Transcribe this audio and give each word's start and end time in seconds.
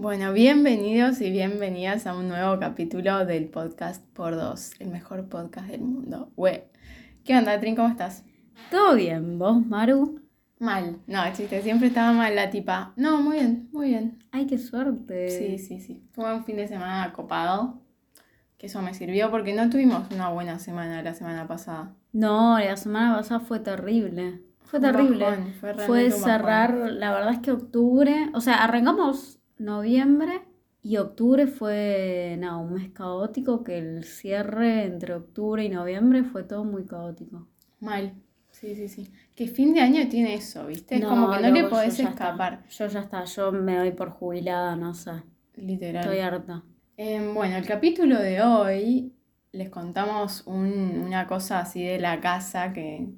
Bueno, 0.00 0.32
bienvenidos 0.32 1.20
y 1.20 1.30
bienvenidas 1.30 2.06
a 2.06 2.16
un 2.16 2.26
nuevo 2.26 2.58
capítulo 2.58 3.26
del 3.26 3.50
podcast 3.50 4.02
por 4.14 4.34
dos, 4.34 4.70
el 4.78 4.88
mejor 4.88 5.28
podcast 5.28 5.68
del 5.68 5.82
mundo. 5.82 6.32
Güey, 6.36 6.62
¿qué 7.22 7.36
onda, 7.36 7.60
Trin? 7.60 7.76
¿Cómo 7.76 7.88
estás? 7.88 8.24
Todo 8.70 8.94
bien, 8.94 9.38
¿vos, 9.38 9.62
Maru? 9.66 10.22
Mal. 10.58 10.96
No, 11.06 11.20
chiste, 11.34 11.60
siempre 11.60 11.88
estaba 11.88 12.14
mal 12.14 12.34
la 12.34 12.48
tipa. 12.48 12.94
No, 12.96 13.20
muy 13.20 13.40
bien, 13.40 13.68
muy 13.72 13.88
bien. 13.88 14.24
Ay, 14.32 14.46
qué 14.46 14.56
suerte. 14.56 15.28
Sí, 15.28 15.58
sí, 15.58 15.80
sí. 15.80 16.02
Tuve 16.14 16.34
un 16.34 16.44
fin 16.44 16.56
de 16.56 16.66
semana 16.66 17.12
copado, 17.12 17.82
que 18.56 18.68
eso 18.68 18.80
me 18.80 18.94
sirvió 18.94 19.30
porque 19.30 19.52
no 19.52 19.68
tuvimos 19.68 20.10
una 20.14 20.30
buena 20.30 20.58
semana 20.58 21.02
la 21.02 21.12
semana 21.12 21.46
pasada. 21.46 21.94
No, 22.14 22.58
la 22.58 22.78
semana 22.78 23.16
pasada 23.18 23.40
fue 23.40 23.60
terrible. 23.60 24.40
Fue 24.60 24.80
terrible. 24.80 25.26
bajón, 25.26 25.52
fue 25.60 25.74
fue 25.74 26.10
cerrar, 26.10 26.72
la 26.72 27.12
verdad 27.12 27.34
es 27.34 27.40
que 27.40 27.50
octubre, 27.50 28.30
o 28.32 28.40
sea, 28.40 28.64
arrancamos 28.64 29.39
noviembre 29.60 30.42
y 30.82 30.96
octubre 30.96 31.46
fue, 31.46 32.36
no, 32.38 32.62
un 32.62 32.74
mes 32.74 32.90
caótico, 32.90 33.62
que 33.62 33.78
el 33.78 34.04
cierre 34.04 34.84
entre 34.84 35.14
octubre 35.14 35.64
y 35.64 35.68
noviembre 35.68 36.24
fue 36.24 36.42
todo 36.44 36.64
muy 36.64 36.84
caótico. 36.86 37.46
Mal. 37.80 38.14
Sí, 38.50 38.74
sí, 38.74 38.88
sí. 38.88 39.10
Que 39.36 39.46
fin 39.46 39.72
de 39.74 39.80
año 39.80 40.08
tiene 40.08 40.34
eso, 40.34 40.66
¿viste? 40.66 40.96
Es 40.96 41.04
como 41.04 41.30
que 41.30 41.40
no 41.40 41.50
le 41.50 41.64
podés 41.64 41.98
está. 41.98 42.10
escapar. 42.10 42.64
Yo 42.68 42.86
ya 42.88 43.00
está, 43.00 43.24
yo 43.24 43.52
me 43.52 43.76
doy 43.76 43.92
por 43.92 44.10
jubilada, 44.10 44.74
no 44.76 44.92
sé. 44.94 45.12
Literal. 45.56 46.04
Estoy 46.04 46.18
harta. 46.18 46.62
Em, 46.96 47.32
bueno, 47.34 47.56
el 47.56 47.66
capítulo 47.66 48.18
de 48.18 48.42
hoy 48.42 49.14
les 49.52 49.70
contamos 49.70 50.46
un- 50.46 51.04
una 51.06 51.26
cosa 51.26 51.60
así 51.60 51.82
de 51.82 51.98
la 51.98 52.20
casa 52.20 52.72
que. 52.72 53.08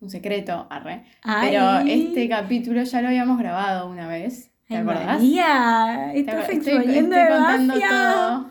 Un 0.00 0.10
secreto, 0.10 0.66
arre. 0.70 1.04
Pero 1.24 1.78
este 1.88 2.28
capítulo 2.28 2.82
ya 2.84 3.02
lo 3.02 3.08
habíamos 3.08 3.36
grabado 3.38 3.88
una 3.90 4.06
vez. 4.06 4.52
¿Te 4.68 4.76
Ay, 4.76 4.82
acordás? 4.82 5.06
María, 5.06 6.12
estás 6.14 6.46
demasiado. 6.48 8.50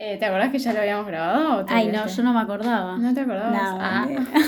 Eh, 0.00 0.16
¿te 0.18 0.26
acordás 0.26 0.50
que 0.50 0.58
ya 0.58 0.72
lo 0.74 0.78
habíamos 0.80 1.06
grabado? 1.08 1.56
o 1.56 1.64
te 1.64 1.74
Ay, 1.74 1.88
no, 1.88 2.06
yo 2.06 2.22
no 2.22 2.32
me 2.32 2.40
acordaba. 2.40 2.96
¿No 2.98 3.12
te 3.14 3.20
acordabas? 3.22 3.52
No, 3.72 3.78
Ah. 3.80 4.06
mentira. 4.06 4.40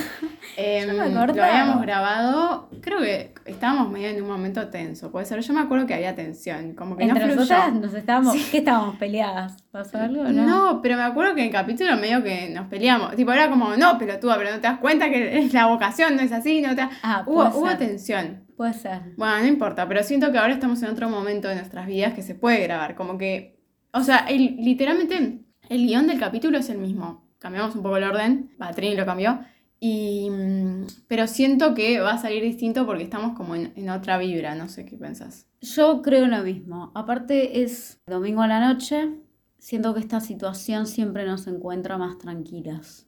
Em, 0.56 0.88
Yo 0.88 0.92
me 0.94 1.08
lo 1.08 1.20
acordaba. 1.20 1.48
habíamos 1.48 1.82
grabado, 1.82 2.68
creo 2.82 2.98
que 3.00 3.32
estábamos 3.46 3.90
medio 3.90 4.08
en 4.08 4.20
un 4.22 4.28
momento 4.28 4.68
tenso, 4.68 5.10
puede 5.10 5.24
ser. 5.24 5.40
Yo 5.40 5.54
me 5.54 5.60
acuerdo 5.60 5.86
que 5.86 5.94
había 5.94 6.14
tensión, 6.14 6.74
como 6.74 6.96
que 6.96 7.04
Entre 7.04 7.26
no 7.26 7.34
nosotras 7.34 7.72
nos 7.72 7.94
estábamos, 7.94 8.36
¿qué 8.50 8.58
estábamos 8.58 8.96
peleadas? 8.96 9.56
¿Pasó 9.70 9.98
algo 9.98 10.24
no? 10.24 10.46
No, 10.46 10.82
pero 10.82 10.96
me 10.96 11.02
acuerdo 11.04 11.34
que 11.34 11.40
en 11.42 11.46
el 11.46 11.52
capítulo 11.52 11.96
medio 11.96 12.22
que 12.22 12.50
nos 12.50 12.66
peleamos. 12.66 13.14
Tipo, 13.16 13.32
era 13.32 13.48
como, 13.48 13.74
no, 13.76 13.96
pelotuda, 13.96 14.36
pero 14.36 14.50
no 14.50 14.56
te 14.56 14.62
das 14.68 14.78
cuenta 14.78 15.08
que 15.08 15.38
es 15.38 15.54
la 15.54 15.66
vocación 15.66 16.16
no 16.16 16.22
es 16.22 16.32
así, 16.32 16.60
no 16.60 16.74
te. 16.76 16.86
Ah, 17.02 17.22
Hubo, 17.26 17.48
hubo 17.48 17.76
tensión. 17.76 18.44
Puede 18.60 18.74
ser. 18.74 19.14
Bueno, 19.16 19.38
no 19.38 19.46
importa, 19.46 19.88
pero 19.88 20.02
siento 20.02 20.30
que 20.30 20.36
ahora 20.36 20.52
estamos 20.52 20.82
en 20.82 20.90
otro 20.90 21.08
momento 21.08 21.48
de 21.48 21.54
nuestras 21.54 21.86
vidas 21.86 22.12
que 22.12 22.20
se 22.20 22.34
puede 22.34 22.62
grabar. 22.62 22.94
Como 22.94 23.16
que, 23.16 23.58
o 23.90 24.02
sea, 24.02 24.18
el- 24.28 24.56
literalmente 24.56 25.46
el 25.70 25.86
guion 25.86 26.06
del 26.06 26.20
capítulo 26.20 26.58
es 26.58 26.68
el 26.68 26.76
mismo. 26.76 27.26
Cambiamos 27.38 27.74
un 27.74 27.82
poco 27.82 27.96
el 27.96 28.04
orden, 28.04 28.50
va, 28.60 28.70
Trini 28.72 28.96
lo 28.96 29.06
cambió. 29.06 29.40
Y, 29.78 30.28
mm, 30.28 30.86
pero 31.08 31.26
siento 31.26 31.72
que 31.72 32.00
va 32.00 32.10
a 32.12 32.18
salir 32.18 32.42
distinto 32.42 32.84
porque 32.84 33.02
estamos 33.02 33.34
como 33.34 33.54
en, 33.54 33.72
en 33.76 33.88
otra 33.88 34.18
vibra, 34.18 34.54
no 34.54 34.68
sé 34.68 34.84
qué 34.84 34.98
pensás. 34.98 35.46
Yo 35.62 36.02
creo 36.02 36.26
lo 36.26 36.42
mismo. 36.42 36.92
Aparte 36.94 37.62
es 37.62 37.98
domingo 38.06 38.42
a 38.42 38.46
la 38.46 38.60
noche. 38.60 39.08
Siento 39.56 39.94
que 39.94 40.00
esta 40.00 40.20
situación 40.20 40.86
siempre 40.86 41.24
nos 41.24 41.46
encuentra 41.46 41.96
más 41.96 42.18
tranquilas. 42.18 43.06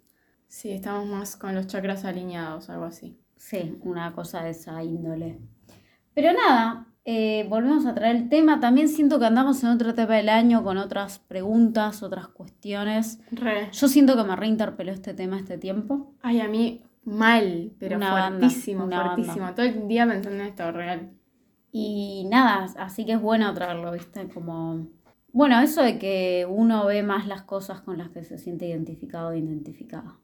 Sí, 0.49 0.71
estamos 0.71 1.07
más 1.07 1.37
con 1.37 1.55
los 1.55 1.67
chakras 1.67 2.07
alineados, 2.07 2.71
algo 2.71 2.87
así. 2.87 3.22
Sí, 3.43 3.77
una 3.83 4.13
cosa 4.13 4.45
de 4.45 4.51
esa 4.51 4.85
índole. 4.85 5.41
Pero 6.15 6.33
nada, 6.33 6.87
eh, 7.05 7.45
volvemos 7.51 7.85
a 7.87 7.95
traer 7.95 8.15
el 8.15 8.29
tema. 8.29 8.61
También 8.61 8.89
siento 8.89 9.19
que 9.19 9.27
andamos 9.27 9.65
en 9.65 9.71
otra 9.71 9.91
etapa 9.91 10.15
del 10.15 10.29
año 10.29 10.63
con 10.63 10.79
otras 10.79 11.19
preguntas, 11.19 12.05
otras 12.05 12.29
cuestiones. 12.29 13.19
Re. 13.33 13.69
Yo 13.73 13.89
siento 13.89 14.17
que 14.17 14.23
me 14.23 14.37
reinterpeló 14.37 14.93
este 14.93 15.13
tema 15.13 15.39
este 15.39 15.59
tiempo. 15.59 16.15
Ay, 16.23 16.41
a 16.41 16.47
mí 16.47 16.85
mal, 17.03 17.73
pero 17.81 17.97
Una 17.97 18.13
banda, 18.13 18.39
fuertísimo, 18.39 18.85
una 18.85 19.07
fuertísimo. 19.07 19.53
Todo 19.55 19.67
el 19.67 19.89
día 19.89 20.07
pensando 20.07 20.41
en 20.41 20.49
esto, 20.49 20.71
real. 20.71 21.11
Y 21.73 22.29
nada, 22.31 22.67
así 22.79 23.05
que 23.05 23.15
es 23.15 23.21
bueno 23.21 23.53
traerlo, 23.55 23.91
¿viste? 23.91 24.29
Como. 24.29 24.87
Bueno, 25.33 25.61
eso 25.61 25.83
de 25.83 25.99
que 25.99 26.47
uno 26.49 26.87
ve 26.87 27.03
más 27.03 27.27
las 27.27 27.43
cosas 27.43 27.81
con 27.81 27.99
las 27.99 28.11
que 28.11 28.23
se 28.23 28.39
siente 28.39 28.69
identificado 28.69 29.31
o 29.31 29.35
identificada. 29.35 30.17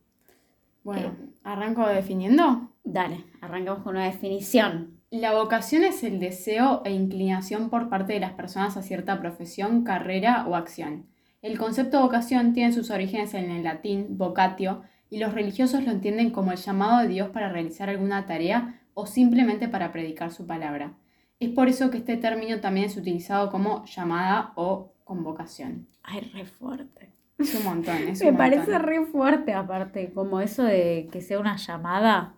Bueno, 0.88 1.15
¿arranco 1.44 1.87
definiendo? 1.87 2.72
Dale, 2.82 3.26
arrancamos 3.43 3.82
con 3.82 3.97
una 3.97 4.06
definición. 4.06 5.03
La 5.10 5.34
vocación 5.34 5.84
es 5.84 6.03
el 6.03 6.19
deseo 6.19 6.81
e 6.87 6.93
inclinación 6.93 7.69
por 7.69 7.91
parte 7.91 8.15
de 8.15 8.21
las 8.21 8.32
personas 8.32 8.78
a 8.78 8.82
cierta 8.82 9.21
profesión, 9.21 9.84
carrera 9.84 10.47
o 10.49 10.56
acción. 10.56 11.04
El 11.43 11.59
concepto 11.59 12.00
vocación 12.00 12.54
tiene 12.54 12.72
sus 12.72 12.88
orígenes 12.88 13.34
en 13.34 13.50
el 13.50 13.65
latín 13.65 14.16
vocatio 14.16 14.81
y 15.10 15.19
los 15.19 15.34
religiosos 15.34 15.84
lo 15.84 15.91
entienden 15.91 16.31
como 16.31 16.53
el 16.53 16.59
llamado 16.59 17.03
de 17.03 17.09
Dios 17.09 17.28
para 17.28 17.50
realizar 17.50 17.91
alguna 17.91 18.25
tarea 18.25 18.81
o 18.94 19.05
simplemente 19.05 19.69
para 19.69 19.93
predicar 19.93 20.31
su 20.31 20.47
palabra. 20.47 20.94
Es 21.38 21.50
por 21.50 21.69
eso 21.69 21.91
que 21.91 21.99
este 21.99 22.16
término 22.16 22.60
también 22.60 22.87
es 22.87 22.97
utilizado 22.97 23.50
como 23.50 23.84
llamada 23.84 24.55
o 24.55 24.94
convocación. 25.05 25.87
Ay, 26.03 26.20
re 26.32 26.47
fuerte. 26.47 27.18
Es 27.38 27.54
un 27.54 27.65
montón, 27.65 27.97
es 28.09 28.21
Me 28.22 28.31
un 28.31 28.37
parece 28.37 28.78
re 28.78 29.06
fuerte, 29.06 29.53
aparte, 29.54 30.12
como 30.12 30.41
eso 30.41 30.62
de 30.65 31.09
que 31.12 31.21
sea 31.21 31.38
una 31.38 31.56
llamada, 31.56 32.34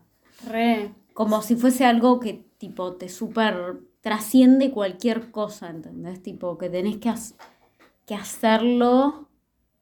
Re. 0.48 0.92
como 1.14 1.42
si 1.42 1.56
fuese 1.56 1.84
algo 1.86 2.20
que, 2.20 2.44
tipo, 2.58 2.94
te 2.96 3.08
súper 3.08 3.80
trasciende 4.02 4.70
cualquier 4.70 5.30
cosa, 5.30 5.68
¿entendés? 5.70 6.22
Tipo, 6.22 6.56
que 6.58 6.68
tenés 6.70 6.96
que, 6.98 7.12
que 8.06 8.14
hacerlo 8.14 9.28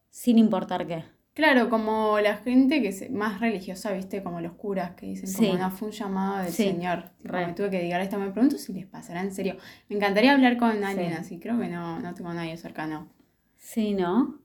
sin 0.09 0.37
importar 0.37 0.87
qué. 0.87 1.03
Claro, 1.33 1.69
como 1.69 2.19
la 2.19 2.35
gente 2.37 2.81
que 2.81 2.89
es 2.89 3.09
más 3.11 3.39
religiosa, 3.39 3.93
viste, 3.93 4.21
como 4.23 4.41
los 4.41 4.53
curas 4.53 4.91
que 4.95 5.05
dicen, 5.05 5.27
Sí. 5.29 5.47
como 5.47 5.57
no 5.59 5.71
fue 5.71 5.87
un 5.87 5.93
llamado 5.93 6.43
del 6.43 6.51
Sí, 6.51 6.63
Señor. 6.63 7.11
Tipo, 7.21 7.33
me 7.33 7.53
tuve 7.53 7.69
que 7.69 7.77
dedicar 7.77 8.01
a 8.01 8.03
esto. 8.03 8.19
Me 8.19 8.31
pregunto 8.31 8.57
si 8.57 8.73
les 8.73 8.85
pasará 8.87 9.21
en 9.21 9.31
serio. 9.33 9.55
Me 9.87 9.95
encantaría 9.95 10.33
hablar 10.33 10.57
con 10.57 10.83
alguien 10.83 11.11
Sí. 11.11 11.17
así. 11.17 11.39
Creo 11.39 11.57
que 11.57 11.69
no, 11.69 11.99
no 12.01 12.13
tengo 12.13 12.31
a 12.31 12.33
nadie 12.33 12.57
cercano. 12.57 13.07
Sí, 13.55 13.93
¿no? 13.93 14.37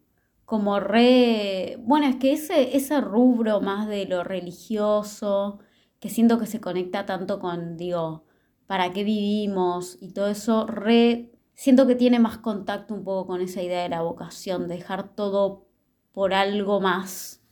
Como 0.44 0.78
re... 0.80 1.78
Bueno, 1.80 2.06
es 2.06 2.16
que 2.16 2.32
ese, 2.32 2.76
ese 2.76 3.00
rubro 3.00 3.60
más 3.60 3.88
de 3.88 4.06
lo 4.06 4.24
religioso, 4.24 5.58
que 6.00 6.10
siento 6.10 6.38
que 6.38 6.46
se 6.46 6.60
conecta 6.60 7.06
tanto 7.06 7.38
con, 7.40 7.76
digo, 7.76 8.24
para 8.66 8.92
qué 8.92 9.04
vivimos 9.04 9.96
y 10.00 10.12
todo 10.12 10.28
eso, 10.28 10.66
re... 10.66 11.30
Siento 11.54 11.86
que 11.86 11.94
tiene 11.94 12.18
más 12.18 12.38
contacto 12.38 12.94
un 12.94 13.04
poco 13.04 13.26
con 13.28 13.40
esa 13.40 13.62
idea 13.62 13.82
de 13.84 13.88
la 13.88 14.02
vocación, 14.02 14.66
dejar 14.68 15.14
todo 15.14 15.66
por 16.12 16.34
algo 16.34 16.80
más 16.80 17.42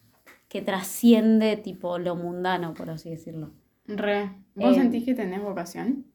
que 0.48 0.60
trasciende 0.62 1.56
tipo 1.56 1.98
lo 1.98 2.16
mundano, 2.16 2.74
por 2.74 2.90
así 2.90 3.10
decirlo. 3.10 3.54
Re. 3.86 4.44
¿Vos 4.54 4.74
Eh. 4.76 4.80
sentís 4.80 5.04
que 5.04 5.14
tenés 5.14 5.40
vocación? 5.42 6.11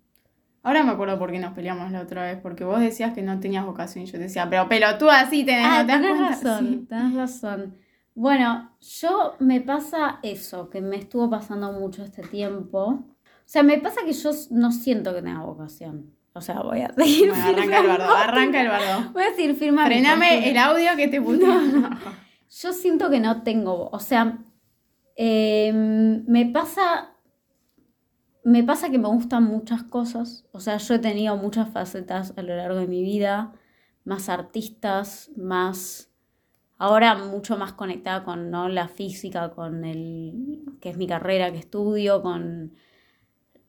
Ahora 0.67 0.83
me 0.83 0.91
acuerdo 0.91 1.17
por 1.17 1.31
qué 1.31 1.39
nos 1.39 1.53
peleamos 1.53 1.91
la 1.93 2.01
otra 2.01 2.23
vez, 2.23 2.37
porque 2.41 2.65
vos 2.65 2.81
decías 2.81 3.13
que 3.13 3.21
no 3.21 3.39
tenías 3.39 3.65
vocación 3.65 4.03
y 4.03 4.07
yo 4.07 4.19
decía, 4.19 4.47
pero 4.49 4.67
pelotuda 4.67 5.29
sí 5.29 5.45
tenés, 5.45 5.65
Ah, 5.65 5.79
¿no 5.83 5.85
te 5.85 5.91
das 5.93 6.01
tenés 6.01 6.17
cuenta? 6.17 6.29
razón, 6.49 6.67
Sí. 6.67 6.85
tenés 6.89 7.13
razón. 7.15 7.75
Bueno, 8.15 8.71
yo 8.81 9.35
me 9.39 9.61
pasa 9.61 10.19
eso, 10.23 10.69
que 10.69 10.81
me 10.81 10.97
estuvo 10.97 11.29
pasando 11.29 11.71
mucho 11.71 12.03
este 12.03 12.21
tiempo. 12.23 12.81
O 12.85 13.05
sea, 13.45 13.63
me 13.63 13.77
pasa 13.77 14.01
que 14.05 14.11
yo 14.11 14.31
no 14.51 14.71
siento 14.73 15.15
que 15.15 15.21
tenga 15.21 15.41
vocación. 15.43 16.11
O 16.33 16.41
sea, 16.41 16.59
voy 16.61 16.81
a 16.81 16.93
seguir 16.93 17.29
Bueno, 17.29 17.45
arranca 17.47 17.79
el 17.79 17.87
bardo, 17.87 18.09
arranca 18.15 18.61
el 18.61 18.67
bardo. 18.67 19.09
Voy 19.13 19.23
a 19.23 19.35
seguir 19.35 19.71
mi 19.71 19.77
Frename 19.85 20.49
el 20.51 20.57
audio 20.57 20.95
que 20.97 21.07
te 21.07 21.21
puteo. 21.21 21.49
Yo 22.61 22.73
siento 22.73 23.09
que 23.09 23.19
no 23.21 23.41
tengo, 23.43 23.89
o 23.89 23.99
sea, 23.99 24.37
eh, 25.15 25.71
me 25.73 26.45
pasa, 26.47 27.15
me 28.47 28.63
pasa 28.63 28.89
que 28.89 28.97
me 28.97 29.09
gustan 29.09 29.43
muchas 29.43 29.83
cosas, 29.83 30.45
o 30.53 30.61
sea, 30.61 30.77
yo 30.77 30.93
he 30.93 30.99
tenido 30.99 31.35
muchas 31.35 31.69
facetas 31.69 32.33
a 32.37 32.41
lo 32.41 32.55
largo 32.55 32.79
de 32.79 32.87
mi 32.87 33.01
vida, 33.01 33.51
más 34.05 34.29
artistas, 34.29 35.29
más, 35.35 36.09
ahora 36.77 37.15
mucho 37.15 37.57
más 37.57 37.73
conectada 37.73 38.23
con 38.23 38.49
¿no? 38.49 38.69
la 38.69 38.87
física, 38.87 39.51
con 39.51 39.83
el, 39.83 40.63
que 40.79 40.91
es 40.91 40.97
mi 40.97 41.07
carrera 41.07 41.51
que 41.51 41.57
estudio, 41.57 42.21
con 42.21 42.73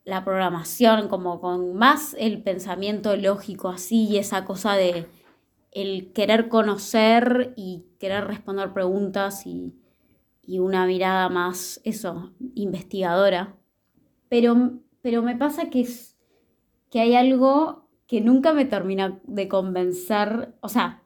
la 0.05 0.25
programación, 0.25 1.09
como 1.09 1.41
con 1.41 1.75
más 1.75 2.15
el 2.17 2.41
pensamiento 2.45 3.17
lógico 3.17 3.71
así 3.71 4.05
y 4.05 4.19
esa 4.19 4.45
cosa 4.45 4.75
de 4.75 5.09
el 5.73 6.13
querer 6.13 6.49
conocer 6.49 7.53
y 7.57 7.85
querer 7.99 8.29
responder 8.29 8.73
preguntas 8.73 9.45
y, 9.45 9.75
y 10.47 10.61
una 10.61 10.87
mirada 10.87 11.29
más, 11.29 11.81
eso, 11.83 12.33
investigadora. 12.55 13.59
Pero, 14.29 14.81
pero 15.03 15.23
me 15.23 15.37
pasa 15.37 15.71
que, 15.71 15.81
es, 15.81 16.17
que 16.91 17.01
hay 17.01 17.15
algo 17.15 17.89
que 18.07 18.21
nunca 18.21 18.53
me 18.53 18.65
termina 18.65 19.21
de 19.25 19.49
convencer, 19.49 20.55
o 20.61 20.69
sea, 20.69 21.03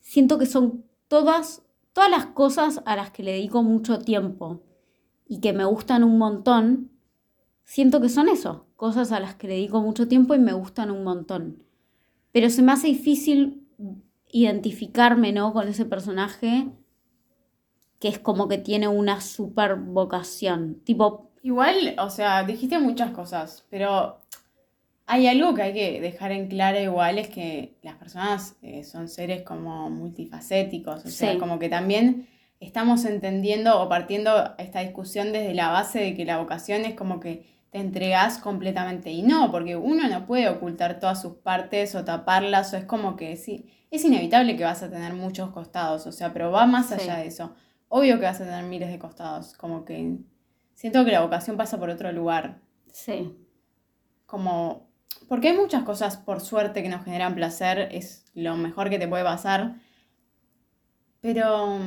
siento 0.00 0.38
que 0.38 0.46
son 0.46 0.84
todas, 1.08 1.62
todas 1.92 2.10
las 2.10 2.26
cosas 2.26 2.82
a 2.86 2.96
las 2.96 3.10
que 3.10 3.22
le 3.22 3.32
dedico 3.32 3.62
mucho 3.62 3.98
tiempo 3.98 4.62
y 5.26 5.40
que 5.40 5.52
me 5.52 5.64
gustan 5.64 6.04
un 6.04 6.18
montón, 6.18 6.90
siento 7.64 8.00
que 8.00 8.08
son 8.08 8.28
eso, 8.28 8.66
cosas 8.76 9.12
a 9.12 9.20
las 9.20 9.34
que 9.34 9.48
le 9.48 9.54
dedico 9.54 9.82
mucho 9.82 10.08
tiempo 10.08 10.34
y 10.34 10.38
me 10.38 10.54
gustan 10.54 10.90
un 10.90 11.04
montón. 11.04 11.62
Pero 12.32 12.48
se 12.50 12.62
me 12.62 12.72
hace 12.72 12.88
difícil 12.88 13.66
identificarme, 14.30 15.32
¿no? 15.32 15.52
Con 15.52 15.68
ese 15.68 15.84
personaje 15.84 16.70
que 17.98 18.08
es 18.08 18.18
como 18.18 18.48
que 18.48 18.58
tiene 18.58 18.88
una 18.88 19.20
super 19.20 19.76
vocación. 19.76 20.80
Tipo. 20.84 21.27
Igual, 21.42 21.96
o 21.98 22.10
sea, 22.10 22.42
dijiste 22.44 22.78
muchas 22.78 23.10
cosas, 23.12 23.64
pero 23.70 24.18
hay 25.06 25.26
algo 25.26 25.54
que 25.54 25.62
hay 25.62 25.72
que 25.72 26.00
dejar 26.00 26.32
en 26.32 26.48
claro 26.48 26.78
igual, 26.78 27.18
es 27.18 27.28
que 27.28 27.76
las 27.82 27.96
personas 27.96 28.56
eh, 28.62 28.84
son 28.84 29.08
seres 29.08 29.42
como 29.42 29.88
multifacéticos, 29.88 31.04
o 31.04 31.08
sea, 31.08 31.38
como 31.38 31.58
que 31.58 31.68
también 31.68 32.28
estamos 32.60 33.04
entendiendo 33.04 33.80
o 33.80 33.88
partiendo 33.88 34.54
esta 34.58 34.80
discusión 34.80 35.32
desde 35.32 35.54
la 35.54 35.70
base 35.70 36.00
de 36.00 36.14
que 36.14 36.24
la 36.24 36.38
vocación 36.38 36.84
es 36.84 36.94
como 36.94 37.20
que 37.20 37.46
te 37.70 37.78
entregas 37.78 38.38
completamente. 38.38 39.10
Y 39.10 39.22
no, 39.22 39.50
porque 39.50 39.76
uno 39.76 40.08
no 40.08 40.26
puede 40.26 40.48
ocultar 40.48 41.00
todas 41.00 41.22
sus 41.22 41.34
partes 41.36 41.94
o 41.94 42.04
taparlas, 42.04 42.72
o 42.74 42.76
es 42.76 42.84
como 42.84 43.16
que 43.16 43.36
sí, 43.36 43.66
es 43.90 44.04
inevitable 44.04 44.56
que 44.56 44.64
vas 44.64 44.82
a 44.82 44.90
tener 44.90 45.14
muchos 45.14 45.50
costados, 45.50 46.06
o 46.06 46.12
sea, 46.12 46.32
pero 46.32 46.50
va 46.50 46.66
más 46.66 46.92
allá 46.92 47.16
de 47.16 47.28
eso. 47.28 47.54
Obvio 47.88 48.18
que 48.18 48.26
vas 48.26 48.40
a 48.40 48.44
tener 48.44 48.64
miles 48.64 48.90
de 48.90 48.98
costados, 48.98 49.54
como 49.54 49.86
que 49.86 50.18
siento 50.78 51.04
que 51.04 51.10
la 51.10 51.22
vocación 51.22 51.56
pasa 51.56 51.76
por 51.76 51.90
otro 51.90 52.12
lugar. 52.12 52.60
Sí. 52.92 53.36
Como, 54.26 54.88
porque 55.28 55.48
hay 55.48 55.56
muchas 55.56 55.82
cosas 55.82 56.16
por 56.16 56.40
suerte 56.40 56.84
que 56.84 56.88
nos 56.88 57.04
generan 57.04 57.34
placer, 57.34 57.88
es 57.90 58.24
lo 58.34 58.56
mejor 58.56 58.88
que 58.88 59.00
te 59.00 59.08
puede 59.08 59.24
pasar, 59.24 59.80
pero 61.20 61.80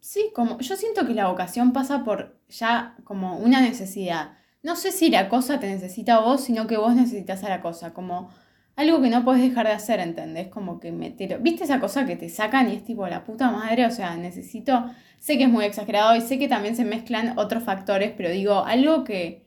sí, 0.00 0.30
como 0.34 0.58
yo 0.58 0.76
siento 0.76 1.06
que 1.06 1.14
la 1.14 1.28
vocación 1.28 1.72
pasa 1.72 2.04
por 2.04 2.38
ya 2.48 2.96
como 3.04 3.38
una 3.38 3.62
necesidad 3.62 4.32
no 4.64 4.76
sé 4.76 4.92
si 4.92 5.10
la 5.10 5.28
cosa 5.28 5.60
te 5.60 5.68
necesita 5.68 6.16
a 6.16 6.20
vos, 6.20 6.40
sino 6.40 6.66
que 6.66 6.78
vos 6.78 6.94
necesitas 6.94 7.44
a 7.44 7.50
la 7.50 7.60
cosa, 7.60 7.92
como 7.92 8.30
algo 8.76 9.00
que 9.00 9.10
no 9.10 9.24
puedes 9.24 9.42
dejar 9.42 9.66
de 9.66 9.72
hacer, 9.72 10.00
¿entendés? 10.00 10.48
Como 10.48 10.80
que 10.80 10.90
me 10.92 11.10
¿Viste 11.40 11.64
esa 11.64 11.80
cosa 11.80 12.06
que 12.06 12.16
te 12.16 12.28
sacan 12.28 12.70
y 12.70 12.74
es 12.74 12.84
tipo 12.84 13.06
la 13.06 13.24
puta 13.24 13.50
madre? 13.50 13.86
O 13.86 13.90
sea, 13.90 14.16
necesito, 14.16 14.90
sé 15.18 15.38
que 15.38 15.44
es 15.44 15.50
muy 15.50 15.64
exagerado 15.64 16.16
y 16.16 16.20
sé 16.20 16.38
que 16.38 16.48
también 16.48 16.74
se 16.74 16.84
mezclan 16.84 17.38
otros 17.38 17.62
factores, 17.62 18.12
pero 18.16 18.30
digo, 18.30 18.64
algo 18.64 19.04
que, 19.04 19.46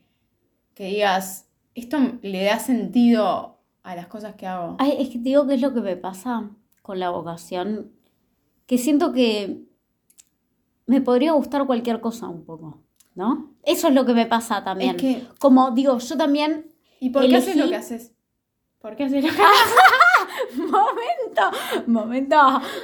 que 0.74 0.86
digas, 0.86 1.48
esto 1.74 1.98
le 2.22 2.44
da 2.44 2.58
sentido 2.58 3.60
a 3.82 3.94
las 3.94 4.06
cosas 4.06 4.34
que 4.34 4.46
hago. 4.46 4.76
Ay, 4.78 4.96
es 4.98 5.08
que 5.08 5.18
te 5.18 5.24
digo 5.24 5.46
que 5.46 5.54
es 5.54 5.60
lo 5.60 5.74
que 5.74 5.80
me 5.80 5.96
pasa 5.96 6.50
con 6.82 6.98
la 6.98 7.10
vocación, 7.10 7.92
que 8.66 8.78
siento 8.78 9.12
que 9.12 9.62
me 10.86 11.00
podría 11.00 11.32
gustar 11.32 11.66
cualquier 11.66 12.00
cosa 12.00 12.28
un 12.28 12.44
poco. 12.44 12.82
¿no? 13.18 13.52
Eso 13.64 13.88
es 13.88 13.94
lo 13.94 14.06
que 14.06 14.14
me 14.14 14.26
pasa 14.26 14.62
también. 14.62 14.94
Es 14.94 15.02
que, 15.02 15.26
Como 15.40 15.72
digo, 15.72 15.98
yo 15.98 16.16
también. 16.16 16.72
¿Y 17.00 17.10
por 17.10 17.26
qué 17.26 17.36
haces 17.36 17.56
lo 17.56 17.68
que 17.68 17.74
haces? 17.74 18.12
¿Por 18.80 18.94
qué 18.94 19.04
haces 19.04 19.24
lo 19.24 19.30
que 19.30 19.42
haces? 19.42 20.56
momento, 20.56 21.86
momento. 21.86 22.36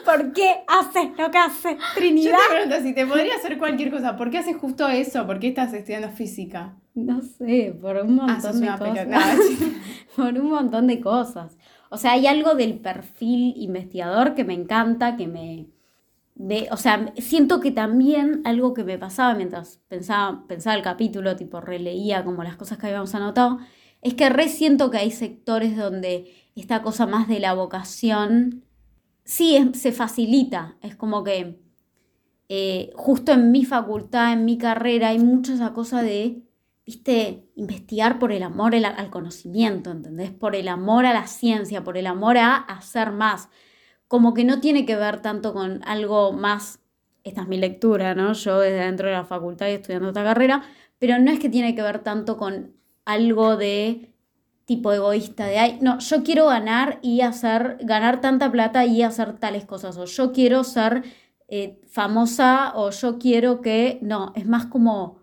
¿Por 0.04 0.32
qué 0.32 0.64
haces 0.66 1.10
lo 1.16 1.30
que 1.30 1.38
haces, 1.38 1.76
Trinidad? 1.94 2.32
Yo 2.32 2.38
te 2.38 2.54
pregunto, 2.54 2.82
si 2.82 2.94
te 2.94 3.06
podría 3.06 3.36
hacer 3.36 3.58
cualquier 3.58 3.90
cosa, 3.90 4.16
¿por 4.16 4.30
qué 4.30 4.38
haces 4.38 4.56
justo 4.56 4.88
eso? 4.88 5.26
¿Por 5.26 5.38
qué 5.38 5.48
estás 5.48 5.72
estudiando 5.72 6.10
física? 6.10 6.74
No 6.94 7.22
sé, 7.22 7.76
por 7.80 7.96
un 7.96 8.20
ah, 8.20 8.38
montón 8.42 8.60
de 8.60 8.68
cosas. 8.68 9.38
por 10.16 10.34
un 10.34 10.50
montón 10.50 10.86
de 10.86 11.00
cosas. 11.00 11.56
O 11.90 11.96
sea, 11.96 12.12
hay 12.12 12.26
algo 12.26 12.54
del 12.54 12.80
perfil 12.80 13.54
investigador 13.56 14.34
que 14.34 14.44
me 14.44 14.54
encanta, 14.54 15.16
que 15.16 15.28
me, 15.28 15.68
o 16.70 16.76
sea, 16.76 17.12
siento 17.18 17.60
que 17.60 17.70
también 17.70 18.42
algo 18.44 18.74
que 18.74 18.82
me 18.82 18.98
pasaba 18.98 19.34
mientras 19.34 19.80
pensaba, 19.88 20.44
pensaba 20.48 20.76
el 20.76 20.82
capítulo, 20.82 21.36
tipo 21.36 21.60
releía 21.60 22.24
como 22.24 22.42
las 22.42 22.56
cosas 22.56 22.78
que 22.78 22.86
habíamos 22.88 23.14
anotado, 23.14 23.60
es 24.04 24.14
que 24.14 24.28
re 24.28 24.48
siento 24.48 24.90
que 24.92 24.98
hay 24.98 25.10
sectores 25.10 25.76
donde 25.76 26.32
esta 26.54 26.82
cosa 26.82 27.06
más 27.06 27.26
de 27.26 27.40
la 27.40 27.54
vocación, 27.54 28.62
sí, 29.24 29.70
se 29.74 29.90
facilita, 29.90 30.76
es 30.82 30.94
como 30.94 31.24
que 31.24 31.58
eh, 32.48 32.92
justo 32.94 33.32
en 33.32 33.50
mi 33.50 33.64
facultad, 33.64 34.32
en 34.32 34.44
mi 34.44 34.58
carrera, 34.58 35.08
hay 35.08 35.18
mucha 35.18 35.54
esa 35.54 35.72
cosa 35.72 36.02
de, 36.02 36.42
viste, 36.86 37.48
investigar 37.56 38.18
por 38.18 38.30
el 38.30 38.42
amor 38.44 38.76
al 38.76 39.10
conocimiento, 39.10 39.90
¿entendés? 39.90 40.30
Por 40.30 40.54
el 40.54 40.68
amor 40.68 41.06
a 41.06 41.14
la 41.14 41.26
ciencia, 41.26 41.82
por 41.82 41.96
el 41.96 42.06
amor 42.06 42.36
a 42.38 42.56
hacer 42.56 43.10
más 43.10 43.48
como 44.06 44.34
que 44.34 44.44
no 44.44 44.60
tiene 44.60 44.86
que 44.86 44.96
ver 44.96 45.22
tanto 45.22 45.52
con 45.52 45.80
algo 45.86 46.32
más, 46.32 46.80
esta 47.24 47.42
es 47.42 47.48
mi 47.48 47.56
lectura, 47.56 48.14
¿no? 48.14 48.32
Yo 48.34 48.60
desde 48.60 48.84
dentro 48.84 49.08
de 49.08 49.14
la 49.14 49.24
facultad 49.24 49.68
y 49.68 49.72
estudiando 49.72 50.08
esta 50.08 50.22
carrera, 50.22 50.62
pero 50.98 51.18
no 51.18 51.30
es 51.30 51.40
que 51.40 51.48
tiene 51.48 51.74
que 51.74 51.82
ver 51.82 52.00
tanto 52.00 52.36
con 52.36 52.76
algo 53.04 53.56
de 53.56 54.10
tipo 54.64 54.92
egoísta, 54.92 55.46
de, 55.46 55.58
ay, 55.58 55.78
no, 55.82 55.98
yo 55.98 56.22
quiero 56.22 56.46
ganar 56.46 56.98
y 57.02 57.20
hacer, 57.20 57.78
ganar 57.82 58.20
tanta 58.20 58.50
plata 58.50 58.86
y 58.86 59.02
hacer 59.02 59.38
tales 59.38 59.66
cosas, 59.66 59.98
o 59.98 60.06
yo 60.06 60.32
quiero 60.32 60.64
ser 60.64 61.04
eh, 61.48 61.80
famosa, 61.86 62.72
o 62.74 62.90
yo 62.90 63.18
quiero 63.18 63.60
que, 63.60 63.98
no, 64.00 64.32
es 64.34 64.46
más 64.46 64.66
como 64.66 65.18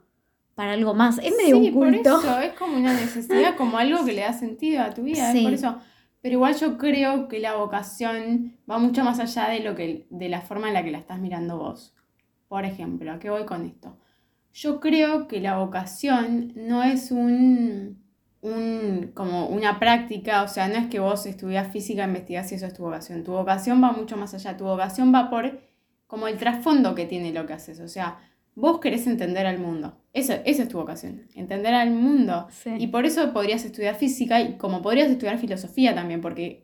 para 0.53 0.73
algo 0.73 0.93
más, 0.93 1.17
es 1.17 1.33
medio 1.35 1.57
un 1.57 1.71
culto. 1.71 2.21
Por 2.21 2.29
eso, 2.29 2.39
es 2.39 2.53
como 2.53 2.77
una 2.77 2.93
necesidad, 2.93 3.55
como 3.57 3.77
algo 3.77 4.05
que 4.05 4.13
le 4.13 4.21
da 4.21 4.33
sentido 4.33 4.83
a 4.83 4.93
tu 4.93 5.01
vida, 5.01 5.31
es 5.31 5.43
por 5.43 5.53
eso 5.53 5.77
pero 6.21 6.33
igual 6.33 6.55
yo 6.55 6.77
creo 6.77 7.27
que 7.27 7.39
la 7.39 7.55
vocación 7.55 8.55
va 8.69 8.77
mucho 8.77 9.03
más 9.03 9.19
allá 9.19 9.49
de, 9.49 9.61
lo 9.61 9.75
que, 9.75 10.05
de 10.09 10.29
la 10.29 10.41
forma 10.41 10.67
en 10.67 10.75
la 10.75 10.83
que 10.83 10.91
la 10.91 10.99
estás 10.99 11.19
mirando 11.19 11.57
vos. 11.57 11.95
Por 12.47 12.63
ejemplo, 12.63 13.11
¿a 13.11 13.19
qué 13.19 13.29
voy 13.29 13.45
con 13.45 13.65
esto? 13.65 13.97
Yo 14.53 14.79
creo 14.79 15.27
que 15.27 15.39
la 15.39 15.57
vocación 15.57 16.53
no 16.55 16.83
es 16.83 17.11
un, 17.11 18.03
un, 18.41 19.11
como 19.13 19.47
una 19.47 19.79
práctica, 19.79 20.43
o 20.43 20.47
sea, 20.47 20.67
no 20.67 20.75
es 20.75 20.87
que 20.87 20.99
vos 20.99 21.25
estudias 21.25 21.71
física, 21.71 22.03
investigás 22.03 22.51
y 22.51 22.55
eso 22.55 22.65
es 22.65 22.73
tu 22.73 22.83
vocación. 22.83 23.23
Tu 23.23 23.31
vocación 23.31 23.81
va 23.81 23.91
mucho 23.91 24.17
más 24.17 24.33
allá. 24.33 24.57
Tu 24.57 24.65
vocación 24.65 25.13
va 25.13 25.29
por 25.29 25.61
como 26.07 26.27
el 26.27 26.37
trasfondo 26.37 26.93
que 26.95 27.05
tiene 27.05 27.31
lo 27.31 27.45
que 27.45 27.53
haces. 27.53 27.79
O 27.79 27.87
sea, 27.87 28.19
vos 28.55 28.79
querés 28.79 29.07
entender 29.07 29.45
al 29.45 29.59
mundo. 29.59 29.97
Eso, 30.13 30.33
esa 30.45 30.63
es 30.63 30.69
tu 30.69 30.77
vocación, 30.77 31.27
entender 31.35 31.73
al 31.73 31.91
mundo. 31.91 32.47
Y 32.77 32.87
por 32.87 33.05
eso 33.05 33.31
podrías 33.31 33.63
estudiar 33.63 33.95
física 33.95 34.41
y 34.41 34.57
como 34.57 34.81
podrías 34.81 35.09
estudiar 35.09 35.37
filosofía 35.37 35.95
también, 35.95 36.19
porque 36.19 36.61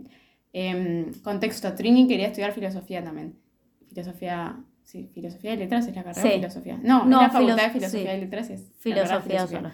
eh, 0.52 1.06
contexto, 1.24 1.74
Trini 1.74 2.08
quería 2.08 2.28
estudiar 2.28 2.52
filosofía 2.52 3.04
también. 3.04 3.40
Filosofía, 3.90 4.58
sí, 4.88 5.10
filosofía 5.14 5.52
de 5.52 5.58
letras 5.58 5.86
es 5.86 5.96
la 5.96 6.04
carrera 6.04 6.30
de 6.30 6.36
filosofía. 6.36 6.80
No, 6.82 7.06
no 7.06 7.22
la 7.22 7.30
facultad 7.30 7.64
de 7.64 7.70
filosofía 7.72 8.12
de 8.14 8.18
letras 8.20 8.50
es 8.50 8.64
filosofía, 8.80 9.46
solo. 9.46 9.72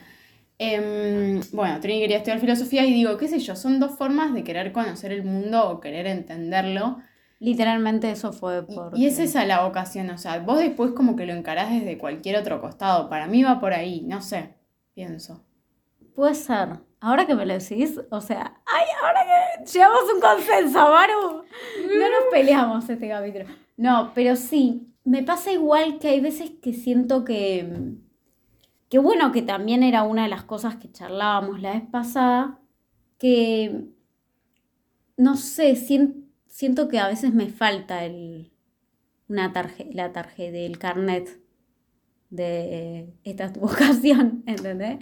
Em, 0.57 1.41
bueno, 1.51 1.79
Trini 1.79 1.99
quería 1.99 2.17
estudiar 2.17 2.39
filosofía 2.39 2.85
y 2.85 2.93
digo, 2.93 3.17
qué 3.17 3.27
sé 3.27 3.39
yo, 3.39 3.55
son 3.55 3.79
dos 3.79 3.95
formas 3.97 4.33
de 4.33 4.43
querer 4.43 4.71
conocer 4.71 5.11
el 5.11 5.23
mundo 5.23 5.69
o 5.69 5.79
querer 5.79 6.07
entenderlo. 6.07 6.97
Literalmente 7.39 8.09
eso 8.09 8.33
fue 8.33 8.65
por... 8.65 8.97
Y 8.97 9.05
es 9.05 9.19
esa 9.19 9.45
la 9.45 9.63
vocación, 9.65 10.09
o 10.09 10.17
sea, 10.17 10.39
vos 10.39 10.59
después 10.59 10.91
como 10.91 11.15
que 11.15 11.25
lo 11.25 11.33
encarás 11.33 11.69
desde 11.71 11.97
cualquier 11.97 12.37
otro 12.37 12.59
costado. 12.59 13.09
Para 13.09 13.27
mí 13.27 13.43
va 13.43 13.59
por 13.59 13.73
ahí, 13.73 14.01
no 14.01 14.21
sé, 14.21 14.55
pienso. 14.95 15.43
Puede 16.15 16.33
ser. 16.35 16.79
Ahora 16.99 17.27
que 17.27 17.35
me 17.35 17.45
lo 17.45 17.53
decís, 17.53 17.99
o 18.09 18.21
sea, 18.21 18.61
ay, 18.65 18.85
ahora 19.03 19.25
que 19.25 19.65
llegamos 19.65 19.99
a 20.09 20.15
un 20.15 20.21
consenso, 20.21 20.79
Maru. 20.89 21.43
No 21.99 22.09
nos 22.09 22.31
peleamos 22.31 22.89
este 22.89 23.09
capítulo. 23.09 23.45
No, 23.75 24.11
pero 24.13 24.35
sí, 24.35 24.92
me 25.03 25.23
pasa 25.23 25.51
igual 25.51 25.99
que 25.99 26.09
hay 26.09 26.19
veces 26.19 26.51
que 26.61 26.73
siento 26.73 27.23
que... 27.23 27.95
Que 28.89 28.99
bueno, 28.99 29.31
que 29.31 29.41
también 29.41 29.81
era 29.81 30.03
una 30.03 30.23
de 30.23 30.29
las 30.29 30.43
cosas 30.43 30.75
que 30.75 30.91
charlábamos 30.91 31.61
la 31.61 31.73
vez 31.73 31.83
pasada, 31.89 32.59
que... 33.17 33.85
No 35.17 35.35
sé, 35.35 35.75
siento 35.75 36.23
siento 36.53 36.87
que 36.87 36.99
a 36.99 37.07
veces 37.07 37.33
me 37.33 37.49
falta 37.49 38.05
el, 38.05 38.51
una 39.27 39.51
la 39.91 40.11
tarjeta 40.11 40.51
del 40.51 40.77
carnet 40.77 41.41
de 42.29 43.11
esta 43.23 43.51
tu 43.51 43.59
vocación, 43.61 44.43
¿entendés? 44.45 44.99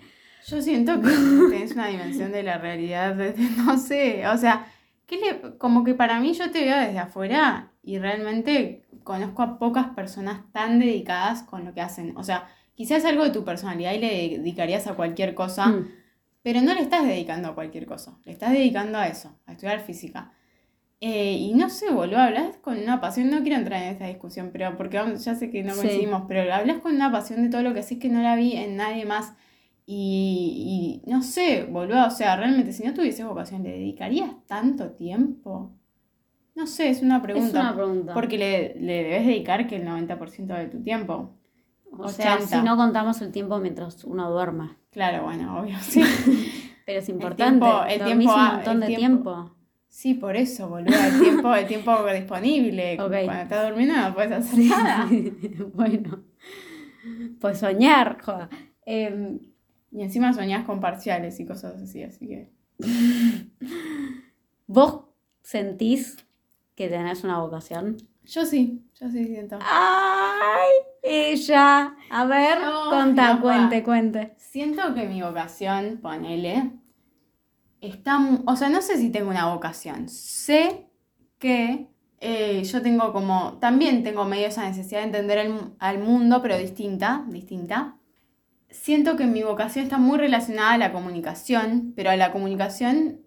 Yo 0.47 0.61
siento 0.61 0.99
que 1.01 1.09
tienes 1.49 1.73
una 1.73 1.87
dimensión 1.87 2.31
de 2.31 2.43
la 2.43 2.57
realidad, 2.57 3.35
no 3.57 3.77
sé, 3.77 4.25
o 4.27 4.37
sea, 4.37 4.65
le, 5.17 5.57
como 5.57 5.83
que 5.83 5.93
para 5.93 6.19
mí 6.19 6.33
yo 6.33 6.51
te 6.51 6.63
veo 6.63 6.77
desde 6.79 6.99
afuera 6.99 7.71
y 7.83 7.97
realmente 7.99 8.83
conozco 9.03 9.41
a 9.41 9.57
pocas 9.59 9.87
personas 9.87 10.41
tan 10.51 10.79
dedicadas 10.79 11.43
con 11.43 11.65
lo 11.65 11.73
que 11.73 11.81
hacen. 11.81 12.15
O 12.17 12.23
sea, 12.23 12.47
quizás 12.75 13.03
algo 13.05 13.23
de 13.23 13.31
tu 13.31 13.43
personalidad 13.43 13.93
y 13.93 13.99
le 13.99 14.37
dedicarías 14.37 14.87
a 14.87 14.93
cualquier 14.93 15.33
cosa, 15.33 15.67
mm. 15.67 15.87
pero 16.43 16.61
no 16.61 16.73
le 16.73 16.81
estás 16.81 17.05
dedicando 17.05 17.49
a 17.49 17.55
cualquier 17.55 17.85
cosa, 17.85 18.17
le 18.25 18.31
estás 18.31 18.51
dedicando 18.51 18.97
a 18.97 19.07
eso, 19.07 19.35
a 19.45 19.53
estudiar 19.53 19.81
física. 19.81 20.31
Eh, 21.03 21.33
y 21.33 21.55
no 21.55 21.69
sé, 21.69 21.89
boludo, 21.91 22.19
hablas 22.19 22.57
con 22.57 22.77
una 22.77 23.01
pasión, 23.01 23.31
no 23.31 23.41
quiero 23.41 23.57
entrar 23.57 23.81
en 23.81 23.89
esta 23.89 24.05
discusión, 24.05 24.51
pero 24.53 24.77
porque 24.77 25.01
ya 25.17 25.33
sé 25.35 25.49
que 25.49 25.63
no 25.63 25.73
Sí. 25.73 25.81
coincidimos, 25.81 26.23
pero 26.27 26.53
hablas 26.53 26.77
con 26.77 26.93
una 26.95 27.11
pasión 27.11 27.41
de 27.41 27.49
todo 27.49 27.63
lo 27.63 27.73
que 27.73 27.79
haces 27.79 27.97
que 27.97 28.09
no 28.09 28.21
la 28.21 28.35
vi 28.35 28.55
en 28.55 28.77
nadie 28.77 29.05
más. 29.05 29.33
Y, 29.93 31.01
y 31.05 31.09
no 31.09 31.21
sé, 31.21 31.65
boludo, 31.69 32.07
o 32.07 32.11
sea, 32.11 32.37
realmente 32.37 32.71
si 32.71 32.81
no 32.85 32.93
tuvieses 32.93 33.25
vocación, 33.25 33.61
¿le 33.63 33.71
dedicarías 33.71 34.31
tanto 34.47 34.91
tiempo? 34.91 35.73
No 36.55 36.65
sé, 36.65 36.89
es 36.89 37.01
una 37.01 37.21
pregunta. 37.21 37.47
Es 37.47 37.53
una 37.53 37.75
pregunta. 37.75 38.13
Porque 38.13 38.37
le, 38.37 38.75
le 38.79 39.03
debes 39.03 39.25
dedicar 39.27 39.67
que 39.67 39.75
el 39.75 39.85
90% 39.85 40.45
de 40.57 40.67
tu 40.67 40.81
tiempo. 40.81 41.35
o 41.91 42.07
sea, 42.07 42.35
80. 42.35 42.59
si 42.59 42.63
no 42.65 42.77
contamos 42.77 43.21
el 43.21 43.33
tiempo 43.33 43.59
mientras 43.59 44.05
uno 44.05 44.31
duerma. 44.31 44.77
Claro, 44.91 45.23
bueno, 45.25 45.59
obvio, 45.59 45.75
sí. 45.81 46.01
Pero 46.85 46.99
es 46.99 47.09
importante. 47.09 47.59
tiempo- 47.65 47.83
el 47.83 48.01
tiempo 48.05 48.33
un 48.33 48.45
montón 48.45 48.73
el 48.75 48.79
de 48.79 48.87
tiempo- 48.95 49.33
tiempo. 49.33 49.55
Sí, 49.89 50.13
por 50.13 50.37
eso, 50.37 50.69
boludo, 50.69 50.95
el 50.97 51.21
tiempo, 51.21 51.53
el 51.53 51.67
tiempo 51.67 51.97
disponible. 52.15 52.95
Cuando 52.95 53.17
estás 53.17 53.67
durmiendo 53.67 53.95
no 53.97 54.13
puedes 54.13 54.31
hacer 54.31 54.57
nada. 54.69 55.09
bueno. 55.73 56.23
Pues 57.41 57.57
soñar, 57.59 58.21
joda. 58.21 58.49
Em, 58.85 59.50
Y 59.91 60.01
encima 60.03 60.33
soñás 60.33 60.65
con 60.65 60.79
parciales 60.79 61.39
y 61.39 61.45
cosas 61.45 61.81
así, 61.81 62.03
así 62.03 62.27
que. 62.27 62.49
¿Vos 64.67 65.03
sentís 65.41 66.17
que 66.75 66.87
tenés 66.87 67.23
una 67.23 67.39
vocación? 67.39 67.97
Yo 68.23 68.45
sí, 68.45 68.83
yo 68.99 69.09
sí 69.09 69.25
siento. 69.25 69.59
¡Ay! 69.61 70.69
Ella. 71.03 71.95
A 72.09 72.25
ver, 72.25 72.59
conta, 72.89 73.33
no, 73.33 73.41
cuente, 73.41 73.83
cuente. 73.83 74.33
Siento 74.37 74.93
que 74.93 75.07
mi 75.07 75.21
vocación, 75.21 75.99
ponele, 76.01 76.71
está. 77.81 78.19
O 78.45 78.55
sea, 78.55 78.69
no 78.69 78.81
sé 78.81 78.97
si 78.97 79.09
tengo 79.09 79.29
una 79.29 79.47
vocación. 79.53 80.07
Sé 80.07 80.87
que 81.39 81.87
eh, 82.19 82.63
yo 82.63 82.81
tengo 82.81 83.11
como. 83.11 83.57
También 83.59 84.03
tengo 84.03 84.23
medio 84.25 84.47
esa 84.47 84.63
necesidad 84.63 84.99
de 84.99 85.07
entender 85.07 85.39
el 85.39 85.73
al 85.79 85.99
mundo, 85.99 86.41
pero 86.41 86.57
distinta, 86.57 87.25
distinta. 87.27 87.97
Siento 88.71 89.17
que 89.17 89.25
mi 89.25 89.43
vocación 89.43 89.83
está 89.83 89.97
muy 89.97 90.17
relacionada 90.17 90.73
a 90.73 90.77
la 90.77 90.93
comunicación, 90.93 91.93
pero 91.95 92.09
a 92.09 92.15
la 92.15 92.31
comunicación 92.31 93.21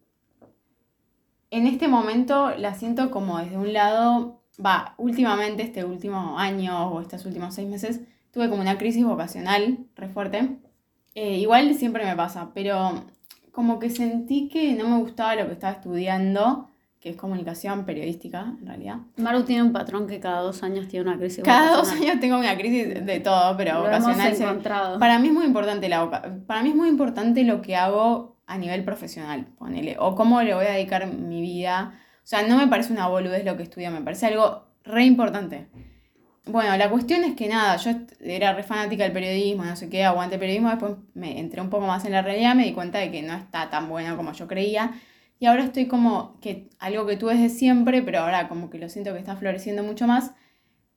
en 1.51 1.67
este 1.67 1.87
momento 1.87 2.51
la 2.57 2.75
siento 2.75 3.11
como 3.11 3.39
desde 3.39 3.57
un 3.57 3.73
lado, 3.73 4.43
va, 4.65 4.95
últimamente, 4.99 5.63
este 5.63 5.85
último 5.85 6.39
año 6.39 6.89
o 6.89 7.01
estos 7.01 7.25
últimos 7.27 7.55
seis 7.55 7.69
meses, 7.69 8.01
tuve 8.33 8.49
como 8.49 8.63
una 8.63 8.79
crisis 8.79 9.05
vocacional 9.05 9.87
re 9.95 10.09
fuerte. 10.09 10.57
Eh, 11.15 11.39
igual 11.39 11.75
siempre 11.75 12.05
me 12.05 12.17
pasa, 12.17 12.51
pero 12.55 13.05
como 13.53 13.79
que 13.79 13.91
sentí 13.91 14.49
que 14.49 14.75
no 14.75 14.89
me 14.89 14.99
gustaba 14.99 15.37
lo 15.37 15.47
que 15.47 15.53
estaba 15.53 15.75
estudiando, 15.75 16.71
que 17.05 17.11
es 17.11 17.17
comunicación 17.17 17.85
periodística, 17.85 18.55
en 18.59 18.67
realidad. 18.67 18.97
Maru 19.19 19.43
tiene 19.43 19.63
un 19.63 19.75
patrón 19.75 20.07
que 20.07 20.21
cada 20.21 20.41
dos 20.41 20.63
años 20.63 20.89
tiene 20.89 21.07
una 21.07 21.19
crisis. 21.19 21.45
Cada 21.45 21.73
dos 21.73 21.81
vocacional. 21.83 22.09
años 22.09 22.21
tengo 22.23 22.39
una 22.39 22.57
crisis 22.57 23.05
de 23.05 23.21
todo, 23.21 23.55
pero 23.59 23.75
Lo 23.83 23.89
hemos 23.91 24.01
vocacional. 24.05 24.35
se- 24.35 24.43
encontrado. 24.45 24.99
Para 24.99 25.19
mí 25.19 25.29
es 25.29 25.35
muy 25.35 25.45
importante 25.45 25.87
la 25.91 26.11
Para 26.47 26.63
mí 26.63 26.71
es 26.71 26.75
muy 26.75 26.89
importante 26.89 27.45
lo 27.45 27.61
que 27.61 27.77
hago 27.77 28.39
a 28.47 28.57
nivel 28.57 28.85
profesional, 28.85 29.45
ponele. 29.59 29.97
O 29.99 30.15
cómo 30.15 30.41
le 30.41 30.55
voy 30.55 30.65
a 30.65 30.71
dedicar 30.71 31.07
mi 31.07 31.43
vida. 31.43 31.93
O 32.23 32.27
sea, 32.27 32.43
no 32.49 32.57
me 32.57 32.69
parece 32.69 32.95
una 32.95 33.07
boludez 33.07 33.45
lo 33.45 33.55
que 33.59 33.65
estudio, 33.65 33.91
me 33.91 34.01
parece 34.01 34.25
algo 34.25 34.65
re 34.85 35.05
importante. 35.05 35.69
Bueno, 36.47 36.75
la 36.79 36.89
cuestión 36.89 37.23
es 37.25 37.35
que 37.37 37.49
nada, 37.49 37.77
yo 37.77 37.91
era 38.21 38.55
re 38.55 38.63
fanática 38.63 39.05
del 39.05 39.13
periodismo, 39.13 39.63
no 39.67 39.77
sé 39.77 39.91
qué, 39.91 40.05
aguante 40.05 40.37
el 40.37 40.41
periodismo, 40.41 40.71
después 40.71 40.93
me 41.13 41.39
entré 41.39 41.61
un 41.61 41.69
poco 41.69 41.87
más 41.87 42.07
en 42.07 42.13
la 42.13 42.23
realidad, 42.23 42.55
me 42.55 42.65
di 42.65 42.73
cuenta 42.73 42.99
de 42.99 43.11
que 43.11 43.23
no 43.23 43.35
está 43.35 43.69
tan 43.69 43.91
bueno 43.91 44.17
como 44.17 44.33
yo 44.33 44.47
creía. 44.47 44.93
Y 45.39 45.47
ahora 45.47 45.65
estoy 45.65 45.87
como 45.87 46.39
que 46.41 46.71
algo 46.79 47.07
que 47.07 47.17
tuve 47.17 47.35
desde 47.35 47.51
siempre, 47.51 48.03
pero 48.03 48.21
ahora 48.21 48.49
como 48.49 48.71
que 48.71 48.79
lo 48.79 48.89
siento 48.89 49.13
que 49.13 49.19
está 49.19 49.37
floreciendo 49.37 49.83
mucho 49.83 50.07
más, 50.07 50.33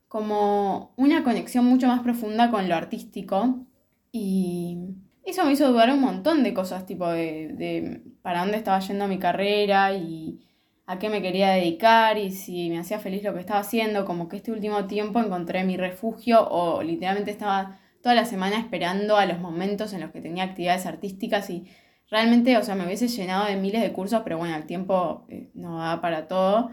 como 0.07 0.93
una 0.95 1.23
conexión 1.23 1.65
mucho 1.65 1.87
más 1.87 2.01
profunda 2.01 2.49
con 2.51 2.69
lo 2.69 2.75
artístico. 2.75 3.65
Y 4.11 4.77
eso 5.25 5.43
me 5.45 5.51
hizo 5.51 5.71
dudar 5.71 5.91
un 5.91 6.01
montón 6.01 6.43
de 6.43 6.53
cosas, 6.53 6.85
tipo 6.85 7.09
de, 7.09 7.49
de 7.53 8.03
para 8.21 8.41
dónde 8.41 8.57
estaba 8.57 8.79
yendo 8.79 9.07
mi 9.07 9.19
carrera 9.19 9.93
y 9.93 10.39
a 10.85 10.99
qué 10.99 11.09
me 11.09 11.21
quería 11.21 11.49
dedicar 11.49 12.17
y 12.17 12.31
si 12.31 12.69
me 12.69 12.79
hacía 12.79 12.99
feliz 12.99 13.21
lo 13.23 13.33
que 13.33 13.41
estaba 13.41 13.59
haciendo. 13.59 14.05
Como 14.05 14.29
que 14.29 14.37
este 14.37 14.51
último 14.53 14.85
tiempo 14.85 15.19
encontré 15.19 15.65
mi 15.65 15.75
refugio 15.75 16.47
o 16.49 16.81
literalmente 16.81 17.31
estaba 17.31 17.77
toda 18.01 18.15
la 18.15 18.25
semana 18.25 18.57
esperando 18.57 19.17
a 19.17 19.25
los 19.25 19.39
momentos 19.39 19.91
en 19.91 19.99
los 20.01 20.11
que 20.11 20.21
tenía 20.21 20.45
actividades 20.45 20.85
artísticas 20.85 21.49
y 21.49 21.67
realmente, 22.09 22.57
o 22.57 22.63
sea, 22.63 22.75
me 22.75 22.85
hubiese 22.85 23.07
llenado 23.07 23.45
de 23.45 23.55
miles 23.55 23.81
de 23.81 23.91
cursos, 23.93 24.21
pero 24.23 24.37
bueno, 24.37 24.55
el 24.55 24.65
tiempo 24.65 25.25
eh, 25.29 25.49
no 25.53 25.79
da 25.79 26.01
para 26.01 26.27
todo. 26.27 26.71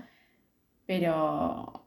Pero 0.87 1.85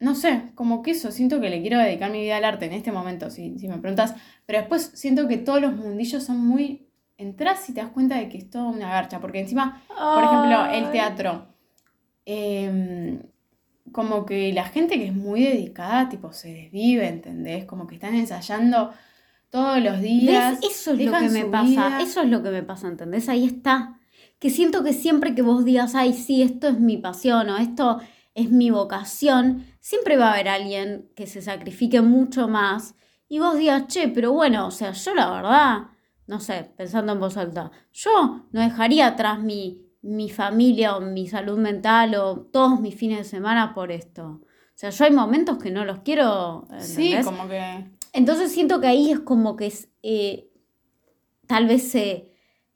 no 0.00 0.14
sé, 0.14 0.50
como 0.54 0.82
que 0.82 0.92
eso, 0.92 1.12
siento 1.12 1.40
que 1.40 1.50
le 1.50 1.60
quiero 1.60 1.78
dedicar 1.78 2.10
mi 2.10 2.20
vida 2.22 2.38
al 2.38 2.44
arte 2.44 2.66
en 2.66 2.72
este 2.72 2.90
momento, 2.90 3.30
si, 3.30 3.58
si 3.58 3.68
me 3.68 3.78
preguntas. 3.78 4.14
Pero 4.46 4.60
después 4.60 4.90
siento 4.94 5.28
que 5.28 5.36
todos 5.36 5.60
los 5.60 5.74
mundillos 5.74 6.24
son 6.24 6.38
muy. 6.44 6.86
Entras 7.18 7.68
y 7.68 7.74
te 7.74 7.82
das 7.82 7.90
cuenta 7.90 8.16
de 8.16 8.30
que 8.30 8.38
es 8.38 8.48
toda 8.48 8.64
una 8.64 8.88
garcha. 8.90 9.20
Porque 9.20 9.40
encima, 9.40 9.82
por 9.88 10.24
ejemplo, 10.24 10.66
el 10.72 10.90
teatro. 10.90 11.48
em, 12.24 13.20
como 13.92 14.24
que 14.24 14.52
la 14.52 14.64
gente 14.64 14.98
que 14.98 15.06
es 15.06 15.14
muy 15.14 15.42
dedicada, 15.42 16.08
tipo, 16.08 16.32
se 16.32 16.52
desvive, 16.52 17.08
¿entendés? 17.08 17.64
Como 17.64 17.86
que 17.86 17.96
están 17.96 18.14
ensayando 18.14 18.92
todos 19.50 19.82
los 19.82 20.00
días. 20.00 20.60
¿Ves? 20.60 20.70
Eso 20.70 20.92
es 20.92 21.04
lo 21.04 21.18
que 21.18 21.28
me 21.28 21.44
pasa. 21.44 22.00
Eso 22.00 22.22
es 22.22 22.28
lo 22.28 22.42
que 22.42 22.50
me 22.50 22.62
pasa, 22.62 22.88
¿entendés? 22.88 23.28
Ahí 23.28 23.44
está. 23.44 23.98
Que 24.38 24.50
siento 24.50 24.82
que 24.82 24.92
siempre 24.92 25.34
que 25.34 25.42
vos 25.42 25.64
digas, 25.64 25.94
ay, 25.94 26.14
sí, 26.14 26.42
esto 26.42 26.68
es 26.68 26.80
mi 26.80 26.96
pasión 26.96 27.50
o 27.50 27.58
esto 27.58 28.00
es 28.34 28.50
mi 28.50 28.70
vocación, 28.70 29.66
siempre 29.80 30.16
va 30.16 30.30
a 30.30 30.34
haber 30.34 30.48
alguien 30.48 31.10
que 31.14 31.26
se 31.26 31.42
sacrifique 31.42 32.00
mucho 32.00 32.48
más 32.48 32.94
y 33.28 33.38
vos 33.38 33.56
digas, 33.58 33.86
che, 33.86 34.08
pero 34.08 34.32
bueno, 34.32 34.66
o 34.66 34.70
sea, 34.70 34.92
yo 34.92 35.14
la 35.14 35.30
verdad, 35.30 35.78
no 36.26 36.40
sé, 36.40 36.70
pensando 36.76 37.12
en 37.12 37.20
voz 37.20 37.36
alta, 37.36 37.70
yo 37.92 38.46
no 38.50 38.60
dejaría 38.60 39.08
atrás 39.08 39.40
mi, 39.40 39.82
mi 40.02 40.30
familia 40.30 40.96
o 40.96 41.00
mi 41.00 41.28
salud 41.28 41.58
mental 41.58 42.14
o 42.14 42.40
todos 42.40 42.80
mis 42.80 42.94
fines 42.94 43.18
de 43.18 43.24
semana 43.24 43.74
por 43.74 43.92
esto. 43.92 44.40
O 44.42 44.80
sea, 44.80 44.90
yo 44.90 45.04
hay 45.04 45.10
momentos 45.10 45.58
que 45.58 45.70
no 45.70 45.84
los 45.84 46.00
quiero. 46.00 46.66
Sí, 46.78 47.12
¿entendés? 47.12 47.26
como 47.26 47.48
que. 47.48 47.90
Entonces 48.12 48.52
siento 48.52 48.80
que 48.80 48.88
ahí 48.88 49.10
es 49.10 49.20
como 49.20 49.56
que 49.56 49.66
es, 49.66 49.88
eh, 50.02 50.48
tal 51.46 51.66
vez 51.66 51.90
se, 51.90 52.30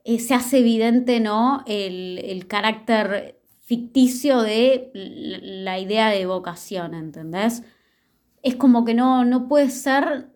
eh, 0.04 0.18
se 0.18 0.34
hace 0.34 0.58
evidente, 0.58 1.20
¿no? 1.20 1.62
El, 1.66 2.18
el 2.18 2.46
carácter 2.46 3.40
ficticio 3.60 4.42
de 4.42 4.90
la 4.94 5.78
idea 5.78 6.08
de 6.10 6.26
vocación, 6.26 6.94
¿entendés? 6.94 7.62
Es 8.42 8.56
como 8.56 8.84
que 8.84 8.94
no, 8.94 9.24
no 9.24 9.48
puede 9.48 9.70
ser. 9.70 10.28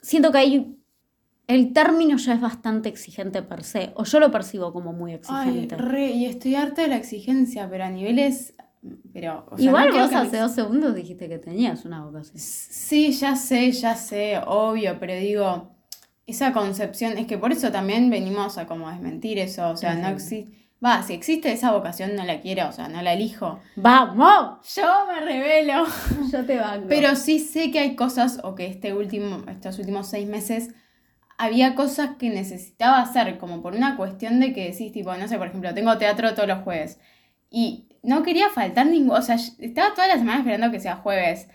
Siento 0.00 0.30
que 0.32 0.38
hay. 0.38 0.74
El 1.48 1.72
término 1.72 2.16
ya 2.18 2.34
es 2.34 2.40
bastante 2.40 2.90
exigente 2.90 3.42
per 3.42 3.64
se, 3.64 3.92
o 3.96 4.04
yo 4.04 4.20
lo 4.20 4.30
percibo 4.30 4.72
como 4.72 4.92
muy 4.92 5.12
Ay, 5.12 5.16
exigente. 5.16 5.76
re, 5.76 6.10
y 6.10 6.26
estoy 6.26 6.54
harta 6.54 6.82
de 6.82 6.88
la 6.88 6.96
exigencia, 6.96 7.68
pero 7.70 7.84
a 7.84 7.90
niveles. 7.90 8.54
Pero. 9.12 9.46
o 9.50 9.56
sea, 9.56 9.66
Igual 9.66 9.90
no 9.90 9.98
vos 9.98 10.10
me 10.10 10.16
hace 10.18 10.38
dos 10.38 10.52
segundos 10.52 10.94
dijiste 10.94 11.28
que 11.28 11.38
tenías 11.38 11.84
una 11.84 12.04
vocación. 12.04 12.38
Sí, 12.38 13.12
ya 13.12 13.36
sé, 13.36 13.72
ya 13.72 13.94
sé, 13.94 14.40
obvio, 14.46 14.98
pero 14.98 15.14
digo, 15.14 15.74
esa 16.26 16.52
concepción, 16.52 17.16
es 17.18 17.26
que 17.26 17.38
por 17.38 17.52
eso 17.52 17.72
también 17.72 18.10
venimos 18.10 18.58
a 18.58 18.66
como 18.66 18.90
desmentir 18.90 19.38
eso, 19.38 19.70
o 19.70 19.76
sea, 19.76 19.94
no 19.94 20.08
existe, 20.08 20.68
va, 20.84 21.02
si 21.02 21.14
existe 21.14 21.50
esa 21.50 21.72
vocación 21.72 22.14
no 22.14 22.24
la 22.24 22.40
quiero, 22.40 22.68
o 22.68 22.72
sea, 22.72 22.88
no 22.88 23.00
la 23.02 23.14
elijo. 23.14 23.60
¡Vamos! 23.76 24.74
Yo 24.74 25.06
me 25.06 25.20
revelo. 25.20 25.86
Yo 26.32 26.44
te 26.44 26.58
banco. 26.58 26.86
Pero 26.88 27.16
sí 27.16 27.38
sé 27.38 27.70
que 27.70 27.78
hay 27.78 27.96
cosas, 27.96 28.40
o 28.44 28.54
que 28.54 28.66
este 28.66 28.92
último, 28.92 29.42
estos 29.48 29.78
últimos 29.78 30.08
seis 30.08 30.28
meses, 30.28 30.74
había 31.38 31.74
cosas 31.74 32.16
que 32.18 32.30
necesitaba 32.30 33.00
hacer, 33.00 33.38
como 33.38 33.62
por 33.62 33.74
una 33.74 33.96
cuestión 33.96 34.38
de 34.38 34.52
que 34.52 34.70
decís, 34.70 34.92
tipo, 34.92 35.14
no 35.14 35.28
sé, 35.28 35.38
por 35.38 35.46
ejemplo, 35.46 35.72
tengo 35.72 35.96
teatro 35.96 36.34
todos 36.34 36.48
los 36.48 36.58
jueves. 36.58 36.98
Y 37.50 37.87
no 38.02 38.22
quería 38.22 38.50
faltar 38.50 38.86
ningún, 38.86 39.16
o 39.16 39.22
sea, 39.22 39.36
estaba 39.36 39.94
toda 39.94 40.08
la 40.08 40.18
semana 40.18 40.38
esperando 40.38 40.70
que 40.70 40.80
sea 40.80 40.96
jueves. 40.96 41.48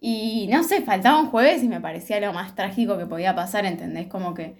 Y 0.00 0.48
no 0.50 0.64
sé, 0.64 0.82
faltaba 0.82 1.20
un 1.20 1.26
jueves 1.28 1.62
y 1.62 1.68
me 1.68 1.80
parecía 1.80 2.20
lo 2.20 2.32
más 2.32 2.54
trágico 2.54 2.96
que 2.98 3.06
podía 3.06 3.34
pasar, 3.34 3.66
¿entendés? 3.66 4.06
Como 4.08 4.32
que, 4.34 4.56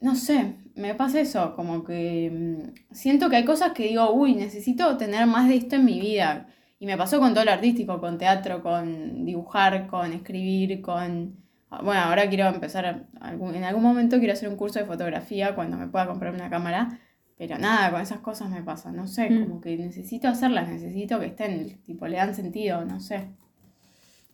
no 0.00 0.14
sé, 0.14 0.54
me 0.76 0.94
pasa 0.94 1.20
eso, 1.20 1.54
como 1.56 1.84
que 1.84 2.30
mm, 2.32 2.94
siento 2.94 3.28
que 3.28 3.36
hay 3.36 3.44
cosas 3.44 3.72
que 3.72 3.84
digo, 3.88 4.12
uy, 4.12 4.34
necesito 4.34 4.96
tener 4.96 5.26
más 5.26 5.48
de 5.48 5.56
esto 5.56 5.76
en 5.76 5.84
mi 5.84 6.00
vida. 6.00 6.48
Y 6.78 6.86
me 6.86 6.96
pasó 6.96 7.18
con 7.20 7.34
todo 7.34 7.44
lo 7.44 7.52
artístico, 7.52 8.00
con 8.00 8.18
teatro, 8.18 8.62
con 8.62 9.24
dibujar, 9.24 9.86
con 9.86 10.12
escribir, 10.12 10.80
con... 10.82 11.42
Bueno, 11.82 12.02
ahora 12.02 12.28
quiero 12.28 12.46
empezar, 12.48 13.06
en 13.20 13.64
algún 13.64 13.82
momento 13.82 14.18
quiero 14.18 14.32
hacer 14.34 14.48
un 14.48 14.56
curso 14.56 14.78
de 14.78 14.84
fotografía 14.84 15.54
cuando 15.56 15.76
me 15.76 15.88
pueda 15.88 16.06
comprar 16.06 16.32
una 16.34 16.48
cámara, 16.48 17.00
pero 17.36 17.58
nada, 17.58 17.90
con 17.90 18.00
esas 18.00 18.20
cosas 18.20 18.50
me 18.50 18.62
pasa, 18.62 18.92
no 18.92 19.06
sé, 19.06 19.30
Mm. 19.30 19.42
como 19.44 19.60
que 19.60 19.76
necesito 19.76 20.28
hacerlas, 20.28 20.68
necesito 20.68 21.20
que 21.20 21.26
estén, 21.26 21.82
tipo, 21.84 22.06
le 22.08 22.16
dan 22.16 22.34
sentido, 22.34 22.84
no 22.84 23.00
sé. 23.00 23.30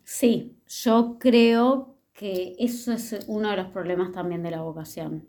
Sí, 0.03 0.57
yo 0.67 1.17
creo 1.19 1.95
que 2.13 2.55
eso 2.59 2.91
es 2.93 3.25
uno 3.27 3.49
de 3.51 3.57
los 3.57 3.67
problemas 3.67 4.11
también 4.11 4.43
de 4.43 4.51
la 4.51 4.61
vocación. 4.61 5.27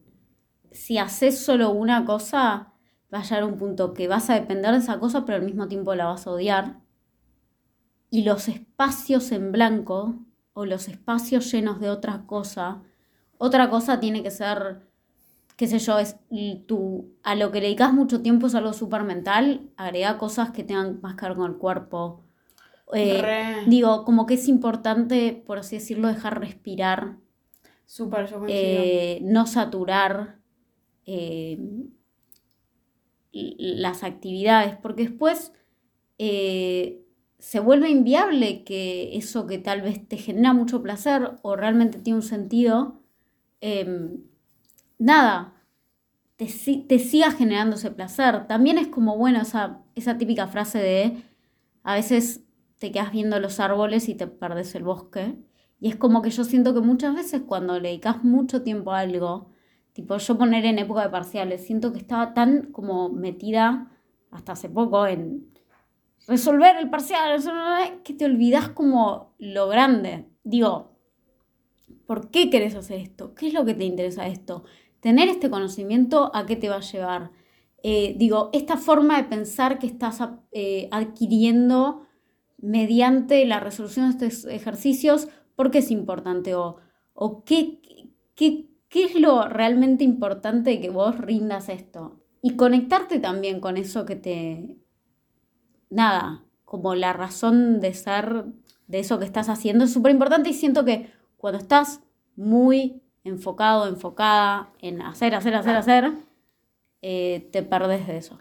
Si 0.73 0.99
haces 0.99 1.39
solo 1.39 1.71
una 1.71 2.05
cosa, 2.05 2.73
va 3.13 3.21
a 3.21 3.23
llegar 3.23 3.45
un 3.45 3.57
punto 3.59 3.95
que 3.95 4.09
vas 4.09 4.31
a 4.31 4.35
depender 4.35 4.73
de 4.73 4.79
esa 4.79 4.99
cosa, 4.99 5.25
pero 5.25 5.37
al 5.39 5.45
mismo 5.45 5.69
tiempo 5.69 5.95
la 5.95 6.07
vas 6.07 6.27
a 6.27 6.31
odiar. 6.33 6.81
y 8.11 8.25
los 8.25 8.49
espacios 8.49 9.33
en 9.33 9.53
blanco 9.53 10.17
o 10.53 10.67
los 10.67 10.89
espacios 10.89 11.51
llenos 11.51 11.81
de 11.81 11.89
otra 11.91 12.27
cosa, 12.27 12.83
otra 13.39 13.71
cosa 13.71 14.01
tiene 14.01 14.23
que 14.23 14.31
ser, 14.31 14.87
qué 15.57 15.67
sé 15.67 15.79
yo, 15.79 15.99
es 15.99 16.17
tú, 16.67 17.15
a 17.23 17.35
lo 17.35 17.51
que 17.51 17.61
le 17.61 17.67
dedicas 17.67 17.93
mucho 17.93 18.23
tiempo 18.23 18.47
es 18.47 18.55
algo 18.55 18.73
súper 18.73 19.05
mental, 19.05 19.71
agrega 19.77 20.19
cosas 20.19 20.51
que 20.51 20.65
tengan 20.65 21.01
más 21.03 21.17
que 21.17 21.27
ver 21.27 21.37
con 21.37 21.51
el 21.51 21.59
cuerpo. 21.59 22.25
Eh, 22.95 23.65
digo, 23.67 24.05
como 24.05 24.27
que 24.27 24.35
es 24.35 24.49
importante, 24.49 25.43
por 25.47 25.59
así 25.59 25.77
decirlo, 25.77 26.09
dejar 26.09 26.41
respirar. 26.41 27.17
Súper, 27.87 28.29
yo 28.29 28.45
eh, 28.49 29.21
no 29.23 29.47
saturar 29.47 30.39
eh, 31.07 31.59
las 33.33 34.03
actividades, 34.03 34.77
porque 34.77 35.05
después 35.05 35.53
se 36.19 37.59
vuelve 37.61 37.91
inviable 37.91 38.63
que 38.63 39.17
eso 39.17 39.47
que 39.47 39.59
tal 39.59 39.83
vez 39.83 40.07
te 40.07 40.17
genera 40.17 40.53
mucho 40.53 40.81
placer 40.81 41.33
o 41.43 41.57
realmente 41.57 41.99
tiene 41.99 42.19
un 42.19 42.23
sentido, 42.23 43.01
em, 43.61 44.23
nada, 44.99 45.55
te, 46.37 46.47
te, 46.89 46.99
siga 46.99 47.31
generando 47.31 47.77
ese 47.77 47.91
placer. 47.91 48.47
También 48.47 48.79
es 48.79 48.89
como, 48.89 49.17
bueno, 49.17 49.41
esa, 49.41 50.19
típica 50.19 50.47
frase 50.47 50.79
de 50.79 51.23
a 51.83 51.95
veces 51.95 52.45
te 52.79 52.93
quedas 52.93 53.13
viendo 53.13 53.39
los 53.41 53.61
árboles 53.61 54.09
y 54.09 54.15
te 54.15 54.27
perdes 54.27 54.75
el 54.75 54.85
bosque. 54.85 55.37
Y 55.81 55.89
es 55.89 55.97
como 55.97 56.23
que 56.23 56.31
yo 56.31 56.45
siento 56.45 56.75
que 56.75 56.81
muchas 56.81 57.15
veces 57.15 57.43
cuando 57.47 57.79
le 57.81 57.89
dedicas 57.89 58.25
mucho 58.25 58.63
tiempo 58.63 58.93
a 58.93 59.01
algo, 59.01 59.51
tipo 59.93 60.17
yo 60.17 60.39
poner 60.39 60.65
en 60.65 60.79
época 60.79 61.03
de 61.03 61.11
parciales, 61.11 61.67
siento 61.67 61.93
que 61.93 61.99
estaba 61.99 62.35
tan 62.35 62.73
como 62.73 63.09
metida 63.09 63.91
hasta 64.31 64.53
hace 64.53 64.69
poco 64.69 65.07
en 65.07 65.53
resolver 66.27 66.77
el 66.77 66.89
parcial, 66.89 67.41
que 68.05 68.15
te 68.15 68.25
olvidas 68.25 68.69
como 68.71 69.35
lo 69.39 69.69
grande. 69.69 70.27
Digo, 70.45 70.93
¿por 72.07 72.31
qué 72.31 72.51
querés 72.51 72.75
hacer 72.75 73.01
esto? 73.01 73.35
¿Qué 73.35 73.49
es 73.49 73.55
lo 73.55 73.65
que 73.65 73.75
te 73.75 73.85
interesa 73.85 74.27
esto? 74.27 74.65
Tener 75.03 75.29
este 75.29 75.51
conocimiento, 75.51 76.31
¿a 76.33 76.47
qué 76.47 76.55
te 76.55 76.69
va 76.69 76.77
a 76.77 76.81
llevar? 76.81 77.33
Eh, 77.83 78.15
digo, 78.17 78.51
esta 78.53 78.77
forma 78.77 79.17
de 79.17 79.25
pensar 79.25 79.81
que 79.81 79.89
estás 79.89 80.21
eh, 80.53 80.89
adquiriendo 80.93 82.03
mediante 82.59 83.45
la 83.47 83.59
resolución 83.59 84.17
de 84.17 84.29
estos 84.29 84.49
ejercicios, 84.49 85.27
¿por 85.57 85.73
qué 85.73 85.79
es 85.79 85.91
importante? 85.91 86.55
¿O, 86.55 86.77
o 87.15 87.43
qué, 87.43 87.81
qué, 88.37 88.69
qué 88.89 89.05
es 89.07 89.21
lo 89.21 89.49
realmente 89.49 90.05
importante 90.05 90.81
que 90.81 90.91
vos 90.91 91.19
rindas 91.19 91.69
esto? 91.69 92.21
Y 92.41 92.55
conectarte 92.55 93.19
también 93.19 93.59
con 93.59 93.77
eso 93.77 94.07
que 94.07 94.15
te, 94.15 94.79
nada, 95.91 96.45
como 96.65 96.95
la 96.95 97.13
razón 97.13 97.81
de 97.81 97.93
ser 97.93 98.45
de 98.87 99.01
eso 99.01 99.19
que 99.19 99.25
estás 99.25 99.49
haciendo 99.49 99.83
es 99.83 99.93
súper 99.93 100.13
importante 100.13 100.51
y 100.51 100.55
siento 100.55 100.85
que 100.85 101.11
cuando 101.37 101.59
estás 101.59 102.03
muy 102.37 103.03
enfocado, 103.25 103.89
enfocada 103.89 104.71
en 104.81 105.03
hacer, 105.03 105.35
hacer, 105.35 105.55
hacer, 105.55 105.77
hacer, 105.77 106.13
eh, 107.03 107.49
te 107.53 107.63
perdes 107.63 108.07
de 108.07 108.17
eso. 108.17 108.39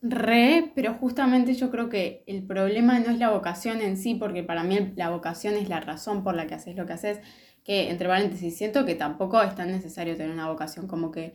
Re, 0.00 0.70
pero 0.74 0.94
justamente 0.94 1.54
yo 1.54 1.70
creo 1.70 1.88
que 1.88 2.22
el 2.26 2.44
problema 2.44 2.98
no 3.00 3.10
es 3.10 3.18
la 3.18 3.30
vocación 3.30 3.80
en 3.80 3.96
sí, 3.96 4.14
porque 4.14 4.44
para 4.44 4.62
mí 4.62 4.92
la 4.94 5.10
vocación 5.10 5.54
es 5.54 5.68
la 5.68 5.80
razón 5.80 6.22
por 6.22 6.34
la 6.36 6.46
que 6.46 6.54
haces 6.54 6.76
lo 6.76 6.86
que 6.86 6.92
haces, 6.92 7.20
que 7.64 7.90
entre 7.90 8.08
paréntesis 8.08 8.56
siento 8.56 8.86
que 8.86 8.94
tampoco 8.94 9.42
es 9.42 9.54
tan 9.54 9.70
necesario 9.72 10.16
tener 10.16 10.32
una 10.32 10.48
vocación 10.48 10.86
como 10.86 11.10
que 11.10 11.34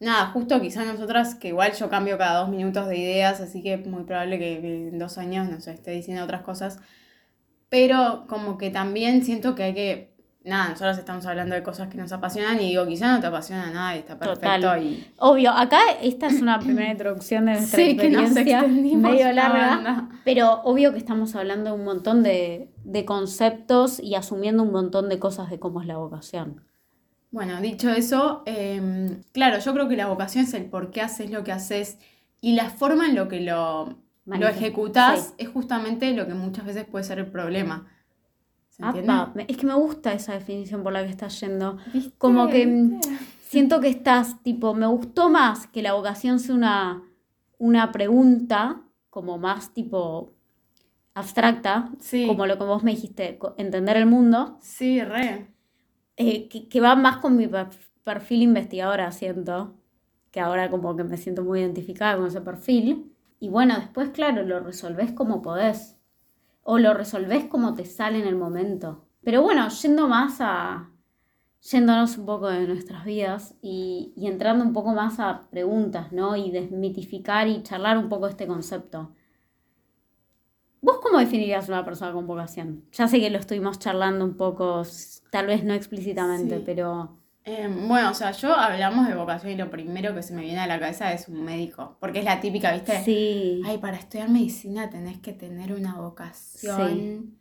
nada, 0.00 0.26
justo 0.30 0.60
quizás 0.60 0.86
nosotras, 0.86 1.34
que 1.34 1.48
igual 1.48 1.72
yo 1.74 1.88
cambio 1.88 2.18
cada 2.18 2.40
dos 2.40 2.48
minutos 2.48 2.88
de 2.88 2.98
ideas, 2.98 3.40
así 3.40 3.62
que 3.62 3.74
es 3.74 3.86
muy 3.86 4.04
probable 4.04 4.38
que 4.38 4.88
en 4.88 4.98
dos 4.98 5.18
años, 5.18 5.48
no 5.48 5.56
esté 5.56 5.90
diciendo 5.90 6.24
otras 6.24 6.42
cosas. 6.42 6.80
Pero 7.68 8.24
como 8.28 8.58
que 8.58 8.70
también 8.70 9.24
siento 9.24 9.54
que 9.54 9.62
hay 9.64 9.74
que, 9.74 10.14
nada, 10.48 10.70
nosotros 10.70 10.98
estamos 10.98 11.24
hablando 11.26 11.54
de 11.54 11.62
cosas 11.62 11.88
que 11.88 11.96
nos 11.96 12.10
apasionan 12.12 12.60
y 12.60 12.70
digo, 12.70 12.86
quizás 12.86 13.14
no 13.14 13.20
te 13.20 13.26
apasiona 13.26 13.70
nada 13.70 13.94
y 13.94 14.00
está 14.00 14.18
perfecto. 14.18 14.76
Y... 14.78 15.06
Obvio, 15.18 15.52
acá 15.52 15.78
esta 16.02 16.26
es 16.26 16.40
una 16.42 16.58
primera 16.58 16.90
introducción 16.90 17.46
de 17.46 17.52
nuestra 17.52 17.76
sí, 17.76 17.90
experiencia, 17.90 18.60
que 18.60 18.96
medio 18.96 19.32
larga, 19.32 20.08
pero 20.24 20.62
obvio 20.64 20.92
que 20.92 20.98
estamos 20.98 21.36
hablando 21.36 21.70
de 21.70 21.76
un 21.76 21.84
montón 21.84 22.22
de, 22.22 22.70
de 22.84 23.04
conceptos 23.04 24.00
y 24.00 24.14
asumiendo 24.14 24.62
un 24.62 24.72
montón 24.72 25.08
de 25.08 25.18
cosas 25.18 25.50
de 25.50 25.58
cómo 25.58 25.80
es 25.80 25.86
la 25.86 25.96
vocación. 25.98 26.62
Bueno, 27.30 27.60
dicho 27.60 27.90
eso, 27.90 28.42
em, 28.46 29.22
claro, 29.32 29.58
yo 29.58 29.72
creo 29.74 29.88
que 29.88 29.96
la 29.96 30.06
vocación 30.06 30.44
es 30.44 30.54
el 30.54 30.64
por 30.64 30.90
qué 30.90 31.02
haces 31.02 31.30
lo 31.30 31.44
que 31.44 31.52
haces 31.52 31.98
y 32.40 32.54
la 32.54 32.70
forma 32.70 33.06
en 33.06 33.14
lo 33.14 33.28
que 33.28 33.40
lo, 33.40 33.98
lo 34.24 34.48
ejecutas 34.48 35.34
es 35.36 35.48
justamente 35.48 36.12
lo 36.14 36.26
que 36.26 36.34
muchas 36.34 36.64
veces 36.64 36.84
puede 36.86 37.04
ser 37.04 37.18
el 37.18 37.26
problema. 37.26 37.86
¿Se 38.78 38.84
entiende? 38.84 39.44
es 39.48 39.56
que 39.56 39.66
me 39.66 39.74
gusta 39.74 40.12
esa 40.12 40.34
definición 40.34 40.82
por 40.82 40.92
la 40.92 41.02
que 41.02 41.10
estás 41.10 41.40
yendo. 41.40 41.78
Como 42.16 42.48
que 42.48 42.66
mm, 42.66 43.00
siento 43.42 43.80
que 43.80 43.88
estás, 43.88 44.42
tipo, 44.42 44.74
me 44.74 44.86
gustó 44.86 45.28
más 45.28 45.66
que 45.66 45.82
la 45.82 45.94
vocación 45.94 46.38
sea 46.38 46.54
una, 46.54 47.02
una 47.58 47.90
pregunta, 47.90 48.82
como 49.10 49.36
más 49.38 49.74
tipo 49.74 50.32
abstracta, 51.14 51.90
como 52.26 52.46
lo 52.46 52.56
que 52.56 52.64
vos 52.64 52.84
me 52.84 52.92
dijiste, 52.92 53.38
entender 53.56 53.96
el 53.96 54.06
mundo. 54.06 54.58
Sí, 54.60 55.02
re 55.02 55.48
eh, 56.18 56.48
que, 56.48 56.80
va 56.80 56.96
más 56.96 57.18
con 57.18 57.36
mi 57.36 57.48
perfil 58.04 58.42
investigadora, 58.42 59.12
siento, 59.12 59.74
que 60.32 60.40
ahora 60.40 60.68
como 60.68 60.96
que 60.96 61.04
me 61.04 61.16
siento 61.16 61.44
muy 61.44 61.60
identificada 61.60 62.16
con 62.16 62.26
ese 62.26 62.40
perfil. 62.40 63.12
Y 63.40 63.48
bueno, 63.48 63.76
después, 63.78 64.10
claro, 64.10 64.42
lo 64.42 64.58
resolvés 64.60 65.12
como 65.12 65.42
podés. 65.42 65.96
O 66.70 66.78
lo 66.78 66.92
resolvés 66.92 67.46
como 67.46 67.72
te 67.72 67.86
sale 67.86 68.18
en 68.18 68.26
el 68.26 68.36
momento. 68.36 69.08
Pero 69.24 69.40
bueno, 69.40 69.66
yendo 69.70 70.06
más 70.06 70.36
a. 70.40 70.90
yéndonos 71.62 72.18
un 72.18 72.26
poco 72.26 72.48
de 72.48 72.66
nuestras 72.66 73.06
vidas 73.06 73.54
y, 73.62 74.12
y 74.14 74.26
entrando 74.26 74.64
un 74.66 74.74
poco 74.74 74.92
más 74.92 75.18
a 75.18 75.48
preguntas, 75.50 76.12
¿no? 76.12 76.36
Y 76.36 76.50
desmitificar 76.50 77.48
y 77.48 77.62
charlar 77.62 77.96
un 77.96 78.10
poco 78.10 78.26
este 78.26 78.46
concepto. 78.46 79.14
¿Vos 80.82 80.98
cómo 81.02 81.18
definirías 81.18 81.70
una 81.70 81.86
persona 81.86 82.12
con 82.12 82.26
vocación? 82.26 82.84
Ya 82.92 83.08
sé 83.08 83.18
que 83.18 83.30
lo 83.30 83.38
estuvimos 83.38 83.78
charlando 83.78 84.26
un 84.26 84.36
poco, 84.36 84.82
tal 85.30 85.46
vez 85.46 85.64
no 85.64 85.72
explícitamente, 85.72 86.60
pero... 86.60 87.18
Em, 87.48 87.88
bueno, 87.88 88.10
o 88.10 88.14
sea, 88.14 88.32
yo 88.32 88.54
hablamos 88.54 89.08
de 89.08 89.14
vocación 89.14 89.52
y 89.52 89.56
lo 89.56 89.70
primero 89.70 90.14
que 90.14 90.22
se 90.22 90.34
me 90.34 90.42
viene 90.42 90.60
a 90.60 90.66
la 90.66 90.78
cabeza 90.78 91.14
es 91.14 91.28
un 91.28 91.42
médico, 91.42 91.96
porque 91.98 92.18
es 92.18 92.24
la 92.26 92.40
típica, 92.40 92.72
¿viste? 92.72 93.02
Sí. 93.02 93.62
Ay, 93.64 93.78
para 93.78 93.96
estudiar 93.96 94.28
medicina 94.28 94.90
tenés 94.90 95.18
que 95.18 95.32
tener 95.32 95.72
una 95.72 95.94
vocación. 95.94 96.88
Sí. 96.88 97.38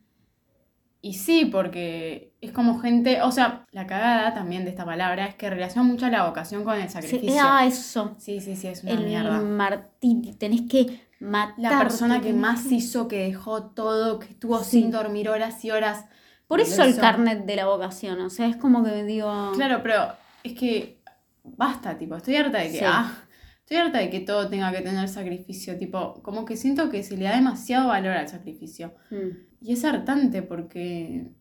Y 1.02 1.14
sí, 1.14 1.46
porque 1.46 2.34
es 2.40 2.54
como 2.54 2.80
gente, 2.80 3.22
o 3.22 3.32
sea, 3.34 3.66
la 3.72 3.86
cagada 3.86 4.34
también 4.34 4.64
de 4.64 4.70
esta 4.70 4.86
palabra 4.86 5.26
es 5.26 5.36
que 5.36 5.50
relaciona 5.50 5.86
mucho 5.86 6.08
la 6.08 6.26
vocación 6.26 6.64
con 6.64 6.80
el 6.80 6.90
sacrificio. 6.90 7.30
Sí, 7.30 7.38
ah, 7.42 7.66
eso. 7.66 8.16
Sí, 8.18 8.40
sí, 8.40 8.56
sí, 8.56 8.68
es 8.68 8.84
una 8.84 8.94
el 8.94 9.06
mierda. 9.06 9.42
Martín, 9.42 10.38
tenés 10.38 10.62
que 10.62 11.02
la 11.20 11.80
persona 11.80 12.22
que 12.22 12.32
más 12.32 12.72
hizo, 12.72 13.10
que 13.10 13.26
dejó 13.26 13.64
todo, 13.64 14.20
que 14.20 14.28
estuvo 14.28 14.64
sin 14.64 14.90
dormir 14.90 15.28
horas 15.28 15.64
y 15.66 15.72
horas. 15.72 16.06
Por 16.48 16.62
eso 16.62 16.84
el 16.84 16.96
carnet 16.96 17.46
de 17.46 17.56
la 17.56 17.66
vocación, 17.66 18.22
o 18.22 18.30
sea, 18.30 18.48
es 18.48 18.56
como 18.56 18.84
que 18.84 19.04
digo... 19.04 19.52
Claro, 19.56 19.82
pero 19.84 20.14
es 20.44 20.54
que 20.54 21.02
basta, 21.44 21.98
tipo, 21.98 22.16
estoy 22.16 22.36
harta 22.36 22.60
de 22.60 22.72
que... 22.72 22.86
Ah, 22.86 23.14
estoy 23.60 23.78
harta 23.78 23.98
de 24.00 24.10
que 24.10 24.22
todo 24.22 24.48
tenga 24.48 24.72
que 24.72 24.82
tener 24.82 25.10
sacrificio, 25.10 25.78
tipo, 25.78 26.22
como 26.24 26.46
que 26.46 26.56
siento 26.56 26.90
que 26.90 27.04
se 27.04 27.18
le 27.18 27.26
da 27.26 27.36
demasiado 27.36 27.90
valor 27.90 28.14
al 28.14 28.30
sacrificio. 28.30 28.96
Mm. 29.10 29.28
Y 29.60 29.74
es 29.74 29.84
hartante 29.84 30.42
porque 30.42 31.32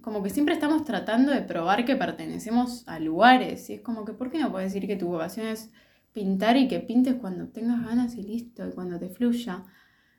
como 0.00 0.22
que 0.22 0.30
siempre 0.30 0.54
estamos 0.54 0.84
tratando 0.84 1.30
de 1.30 1.42
probar 1.42 1.84
que 1.84 1.94
pertenecemos 1.94 2.88
a 2.88 2.98
lugares. 2.98 3.70
Y 3.70 3.74
es 3.74 3.80
como 3.82 4.04
que, 4.04 4.14
¿por 4.14 4.30
qué 4.30 4.38
no 4.38 4.50
puedes 4.50 4.72
decir 4.72 4.88
que 4.88 4.96
tu 4.96 5.08
vocación 5.08 5.46
es 5.46 5.70
pintar 6.12 6.56
y 6.56 6.68
que 6.68 6.80
pintes 6.80 7.14
cuando 7.14 7.48
tengas 7.48 7.84
ganas 7.84 8.14
y 8.16 8.22
listo, 8.22 8.66
y 8.66 8.72
cuando 8.72 8.98
te 8.98 9.08
fluya. 9.08 9.64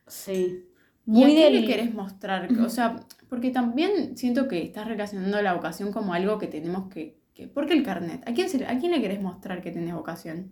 Sí. 0.08 0.66
Muy 1.06 1.34
¿Y 1.34 1.44
a 1.44 1.50
le 1.50 1.66
querés 1.66 1.94
mostrar? 1.94 2.50
O 2.60 2.70
sea, 2.70 2.96
porque 3.32 3.50
también 3.50 4.18
siento 4.18 4.50
que 4.50 4.62
estás 4.62 4.86
relacionando 4.86 5.42
la 5.42 5.54
vocación 5.54 5.94
como 5.94 6.14
algo 6.14 6.38
que 6.38 6.48
tenemos 6.48 6.90
que... 6.90 7.18
que 7.34 7.48
¿Por 7.48 7.66
qué 7.66 7.72
el 7.72 7.82
carnet? 7.82 8.22
¿A 8.28 8.34
quién, 8.34 8.50
¿A 8.68 8.78
quién 8.78 8.92
le 8.92 9.00
querés 9.00 9.22
mostrar 9.22 9.62
que 9.62 9.72
tenés 9.72 9.94
vocación? 9.94 10.52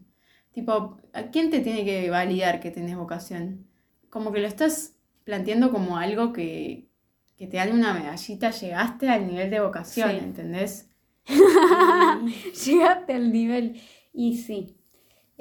Tipo, 0.53 0.97
¿a 1.11 1.23
quién 1.23 1.49
te 1.49 1.59
tiene 1.59 1.83
que 1.83 2.09
validar 2.09 2.61
que 2.61 2.71
tenés 2.71 2.95
vocación? 2.95 3.67
Como 4.09 4.31
que 4.31 4.39
lo 4.39 4.47
estás 4.47 4.95
planteando 5.25 5.71
como 5.71 5.97
algo 5.97 6.31
que, 6.31 6.87
que 7.35 7.47
te 7.47 7.57
dan 7.57 7.73
una 7.73 7.93
medallita, 7.93 8.51
llegaste 8.51 9.09
al 9.09 9.27
nivel 9.27 9.49
de 9.49 9.59
vocación, 9.59 10.11
¿entendés? 10.11 10.89
llegaste 12.65 13.11
al 13.13 13.33
nivel. 13.33 13.81
Y 14.13 14.37
sí, 14.37 14.78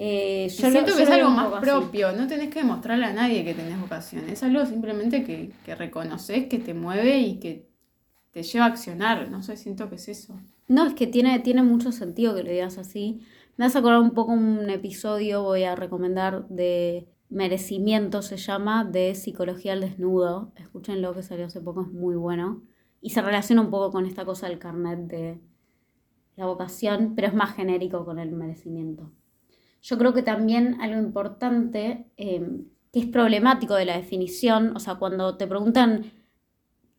eh, 0.00 0.48
yo 0.48 0.70
siento 0.70 0.96
que 0.96 1.02
es 1.02 1.10
algo 1.10 1.30
más 1.30 1.60
propio, 1.60 2.12
no 2.12 2.28
tenés 2.28 2.50
que 2.50 2.60
demostrarle 2.60 3.06
a 3.06 3.12
nadie 3.12 3.44
que 3.44 3.52
tenés 3.52 3.80
vocación, 3.80 4.28
es 4.28 4.44
algo 4.44 4.64
simplemente 4.64 5.24
que, 5.24 5.50
que 5.66 5.74
reconoces, 5.74 6.46
que 6.46 6.60
te 6.60 6.72
mueve 6.72 7.18
y 7.18 7.40
que 7.40 7.68
te 8.30 8.44
lleva 8.44 8.66
a 8.66 8.68
accionar, 8.68 9.28
no 9.28 9.42
sé, 9.42 9.56
siento 9.56 9.90
que 9.90 9.96
es 9.96 10.08
eso. 10.08 10.38
No, 10.68 10.86
es 10.86 10.94
que 10.94 11.08
tiene, 11.08 11.40
tiene 11.40 11.64
mucho 11.64 11.90
sentido 11.90 12.34
que 12.36 12.44
lo 12.44 12.50
digas 12.50 12.78
así. 12.78 13.20
Me 13.56 13.64
has 13.64 13.74
acordado 13.74 14.00
un 14.00 14.12
poco 14.12 14.32
un 14.32 14.70
episodio, 14.70 15.42
voy 15.42 15.64
a 15.64 15.74
recomendar, 15.74 16.46
de 16.48 17.08
Merecimiento 17.28 18.22
se 18.22 18.36
llama, 18.36 18.84
de 18.84 19.16
Psicología 19.16 19.72
al 19.72 19.80
Desnudo. 19.80 20.52
Escúchenlo 20.54 21.12
que 21.12 21.24
salió 21.24 21.46
hace 21.46 21.60
poco, 21.60 21.82
es 21.82 21.88
muy 21.88 22.14
bueno. 22.14 22.62
Y 23.00 23.10
se 23.10 23.20
relaciona 23.20 23.62
un 23.62 23.70
poco 23.70 23.90
con 23.90 24.06
esta 24.06 24.24
cosa 24.24 24.48
del 24.48 24.60
carnet 24.60 25.00
de 25.08 25.40
la 26.36 26.46
vocación, 26.46 27.14
pero 27.16 27.26
es 27.26 27.34
más 27.34 27.56
genérico 27.56 28.04
con 28.04 28.20
el 28.20 28.30
merecimiento. 28.30 29.10
Yo 29.82 29.98
creo 29.98 30.12
que 30.12 30.22
también 30.22 30.80
algo 30.80 31.00
importante 31.00 32.06
em, 32.16 32.66
que 32.92 33.00
es 33.00 33.06
problemático 33.06 33.74
de 33.74 33.84
la 33.84 33.96
definición, 33.96 34.76
o 34.76 34.80
sea, 34.80 34.96
cuando 34.96 35.36
te 35.36 35.46
preguntan 35.46 36.12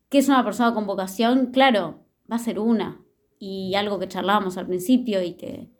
qué 0.08 0.18
es 0.18 0.28
una 0.28 0.44
persona 0.44 0.74
con 0.74 0.86
vocación, 0.86 1.46
claro, 1.46 2.04
va 2.30 2.36
a 2.36 2.38
ser 2.40 2.58
una. 2.58 3.00
Y 3.38 3.74
algo 3.74 3.98
que 3.98 4.08
charlábamos 4.08 4.56
al 4.56 4.66
principio 4.66 5.22
y 5.22 5.34
que, 5.34 5.70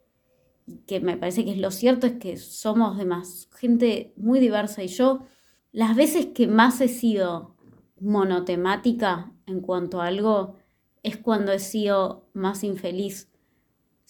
que 0.86 1.00
me 1.00 1.16
parece 1.16 1.44
que 1.44 1.52
es 1.52 1.58
lo 1.58 1.70
cierto 1.70 2.06
es 2.06 2.14
que 2.14 2.36
somos 2.36 2.96
de 2.96 3.04
más 3.04 3.48
gente 3.52 4.12
muy 4.16 4.40
diversa 4.40 4.82
y 4.82 4.88
yo 4.88 5.26
las 5.72 5.94
veces 5.94 6.26
que 6.26 6.46
más 6.46 6.80
he 6.80 6.88
sido 6.88 7.54
monotemática 8.00 9.32
en 9.46 9.60
cuanto 9.60 10.00
a 10.00 10.06
algo 10.06 10.56
es 11.02 11.16
cuando 11.16 11.52
he 11.52 11.58
sido 11.58 12.28
más 12.32 12.64
infeliz 12.64 13.30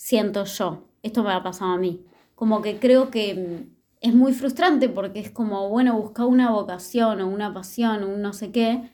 siento 0.00 0.44
yo. 0.44 0.88
Esto 1.02 1.22
me 1.22 1.32
ha 1.32 1.42
pasado 1.42 1.72
a 1.72 1.76
mí. 1.76 2.04
Como 2.40 2.62
que 2.62 2.78
creo 2.78 3.10
que 3.10 3.34
mm, 3.34 3.76
es 4.00 4.14
muy 4.14 4.32
frustrante 4.32 4.88
porque 4.88 5.20
es 5.20 5.30
como, 5.30 5.68
bueno, 5.68 6.00
buscar 6.00 6.24
una 6.24 6.50
vocación 6.50 7.20
o 7.20 7.28
una 7.28 7.52
pasión 7.52 8.02
o 8.02 8.08
un 8.08 8.22
no 8.22 8.32
sé 8.32 8.50
qué, 8.50 8.90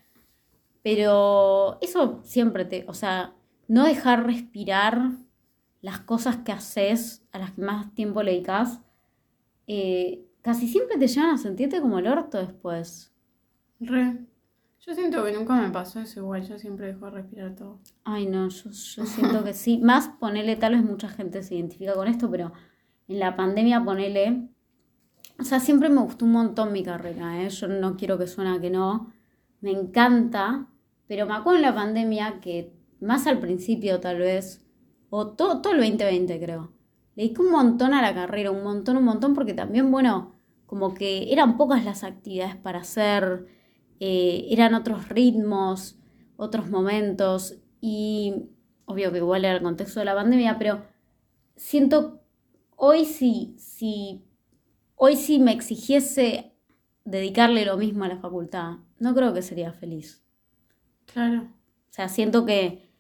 pero 0.83 1.79
eso 1.81 2.19
siempre 2.25 2.65
te, 2.65 2.85
o 2.89 2.93
sea, 2.93 3.35
no 3.69 3.85
dejar 3.85 4.27
respirar 4.27 5.13
las 5.81 6.01
cosas 6.01 6.39
que 6.39 6.51
haces, 6.51 7.25
a 7.31 7.39
las 7.39 7.53
que 7.53 7.63
más 7.63 7.95
tiempo 7.95 8.25
le 8.25 8.33
dedicas, 8.33 8.81
eh, 9.69 10.27
casi 10.43 10.67
siempre 10.67 10.99
te 10.99 11.07
llevan 11.07 11.31
a 11.31 11.39
sentirte 11.39 11.81
como 11.81 12.01
el 12.01 12.09
orto 12.09 12.39
después. 12.39 13.13
Re. 13.79 14.27
Yo 14.81 14.93
siento 14.93 15.25
que 15.25 15.33
nunca 15.33 15.55
me 15.55 15.71
pasó 15.71 16.01
eso 16.01 16.19
igual, 16.19 16.49
yo 16.49 16.59
siempre 16.59 16.89
dejo 16.89 17.11
respirar 17.11 17.55
todo. 17.55 17.79
Ay, 18.03 18.27
no, 18.27 18.49
yo, 18.49 18.73
siento 18.73 19.45
que 19.45 19.55
sí. 19.55 19.79
Más 19.79 20.09
ponele, 20.09 20.57
tal 20.57 20.75
vez 20.75 20.83
mucha 20.83 21.09
gente 21.09 21.45
se 21.45 21.55
identifica 21.55 21.95
con 21.95 22.09
esto, 22.09 22.29
pero 22.29 22.53
en 23.09 23.19
la 23.19 23.37
pandemia 23.37 23.85
ponele. 23.85 24.49
O 25.39 25.45
sea, 25.45 25.61
siempre 25.61 25.89
me 25.89 26.01
gustó 26.01 26.25
un 26.25 26.33
montón 26.33 26.73
mi 26.73 26.83
carrera, 26.83 27.43
¿eh? 27.43 27.51
Yo 27.51 27.69
no 27.69 27.97
quiero 27.97 28.19
que 28.19 28.27
suena 28.27 28.61
que 28.61 28.71
no. 28.71 29.13
Me 29.61 29.71
encanta, 29.71 30.69
pero 31.07 31.27
me 31.27 31.35
acuerdo 31.35 31.59
en 31.59 31.63
la 31.63 31.75
pandemia 31.75 32.41
que 32.41 32.73
más 33.01 33.27
al 33.27 33.39
principio 33.39 34.01
tal 34.01 34.19
vez, 34.19 34.65
o 35.11 35.29
todo, 35.29 35.61
todo 35.61 35.73
el 35.75 35.81
2020 35.81 36.41
creo, 36.41 36.73
le 37.15 37.25
dediqué 37.25 37.43
un 37.43 37.51
montón 37.51 37.95
a 37.95 38.03
la 38.03 38.15
carrera, 38.15 38.51
un 38.51 38.63
montón, 38.63 38.97
un 38.97 39.05
montón, 39.05 39.35
porque 39.35 39.55
también, 39.55 39.91
bueno, 39.91 40.35
como 40.67 40.95
que 40.95 41.33
eran 41.33 41.57
pocas 41.57 41.85
las 41.85 42.05
actividades 42.05 42.57
para 42.57 42.81
hacer 42.81 43.47
eh, 44.01 44.49
eran 44.51 44.75
otros 44.75 45.09
ritmos, 45.09 45.99
otros 46.37 46.69
momentos 46.69 47.57
y 47.81 48.51
obvio 48.85 49.11
que 49.11 49.19
igual 49.19 49.45
era 49.45 49.55
el 49.55 49.63
contexto 49.63 50.01
de 50.01 50.07
la 50.07 50.15
pandemia, 50.15 50.59
pero 50.59 50.83
siento 51.57 52.21
hoy 52.77 53.05
sí, 53.05 53.57
si 53.59 54.25
hoy 54.95 55.17
si 55.17 55.39
me 55.39 55.53
exigiese 55.53 56.53
dedicarle 57.05 57.65
lo 57.65 57.77
mismo 57.77 58.05
a 58.05 58.09
la 58.09 58.19
facultad, 58.19 58.77
no 58.99 59.15
creo 59.15 59.35
que 59.35 59.43
sería 59.43 59.73
feliz. 59.73 60.25
Claro. 61.07 61.43
O 61.43 61.93
sea, 61.97 62.09
siento 62.09 62.45
que, 62.45 62.91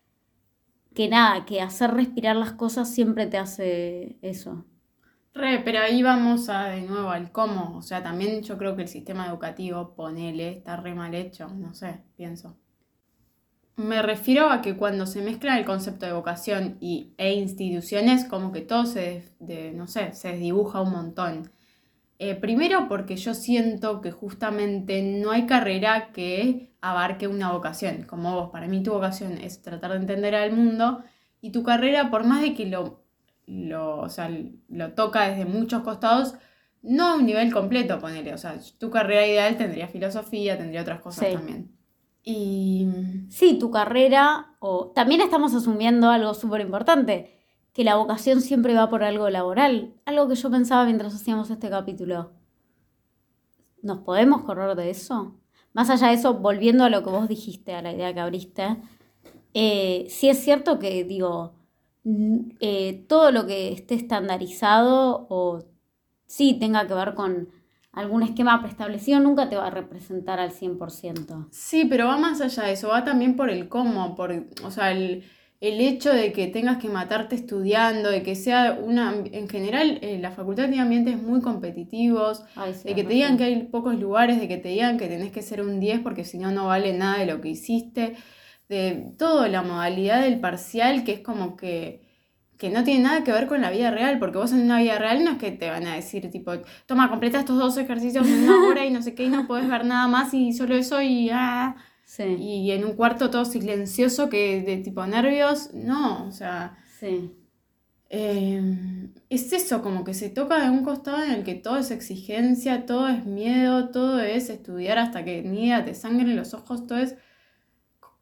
que 0.95 1.09
nada, 1.09 1.45
que 1.45 1.61
hacer 1.61 1.93
respirar 1.93 2.37
las 2.37 2.53
cosas 2.53 2.93
siempre 2.93 3.27
te 3.27 3.39
hace 3.39 4.19
eso. 4.23 4.65
Re, 5.35 5.61
pero 5.63 5.81
ahí 5.81 6.03
vamos 6.03 6.49
a 6.49 6.65
de 6.69 6.83
nuevo 6.83 7.11
al 7.11 7.31
cómo. 7.31 7.77
O 7.77 7.83
sea, 7.83 8.03
también 8.03 8.43
yo 8.43 8.57
creo 8.57 8.75
que 8.75 8.83
el 8.83 8.89
sistema 8.89 9.27
educativo, 9.27 9.95
ponele, 9.95 10.57
está 10.57 10.77
re 10.77 10.95
mal 10.95 11.15
hecho. 11.15 11.49
No 11.49 11.75
sé, 11.75 12.01
pienso. 12.17 12.57
Me 13.77 14.01
refiero 14.03 14.49
a 14.49 14.63
que 14.63 14.77
cuando 14.77 15.07
se 15.07 15.23
mezcla 15.23 15.59
el 15.59 15.65
concepto 15.65 16.07
de 16.07 16.13
vocación 16.13 16.79
y, 16.81 17.15
e 17.19 17.35
instituciones, 17.35 18.25
como 18.25 18.51
que 18.53 18.63
todo 18.63 18.87
se, 18.87 19.25
de, 19.39 19.73
no 19.73 19.87
sé, 19.87 20.13
se 20.15 20.29
desdibuja 20.33 20.81
un 20.81 20.93
montón. 20.93 21.53
Eh, 22.19 22.35
primero 22.35 22.89
porque 22.89 23.17
yo 23.17 23.35
siento 23.35 24.01
que 24.01 24.11
justamente 24.11 25.03
no 25.03 25.31
hay 25.31 25.47
carrera 25.47 26.13
que 26.13 26.73
abarque 26.81 27.29
una 27.29 27.53
vocación. 27.53 28.05
Como 28.05 28.35
vos, 28.35 28.51
para 28.51 28.69
mí 28.69 28.83
tu 28.83 28.93
vocación 28.93 29.33
es 29.39 29.61
tratar 29.63 29.93
de 29.93 29.99
entender 29.99 30.35
al 30.35 30.53
mundo 30.53 31.05
y 31.43 31.51
tu 31.53 31.63
carrera, 31.63 32.11
por 32.11 32.25
más 32.25 32.41
de 32.43 32.55
que 32.55 32.67
lo 32.67 33.07
lo, 33.47 34.01
o 34.01 34.09
sea, 34.09 34.31
lo 34.69 34.93
toca 34.93 35.29
desde 35.29 35.45
muchos 35.45 35.83
costados, 35.83 36.35
no 36.83 37.07
a 37.07 37.15
un 37.17 37.27
nivel 37.27 37.53
completo, 37.53 37.99
ponele. 37.99 38.35
O 38.35 38.39
sea, 38.39 38.59
tu 38.79 38.91
carrera 38.91 39.27
ideal 39.27 39.57
tendría 39.57 39.89
filosofía, 39.89 40.59
tendría 40.59 40.83
otras 40.83 41.01
cosas 41.01 41.33
también. 41.33 41.76
Y. 42.27 42.89
Sí, 43.31 43.59
tu 43.59 43.71
carrera, 43.71 44.57
o 44.59 44.89
también 44.95 45.21
estamos 45.21 45.55
asumiendo 45.55 46.11
algo 46.11 46.35
súper 46.35 46.61
importante, 46.61 47.39
que 47.73 47.85
la 47.85 47.95
vocación 47.97 48.41
siempre 48.41 48.75
va 48.75 48.91
por 48.91 49.05
algo 49.05 49.31
laboral. 49.31 49.95
Algo 50.05 50.29
que 50.29 50.35
yo 50.35 50.51
pensaba 50.51 50.85
mientras 50.85 51.15
hacíamos 51.15 51.51
este 51.51 51.71
capítulo. 51.71 52.33
¿Nos 53.83 54.01
podemos 54.01 54.43
correr 54.43 54.77
de 54.77 54.91
eso? 54.91 55.37
Más 55.73 55.89
allá 55.89 56.09
de 56.09 56.15
eso, 56.15 56.35
volviendo 56.35 56.85
a 56.85 56.91
lo 56.91 57.05
que 57.05 57.11
vos 57.11 57.29
dijiste, 57.29 57.75
a 57.75 57.83
la 57.83 57.93
idea 57.93 58.13
que 58.13 58.21
abriste, 58.21 58.77
eh, 59.55 60.07
sí 60.09 60.29
es 60.29 60.39
cierto 60.43 60.79
que, 60.81 61.05
digo, 61.05 61.55
eh, 62.61 63.05
todo 63.09 63.31
lo 63.31 63.47
que 63.47 63.73
esté 63.73 63.95
estandarizado 63.95 65.27
o 65.31 65.61
sí 66.27 66.55
tenga 66.59 66.87
que 66.87 66.95
ver 66.95 67.15
con 67.15 67.51
algún 67.97 68.23
esquema 68.23 68.61
preestablecido 68.61 69.19
nunca 69.21 69.49
te 69.49 69.57
va 69.57 69.67
a 69.67 69.71
representar 69.71 70.39
al 70.39 70.53
100%. 70.53 71.49
Sí, 71.51 71.87
pero 71.87 72.07
va 72.07 72.19
más 72.19 72.41
allá 72.43 72.65
de 72.65 72.73
eso, 72.73 72.89
va 72.89 73.03
también 73.05 73.37
por 73.37 73.51
el 73.51 73.69
cómo, 73.69 74.15
por, 74.15 74.45
o 74.63 74.71
sea, 74.71 74.93
el, 74.93 75.25
hecho 75.61 76.13
de 76.13 76.33
que 76.33 76.47
tengas 76.47 76.77
que 76.77 76.89
matarte 76.89 77.35
estudiando, 77.35 78.11
de 78.11 78.23
que 78.23 78.37
sea 78.37 78.79
una, 78.81 79.15
en 79.33 79.49
general 79.49 79.99
eh, 80.03 80.19
la 80.21 80.31
facultad 80.31 80.65
tiene 80.65 80.83
ambientes 80.83 81.21
muy 81.21 81.41
competitivos, 81.41 82.45
de 82.85 82.95
que 82.95 83.03
te 83.03 83.15
digan 83.15 83.37
que 83.37 83.45
hay 83.45 83.63
pocos 83.65 83.99
lugares, 83.99 84.39
de 84.39 84.47
que 84.47 84.59
te 84.59 84.69
digan 84.69 84.99
que 84.99 85.09
tenés 85.09 85.33
que 85.33 85.43
ser 85.43 85.63
un 85.63 85.81
10 85.81 86.01
porque 86.03 86.25
si 86.25 86.39
no 86.39 86.53
no 86.53 86.67
vale 86.67 86.93
nada 86.93 87.19
de 87.19 87.27
lo 87.27 87.41
que 87.41 87.49
hiciste 87.49 88.17
de 88.69 89.13
toda 89.19 89.49
la 89.49 89.63
modalidad 89.63 90.23
del 90.23 90.39
parcial 90.39 91.03
que 91.03 91.15
es 91.15 91.21
como 91.21 91.57
que, 91.57 92.06
que 92.59 92.71
no 92.71 92.85
tiene 92.85 93.05
nada 93.05 93.25
que 93.25 93.33
ver 93.33 93.47
con 93.47 93.61
la 93.61 93.71
vida 93.71 93.91
real, 93.91 94.19
porque 94.19 94.39
vos 94.39 94.53
en 94.53 94.63
una 94.63 94.81
vida 94.81 94.99
real 94.99 95.25
no 95.25 95.33
es 95.33 95.39
que 95.39 95.51
te 95.51 95.71
van 95.71 95.87
a 95.87 95.95
decir 95.95 96.31
tipo, 96.31 96.53
toma, 96.87 97.11
completa 97.11 97.41
estos 97.41 97.59
dos 97.59 97.77
ejercicios 97.77 98.27
en 98.27 98.45
una 98.45 98.67
hora 98.69 98.85
y 98.85 98.91
no 98.91 99.03
sé 99.03 99.15
qué, 99.15 99.25
y 99.25 99.29
no 99.29 99.47
podés 99.47 99.69
ver 99.69 99.85
nada 99.85 100.09
más 100.09 100.33
y 100.35 100.53
solo 100.53 100.75
eso 100.75 101.01
y 101.03 101.31
ah, 101.33 101.77
y 102.19 102.71
en 102.71 102.85
un 102.85 102.93
cuarto 102.93 103.31
todo 103.31 103.45
silencioso 103.45 104.29
que 104.31 104.63
de 104.63 104.79
tipo 104.79 105.07
nervios, 105.07 105.75
no, 105.75 106.27
o 106.27 106.33
sea, 106.33 106.79
sí. 107.01 107.33
Em, 108.09 109.13
es 109.29 109.53
eso, 109.53 109.83
como 109.83 110.05
que 110.05 110.15
se 110.15 110.31
toca 110.31 110.63
de 110.63 110.71
un 110.71 110.85
costado 110.85 111.25
en 111.25 111.33
el 111.33 111.45
que 111.45 111.55
todo 111.55 111.79
es 111.79 111.91
exigencia, 111.91 112.87
todo 112.87 113.09
es 113.09 113.27
miedo, 113.27 113.91
todo 113.91 114.21
es 114.21 114.49
estudiar 114.49 114.99
hasta 114.99 115.25
que 115.25 115.43
ni 115.43 115.71
te 115.85 115.95
sangren 115.95 116.37
los 116.37 116.55
ojos, 116.55 116.87
todo 116.87 116.99
es 116.99 117.17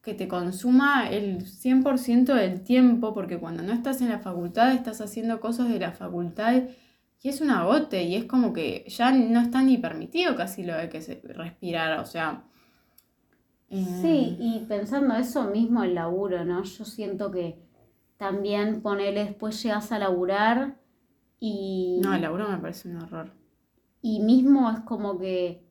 que 0.04 0.12
te 0.12 0.28
consuma 0.28 1.08
el 1.08 1.44
100% 1.44 2.34
del 2.34 2.60
tiempo, 2.62 3.14
porque 3.14 3.38
cuando 3.38 3.62
no 3.62 3.72
estás 3.72 4.02
en 4.02 4.10
la 4.10 4.18
facultad 4.18 4.74
estás 4.74 5.00
haciendo 5.00 5.40
cosas 5.40 5.70
de 5.70 5.78
la 5.78 5.92
facultad 5.92 6.64
y 7.22 7.28
es 7.30 7.40
un 7.40 7.50
agote 7.50 8.02
y 8.02 8.14
es 8.14 8.26
como 8.26 8.52
que 8.52 8.84
ya 8.86 9.10
no 9.12 9.40
está 9.40 9.62
ni 9.62 9.78
permitido 9.78 10.36
casi 10.36 10.62
lo 10.62 10.76
de 10.76 10.90
que 10.90 11.00
se 11.00 11.22
respirar, 11.24 11.98
o 12.00 12.04
sea... 12.04 12.44
Eh, 13.70 13.82
sí, 14.02 14.36
y 14.38 14.66
pensando 14.68 15.14
eso 15.16 15.44
mismo 15.44 15.82
el 15.82 15.94
laburo, 15.94 16.44
¿no? 16.44 16.62
Yo 16.64 16.84
siento 16.84 17.30
que 17.30 17.58
también 18.18 18.82
ponele 18.82 19.24
después 19.24 19.62
llegas 19.62 19.90
a 19.90 19.98
laburar 19.98 20.76
y... 21.40 21.98
No, 22.02 22.14
el 22.14 22.20
laburo 22.20 22.46
me 22.46 22.58
parece 22.58 22.90
un 22.90 22.98
horror. 22.98 23.32
Y 24.02 24.20
mismo 24.20 24.70
es 24.70 24.80
como 24.80 25.18
que 25.18 25.64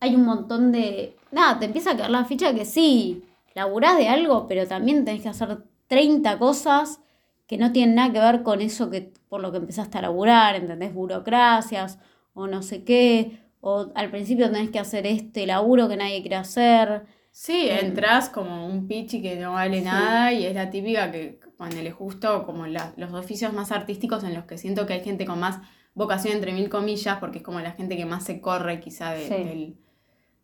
hay 0.00 0.14
un 0.14 0.26
montón 0.26 0.72
de... 0.72 1.16
Nada, 1.32 1.58
te 1.58 1.64
empieza 1.64 1.92
a 1.92 1.96
caer 1.96 2.10
la 2.10 2.26
ficha 2.26 2.54
que 2.54 2.66
sí, 2.66 3.24
laburás 3.58 3.98
de 3.98 4.08
algo, 4.08 4.46
pero 4.46 4.66
también 4.66 5.04
tenés 5.04 5.22
que 5.22 5.28
hacer 5.28 5.58
30 5.88 6.38
cosas 6.38 7.00
que 7.46 7.58
no 7.58 7.72
tienen 7.72 7.96
nada 7.96 8.12
que 8.12 8.20
ver 8.20 8.42
con 8.42 8.60
eso 8.60 8.90
que 8.90 9.12
por 9.28 9.40
lo 9.40 9.50
que 9.50 9.58
empezaste 9.58 9.98
a 9.98 10.02
laburar, 10.02 10.54
¿entendés? 10.54 10.94
Burocracias 10.94 11.98
o 12.34 12.46
no 12.46 12.62
sé 12.62 12.84
qué, 12.84 13.40
o 13.60 13.90
al 13.94 14.10
principio 14.10 14.50
tenés 14.50 14.70
que 14.70 14.78
hacer 14.78 15.06
este 15.06 15.46
laburo 15.46 15.88
que 15.88 15.96
nadie 15.96 16.20
quiere 16.20 16.36
hacer. 16.36 17.06
Sí, 17.30 17.68
em, 17.68 17.86
entras 17.86 18.28
como 18.28 18.66
un 18.66 18.86
pichi 18.86 19.20
que 19.22 19.36
no 19.36 19.54
vale 19.54 19.80
nada 19.80 20.32
y 20.32 20.46
es 20.46 20.54
la 20.54 20.70
típica 20.70 21.10
que 21.10 21.40
le 21.82 21.90
justo 21.90 22.44
como 22.44 22.66
los 22.66 23.12
oficios 23.14 23.52
más 23.52 23.72
artísticos 23.72 24.22
en 24.24 24.34
los 24.34 24.44
que 24.44 24.58
siento 24.58 24.86
que 24.86 24.92
hay 24.92 25.02
gente 25.02 25.24
con 25.24 25.40
más 25.40 25.60
vocación 25.94 26.34
entre 26.34 26.52
mil 26.52 26.68
comillas, 26.68 27.18
porque 27.18 27.38
es 27.38 27.44
como 27.44 27.60
la 27.60 27.72
gente 27.72 27.96
que 27.96 28.06
más 28.06 28.24
se 28.24 28.40
corre 28.40 28.78
quizá 28.78 29.12
del, 29.12 29.76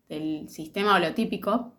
del 0.09 0.49
sistema 0.49 0.95
o 0.95 0.99
lo 0.99 1.13
típico 1.13 1.74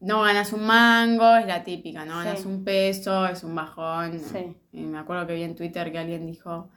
no 0.00 0.22
ganas 0.22 0.52
un 0.52 0.66
mango, 0.66 1.36
es 1.36 1.46
la 1.46 1.64
típica, 1.64 2.04
no 2.04 2.18
ganas 2.18 2.44
un 2.44 2.64
peso, 2.64 3.26
es 3.26 3.42
un 3.44 3.54
bajón. 3.54 4.20
Y 4.72 4.80
me 4.82 4.98
acuerdo 4.98 5.26
que 5.26 5.34
vi 5.34 5.42
en 5.42 5.54
Twitter 5.54 5.90
que 5.90 5.98
alguien 5.98 6.26
dijo, 6.26 6.70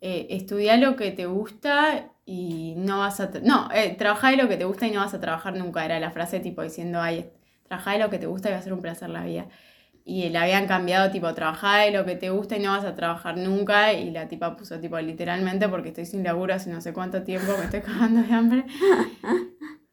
eh, 0.00 0.28
estudia 0.30 0.76
lo 0.76 0.96
que 0.96 1.10
te 1.10 1.26
gusta 1.26 2.12
y 2.24 2.74
no 2.76 3.00
vas 3.00 3.20
a... 3.20 3.30
No, 3.42 3.68
eh, 3.74 3.94
trabajá 3.98 4.30
de 4.30 4.36
lo 4.36 4.48
que 4.48 4.56
te 4.56 4.64
gusta 4.64 4.86
y 4.86 4.92
no 4.92 5.00
vas 5.00 5.14
a 5.14 5.20
trabajar 5.20 5.56
nunca, 5.56 5.84
era 5.84 5.98
la 6.00 6.10
frase 6.10 6.40
tipo 6.40 6.62
diciendo, 6.62 7.00
ay, 7.00 7.30
trabajá 7.64 7.92
de 7.92 7.98
lo 7.98 8.10
que 8.10 8.18
te 8.18 8.26
gusta 8.26 8.48
y 8.48 8.52
va 8.52 8.58
a 8.58 8.62
ser 8.62 8.72
un 8.72 8.82
placer 8.82 9.10
la 9.10 9.24
vida. 9.24 9.48
Y 10.04 10.28
la 10.30 10.42
habían 10.42 10.66
cambiado 10.66 11.10
tipo, 11.10 11.32
trabajá 11.34 11.78
de 11.78 11.90
lo 11.92 12.04
que 12.04 12.16
te 12.16 12.30
gusta 12.30 12.56
y 12.56 12.60
no 12.60 12.70
vas 12.70 12.84
a 12.84 12.94
trabajar 12.94 13.36
nunca. 13.36 13.92
Y 13.92 14.10
la 14.10 14.28
tipa 14.28 14.56
puso 14.56 14.80
tipo, 14.80 14.98
literalmente, 14.98 15.68
porque 15.68 15.88
estoy 15.90 16.06
sin 16.06 16.24
laburo 16.24 16.54
hace 16.54 16.70
no 16.70 16.80
sé 16.80 16.92
cuánto 16.92 17.22
tiempo, 17.22 17.52
me 17.58 17.64
estoy 17.64 17.80
cagando 17.82 18.22
de 18.22 18.32
hambre. 18.34 18.64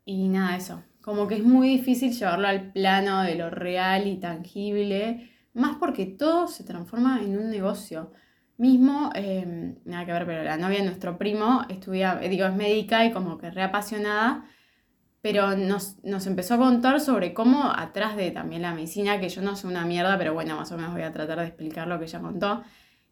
Y 0.06 0.30
nada, 0.30 0.56
eso. 0.56 0.82
Como 1.08 1.26
que 1.26 1.36
es 1.36 1.44
muy 1.46 1.70
difícil 1.70 2.12
llevarlo 2.12 2.50
al 2.50 2.74
plano 2.74 3.22
de 3.24 3.36
lo 3.36 3.50
real 3.50 4.08
y 4.08 4.18
tangible, 4.18 5.32
más 5.54 5.78
porque 5.78 6.06
todo 6.06 6.50
se 6.50 6.66
transforma 6.66 7.22
en 7.22 7.38
un 7.38 7.50
negocio. 7.50 8.12
Mismo, 8.58 9.12
em, 9.16 9.78
nada 9.86 10.06
que 10.06 10.12
ver, 10.12 10.26
pero 10.26 10.44
la 10.44 10.58
novia 10.58 10.80
de 10.80 10.84
nuestro 10.84 11.18
primo 11.18 11.62
estudia, 11.70 12.16
digo, 12.16 12.46
es 12.46 12.54
médica 12.54 13.06
y 13.06 13.14
como 13.14 13.38
que 13.38 13.50
reapasionada, 13.50 14.44
pero 15.22 15.56
nos, 15.56 16.04
nos 16.04 16.28
empezó 16.28 16.56
a 16.56 16.58
contar 16.58 17.00
sobre 17.00 17.34
cómo 17.34 17.72
atrás 17.74 18.18
de 18.18 18.32
también 18.32 18.64
la 18.64 18.74
medicina, 18.74 19.18
que 19.22 19.30
yo 19.30 19.42
no 19.42 19.56
sé 19.56 19.66
una 19.66 19.86
mierda, 19.86 20.18
pero 20.18 20.34
bueno, 20.34 20.58
más 20.58 20.74
o 20.74 20.76
menos 20.76 20.92
voy 20.92 21.04
a 21.04 21.14
tratar 21.14 21.40
de 21.40 21.46
explicar 21.46 21.88
lo 21.88 22.00
que 22.00 22.04
ella 22.04 22.20
contó, 22.20 22.64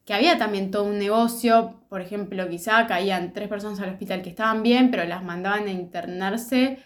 que 0.04 0.14
había 0.14 0.38
también 0.38 0.70
todo 0.70 0.84
un 0.84 1.00
negocio, 1.00 1.80
por 1.88 2.02
ejemplo, 2.02 2.50
quizá 2.50 2.88
caían 2.88 3.32
tres 3.32 3.48
personas 3.48 3.80
al 3.80 3.92
hospital 3.92 4.22
que 4.22 4.32
estaban 4.32 4.64
bien, 4.64 4.92
pero 4.92 5.06
las 5.06 5.24
mandaban 5.24 5.68
a 5.68 5.72
internarse 5.72 6.80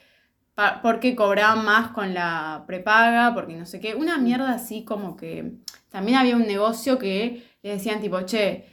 porque 0.81 1.15
cobraban 1.15 1.65
más 1.65 1.91
con 1.91 2.13
la 2.13 2.63
prepaga, 2.67 3.33
porque 3.33 3.55
no 3.55 3.65
sé 3.65 3.79
qué, 3.79 3.95
una 3.95 4.17
mierda 4.17 4.53
así 4.53 4.83
como 4.83 5.15
que 5.15 5.53
también 5.89 6.17
había 6.17 6.35
un 6.35 6.47
negocio 6.47 6.99
que 6.99 7.43
le 7.61 7.69
decían 7.71 8.01
tipo, 8.01 8.21
che, 8.21 8.65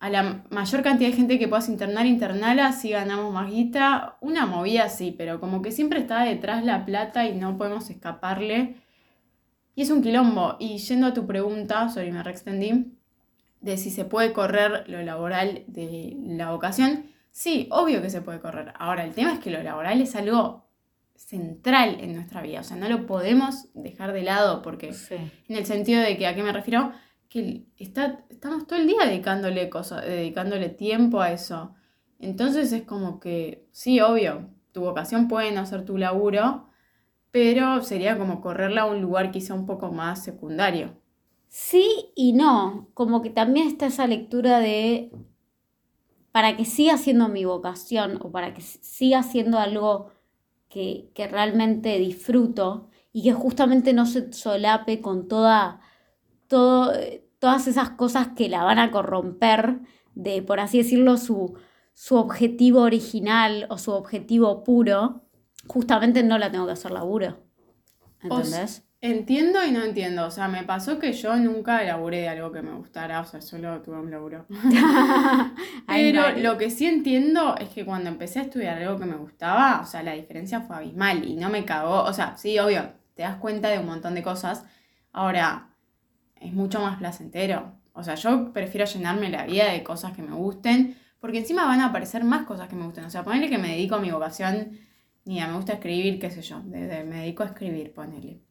a 0.00 0.10
la 0.10 0.44
mayor 0.50 0.82
cantidad 0.82 1.10
de 1.10 1.16
gente 1.16 1.38
que 1.38 1.48
puedas 1.48 1.68
internar, 1.68 2.06
internala, 2.06 2.72
si 2.72 2.90
ganamos 2.90 3.32
más 3.32 3.50
guita, 3.50 4.16
una 4.20 4.46
movida 4.46 4.84
así, 4.84 5.14
pero 5.16 5.40
como 5.40 5.60
que 5.60 5.72
siempre 5.72 6.00
está 6.00 6.22
detrás 6.22 6.64
la 6.64 6.84
plata 6.84 7.26
y 7.26 7.34
no 7.34 7.58
podemos 7.58 7.90
escaparle. 7.90 8.76
Y 9.74 9.82
es 9.82 9.90
un 9.90 10.02
quilombo. 10.02 10.56
Y 10.60 10.78
yendo 10.78 11.08
a 11.08 11.14
tu 11.14 11.26
pregunta, 11.26 11.88
sorry, 11.88 12.12
me 12.12 12.22
reextendí, 12.22 12.96
de 13.60 13.76
si 13.76 13.90
se 13.90 14.04
puede 14.04 14.32
correr 14.32 14.88
lo 14.88 15.02
laboral 15.02 15.64
de 15.66 16.16
la 16.26 16.52
vocación, 16.52 17.06
sí, 17.32 17.66
obvio 17.70 18.00
que 18.00 18.10
se 18.10 18.20
puede 18.20 18.40
correr. 18.40 18.72
Ahora, 18.78 19.04
el 19.04 19.14
tema 19.14 19.32
es 19.32 19.38
que 19.40 19.50
lo 19.50 19.62
laboral 19.62 20.00
es 20.00 20.14
algo 20.14 20.67
central 21.18 21.98
en 22.00 22.14
nuestra 22.14 22.40
vida, 22.42 22.60
o 22.60 22.64
sea, 22.64 22.76
no 22.76 22.88
lo 22.88 23.04
podemos 23.04 23.68
dejar 23.74 24.12
de 24.12 24.22
lado 24.22 24.62
porque 24.62 24.94
en 25.10 25.56
el 25.56 25.66
sentido 25.66 26.00
de 26.00 26.16
que 26.16 26.26
a 26.26 26.34
qué 26.34 26.44
me 26.44 26.52
refiero, 26.52 26.92
que 27.28 27.66
está, 27.76 28.24
estamos 28.30 28.66
todo 28.66 28.78
el 28.78 28.86
día 28.86 29.04
dedicándole 29.04 29.68
cosas, 29.68 30.04
dedicándole 30.04 30.68
tiempo 30.68 31.20
a 31.20 31.32
eso. 31.32 31.74
Entonces 32.20 32.72
es 32.72 32.84
como 32.84 33.20
que, 33.20 33.68
sí, 33.72 34.00
obvio, 34.00 34.48
tu 34.72 34.80
vocación 34.80 35.28
puede 35.28 35.50
no 35.50 35.66
ser 35.66 35.84
tu 35.84 35.98
laburo, 35.98 36.68
pero 37.32 37.82
sería 37.82 38.16
como 38.16 38.40
correrla 38.40 38.82
a 38.82 38.86
un 38.86 39.02
lugar 39.02 39.30
quizá 39.32 39.54
un 39.54 39.66
poco 39.66 39.90
más 39.90 40.22
secundario. 40.22 40.96
Sí 41.48 42.12
y 42.14 42.32
no, 42.32 42.88
como 42.94 43.22
que 43.22 43.30
también 43.30 43.66
está 43.66 43.86
esa 43.86 44.06
lectura 44.06 44.60
de 44.60 45.10
para 46.30 46.56
que 46.56 46.64
siga 46.64 46.96
siendo 46.96 47.28
mi 47.28 47.44
vocación 47.44 48.18
o 48.22 48.30
para 48.30 48.54
que 48.54 48.60
siga 48.60 49.22
siendo 49.24 49.58
algo 49.58 50.12
que, 50.68 51.10
realmente 51.30 51.98
disfruto 51.98 52.90
y 53.12 53.22
que 53.22 53.32
justamente 53.32 53.92
no 53.92 54.06
se 54.06 54.32
solape 54.32 55.00
con 55.00 55.28
toda, 55.28 55.80
todo, 56.46 56.92
todas 57.38 57.66
esas 57.66 57.90
cosas 57.90 58.28
que 58.36 58.48
la 58.48 58.64
van 58.64 58.78
a 58.78 58.90
corromper 58.90 59.80
de, 60.14 60.42
por 60.42 60.60
así 60.60 60.78
decirlo, 60.78 61.16
su, 61.16 61.54
su 61.94 62.16
objetivo 62.16 62.82
original 62.82 63.66
o 63.70 63.78
su 63.78 63.92
objetivo 63.92 64.64
puro, 64.64 65.22
justamente 65.66 66.22
no 66.22 66.38
la 66.38 66.50
tengo 66.50 66.66
que 66.66 66.72
hacer 66.72 66.90
laburo. 66.90 67.38
¿Entendés? 68.22 68.87
Entiendo 69.00 69.64
y 69.64 69.70
no 69.70 69.84
entiendo. 69.84 70.26
O 70.26 70.30
sea, 70.30 70.48
me 70.48 70.64
pasó 70.64 70.98
que 70.98 71.12
yo 71.12 71.36
nunca 71.36 71.82
elaboré 71.82 72.22
de 72.22 72.28
algo 72.28 72.50
que 72.50 72.62
me 72.62 72.72
gustara. 72.74 73.20
O 73.20 73.24
sea, 73.24 73.40
solo 73.40 73.80
tuve 73.80 73.98
un 74.00 74.10
laburo. 74.10 74.46
Pero 75.86 76.30
lo 76.38 76.58
que 76.58 76.70
sí 76.70 76.86
entiendo 76.86 77.56
es 77.58 77.68
que 77.68 77.84
cuando 77.84 78.10
empecé 78.10 78.40
a 78.40 78.42
estudiar 78.42 78.82
algo 78.82 78.98
que 78.98 79.06
me 79.06 79.16
gustaba, 79.16 79.80
o 79.82 79.86
sea, 79.86 80.02
la 80.02 80.14
diferencia 80.14 80.62
fue 80.62 80.76
abismal 80.76 81.24
y 81.24 81.36
no 81.36 81.48
me 81.48 81.64
cagó. 81.64 82.02
O 82.02 82.12
sea, 82.12 82.36
sí, 82.36 82.58
obvio, 82.58 82.92
te 83.14 83.22
das 83.22 83.36
cuenta 83.36 83.68
de 83.68 83.78
un 83.78 83.86
montón 83.86 84.14
de 84.14 84.22
cosas. 84.22 84.64
Ahora, 85.12 85.70
es 86.40 86.52
mucho 86.52 86.80
más 86.80 86.98
placentero. 86.98 87.74
O 87.92 88.02
sea, 88.02 88.16
yo 88.16 88.52
prefiero 88.52 88.86
llenarme 88.86 89.30
la 89.30 89.46
vida 89.46 89.70
de 89.70 89.84
cosas 89.84 90.12
que 90.12 90.22
me 90.22 90.34
gusten, 90.34 90.96
porque 91.20 91.38
encima 91.38 91.66
van 91.66 91.80
a 91.80 91.86
aparecer 91.86 92.24
más 92.24 92.46
cosas 92.46 92.68
que 92.68 92.76
me 92.76 92.84
gusten. 92.84 93.04
O 93.04 93.10
sea, 93.10 93.24
ponerle 93.24 93.48
que 93.48 93.58
me 93.58 93.68
dedico 93.68 93.96
a 93.96 94.00
mi 94.00 94.10
vocación, 94.10 94.78
mira, 95.24 95.46
me 95.48 95.56
gusta 95.56 95.74
escribir, 95.74 96.18
qué 96.20 96.30
sé 96.30 96.42
yo, 96.42 96.62
me 96.62 96.86
dedico 96.86 97.42
a 97.44 97.46
escribir, 97.46 97.92
ponele 97.92 98.47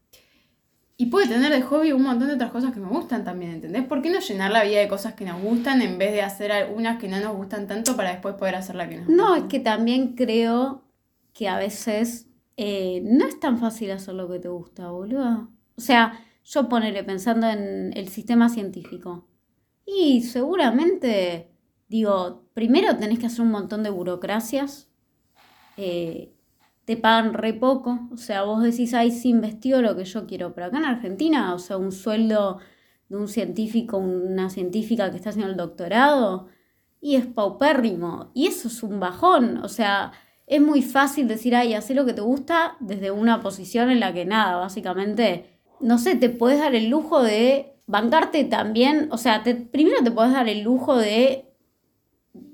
y 1.00 1.06
puede 1.08 1.28
tener 1.28 1.52
de 1.52 1.62
hobby 1.62 1.92
un 1.92 2.02
montón 2.02 2.28
de 2.28 2.34
otras 2.34 2.52
cosas 2.52 2.74
que 2.74 2.80
me 2.80 2.88
gustan 2.88 3.24
también, 3.24 3.52
¿entendés? 3.52 3.86
¿Por 3.86 4.02
qué 4.02 4.10
no 4.10 4.20
llenar 4.20 4.52
la 4.52 4.64
vida 4.64 4.80
de 4.80 4.88
cosas 4.88 5.14
que 5.14 5.26
nos 5.26 5.40
gustan 5.40 5.84
en 5.84 6.00
vez 6.00 6.12
de 6.12 6.24
hacer 6.24 6.52
algunas 6.52 6.98
que 6.98 7.08
no 7.08 7.20
nos 7.20 7.36
gustan 7.36 7.68
tanto 7.68 7.96
para 7.96 8.12
después 8.12 8.34
poder 8.34 8.56
hacer 8.56 8.76
la 8.76 8.90
que 8.90 8.98
nos 8.98 9.08
No, 9.08 9.36
es 9.36 9.44
que 9.44 9.60
también 9.60 10.16
creo 10.16 10.84
que 11.34 11.48
a 11.48 11.58
veces 11.60 12.28
eh, 12.58 13.02
no 13.04 13.28
es 13.28 13.40
tan 13.40 13.60
fácil 13.60 13.92
hacer 13.92 14.16
lo 14.16 14.28
que 14.28 14.40
te 14.40 14.48
gusta, 14.48 14.90
boludo. 14.90 15.52
O 15.78 15.82
sea, 15.82 16.20
yo 16.44 16.68
ponerle 16.68 17.04
pensando 17.04 17.48
en 17.48 17.96
el 17.96 18.08
sistema 18.08 18.50
científico. 18.50 19.28
Y 19.86 20.24
seguramente, 20.24 21.52
digo, 21.88 22.50
primero 22.56 22.98
tenés 22.98 23.20
que 23.20 23.28
hacer 23.28 23.42
un 23.42 23.52
montón 23.52 23.84
de 23.84 23.92
burocracias. 23.92 24.90
Eh, 25.78 26.34
te 26.88 26.96
pagan 26.96 27.34
re 27.34 27.54
poco. 27.54 28.00
O 28.14 28.18
sea, 28.18 28.44
vos 28.44 28.64
decís, 28.64 28.94
ay, 28.94 29.12
sí, 29.12 29.28
investigo 29.28 29.82
lo 29.82 29.98
que 29.98 30.06
yo 30.06 30.26
quiero. 30.26 30.54
Pero 30.56 30.68
acá 30.68 30.78
en 30.78 30.86
Argentina, 30.86 31.54
o 31.54 31.60
sea, 31.60 31.76
un 31.76 31.92
sueldo 31.92 32.60
de 33.10 33.18
un 33.18 33.28
científico, 33.28 33.98
una 33.98 34.50
científica 34.50 35.12
que 35.12 35.18
está 35.18 35.32
haciendo 35.32 35.52
el 35.52 35.58
doctorado, 35.58 36.48
y 37.02 37.18
es 37.18 37.26
paupérrimo. 37.26 38.32
Y 38.34 38.48
eso 38.48 38.70
es 38.70 38.84
un 38.84 39.02
bajón. 39.02 39.58
O 39.66 39.68
sea, 39.68 40.14
es 40.46 40.62
muy 40.62 40.82
fácil 40.82 41.28
decir, 41.28 41.58
ay, 41.58 41.74
haz 41.74 41.90
lo 41.90 42.06
que 42.06 42.14
te 42.14 42.22
gusta 42.22 42.78
desde 42.80 43.12
una 43.12 43.42
posición 43.42 43.92
en 43.92 44.00
la 44.00 44.14
que 44.14 44.24
nada, 44.26 44.56
básicamente, 44.56 45.60
no 45.82 45.98
sé, 45.98 46.16
te 46.16 46.30
puedes 46.30 46.60
dar 46.60 46.74
el 46.74 46.88
lujo 46.90 47.22
de 47.22 47.76
bancarte 47.86 48.46
también, 48.46 49.10
o 49.12 49.18
sea, 49.18 49.44
primero 49.44 50.04
te 50.04 50.12
puedes 50.12 50.34
dar 50.34 50.48
el 50.50 50.62
lujo 50.62 50.98
de 50.98 51.54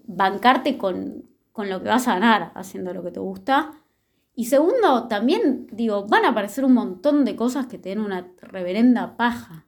bancarte 0.06 0.78
con, 0.78 1.26
con 1.52 1.70
lo 1.70 1.82
que 1.84 1.90
vas 1.90 2.08
a 2.08 2.16
ganar 2.16 2.52
haciendo 2.56 2.94
lo 2.94 3.04
que 3.04 3.12
te 3.12 3.20
gusta 3.20 3.83
y 4.36 4.46
segundo, 4.46 5.08
también, 5.08 5.68
digo, 5.72 6.08
van 6.08 6.26
a 6.26 6.30
aparecer 6.30 6.66
un 6.66 6.74
montón 6.74 7.24
de 7.24 7.36
cosas 7.36 7.68
que 7.68 7.78
te 7.78 7.90
den 7.90 8.00
una 8.00 8.28
reverenda 8.42 9.16
paja. 9.16 9.66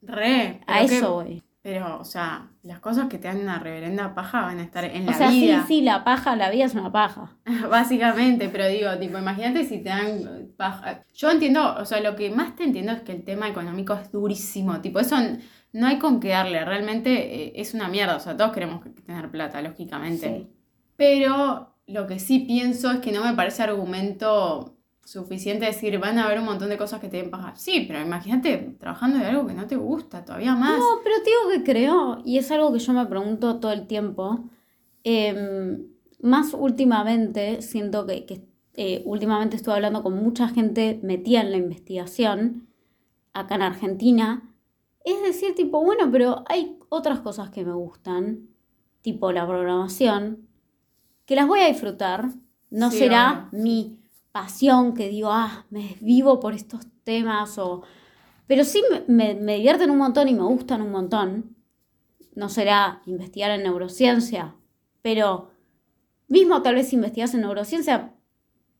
Re. 0.00 0.60
A 0.66 0.82
eso 0.82 1.14
voy. 1.14 1.42
Pero, 1.60 1.98
o 2.00 2.04
sea, 2.04 2.48
las 2.62 2.80
cosas 2.80 3.08
que 3.08 3.18
te 3.18 3.28
dan 3.28 3.40
una 3.40 3.58
reverenda 3.58 4.14
paja 4.14 4.42
van 4.42 4.60
a 4.60 4.62
estar 4.62 4.84
en 4.84 5.04
la 5.04 5.12
vida. 5.12 5.14
O 5.14 5.18
sea, 5.18 5.30
sí, 5.30 5.52
sí, 5.66 5.80
la 5.82 6.04
paja, 6.04 6.36
la 6.36 6.50
vida 6.50 6.64
es 6.64 6.74
una 6.74 6.90
paja. 6.90 7.36
Básicamente, 7.70 8.48
pero 8.48 8.66
digo, 8.68 8.96
tipo, 8.98 9.18
imagínate 9.18 9.64
si 9.64 9.82
te 9.82 9.90
dan 9.90 10.52
paja. 10.56 11.04
Yo 11.12 11.30
entiendo, 11.30 11.74
o 11.76 11.84
sea, 11.84 12.00
lo 12.00 12.16
que 12.16 12.30
más 12.30 12.56
te 12.56 12.64
entiendo 12.64 12.92
es 12.92 13.02
que 13.02 13.12
el 13.12 13.24
tema 13.24 13.48
económico 13.48 13.92
es 13.92 14.10
durísimo. 14.10 14.80
Tipo, 14.80 15.00
eso 15.00 15.16
no 15.72 15.86
hay 15.86 15.98
con 15.98 16.20
qué 16.20 16.28
darle. 16.28 16.64
Realmente 16.64 17.44
eh, 17.44 17.52
es 17.56 17.74
una 17.74 17.88
mierda. 17.88 18.16
O 18.16 18.20
sea, 18.20 18.34
todos 18.34 18.52
queremos 18.52 18.80
tener 19.04 19.30
plata, 19.30 19.60
lógicamente. 19.60 20.26
Sí. 20.26 20.48
Pero 20.96 21.77
lo 21.88 22.06
que 22.06 22.18
sí 22.18 22.40
pienso 22.40 22.90
es 22.90 23.00
que 23.00 23.12
no 23.12 23.24
me 23.24 23.34
parece 23.34 23.62
argumento 23.62 24.74
suficiente 25.04 25.64
decir, 25.64 25.98
van 25.98 26.18
a 26.18 26.26
haber 26.26 26.38
un 26.38 26.44
montón 26.44 26.68
de 26.68 26.76
cosas 26.76 27.00
que 27.00 27.08
te 27.08 27.16
den 27.16 27.30
paja. 27.30 27.56
Sí, 27.56 27.86
pero 27.88 28.02
imagínate 28.02 28.76
trabajando 28.78 29.18
de 29.18 29.24
algo 29.24 29.46
que 29.46 29.54
no 29.54 29.66
te 29.66 29.76
gusta, 29.76 30.22
todavía 30.22 30.54
más. 30.54 30.78
No, 30.78 31.00
pero 31.02 31.16
te 31.24 31.30
digo 31.30 31.48
que 31.50 31.72
creo, 31.72 32.18
y 32.26 32.36
es 32.36 32.50
algo 32.50 32.70
que 32.74 32.78
yo 32.78 32.92
me 32.92 33.06
pregunto 33.06 33.58
todo 33.58 33.72
el 33.72 33.86
tiempo, 33.86 34.44
em, 35.04 35.86
más 36.20 36.52
últimamente, 36.52 37.62
siento 37.62 38.04
que, 38.04 38.46
eh, 38.74 39.02
últimamente 39.06 39.56
estuve 39.56 39.76
hablando 39.76 40.02
con 40.02 40.14
mucha 40.14 40.48
gente 40.48 41.00
metida 41.02 41.40
en 41.40 41.52
la 41.52 41.56
investigación, 41.56 42.68
acá 43.32 43.54
en 43.54 43.62
Argentina, 43.62 44.42
es 45.06 45.22
decir, 45.22 45.54
tipo, 45.54 45.82
bueno, 45.82 46.10
pero 46.12 46.44
hay 46.48 46.76
otras 46.90 47.20
cosas 47.20 47.48
que 47.48 47.64
me 47.64 47.72
gustan, 47.72 48.50
tipo 49.00 49.32
la 49.32 49.46
programación, 49.46 50.47
que 51.28 51.36
las 51.36 51.46
voy 51.46 51.60
a 51.60 51.68
disfrutar. 51.68 52.30
No 52.70 52.90
será 52.90 53.48
mi 53.52 54.00
pasión 54.32 54.94
que 54.94 55.10
digo, 55.10 55.30
ah, 55.30 55.66
me 55.68 55.96
vivo 56.00 56.40
por 56.40 56.54
estos 56.54 56.80
temas 57.04 57.58
o... 57.58 57.82
Pero 58.46 58.64
sí 58.64 58.82
me, 59.06 59.34
me, 59.34 59.56
divierten 59.56 59.90
un 59.90 59.98
montón 59.98 60.28
y 60.28 60.34
me 60.34 60.42
gustan 60.42 60.80
un 60.80 60.90
montón. 60.90 61.54
No 62.34 62.48
será 62.48 63.02
investigar 63.04 63.50
en 63.50 63.62
neurociencia, 63.62 64.54
pero 65.02 65.50
mismo 66.28 66.62
tal 66.62 66.76
vez 66.76 66.94
investigas 66.94 67.34
en 67.34 67.42
neurociencia 67.42 68.14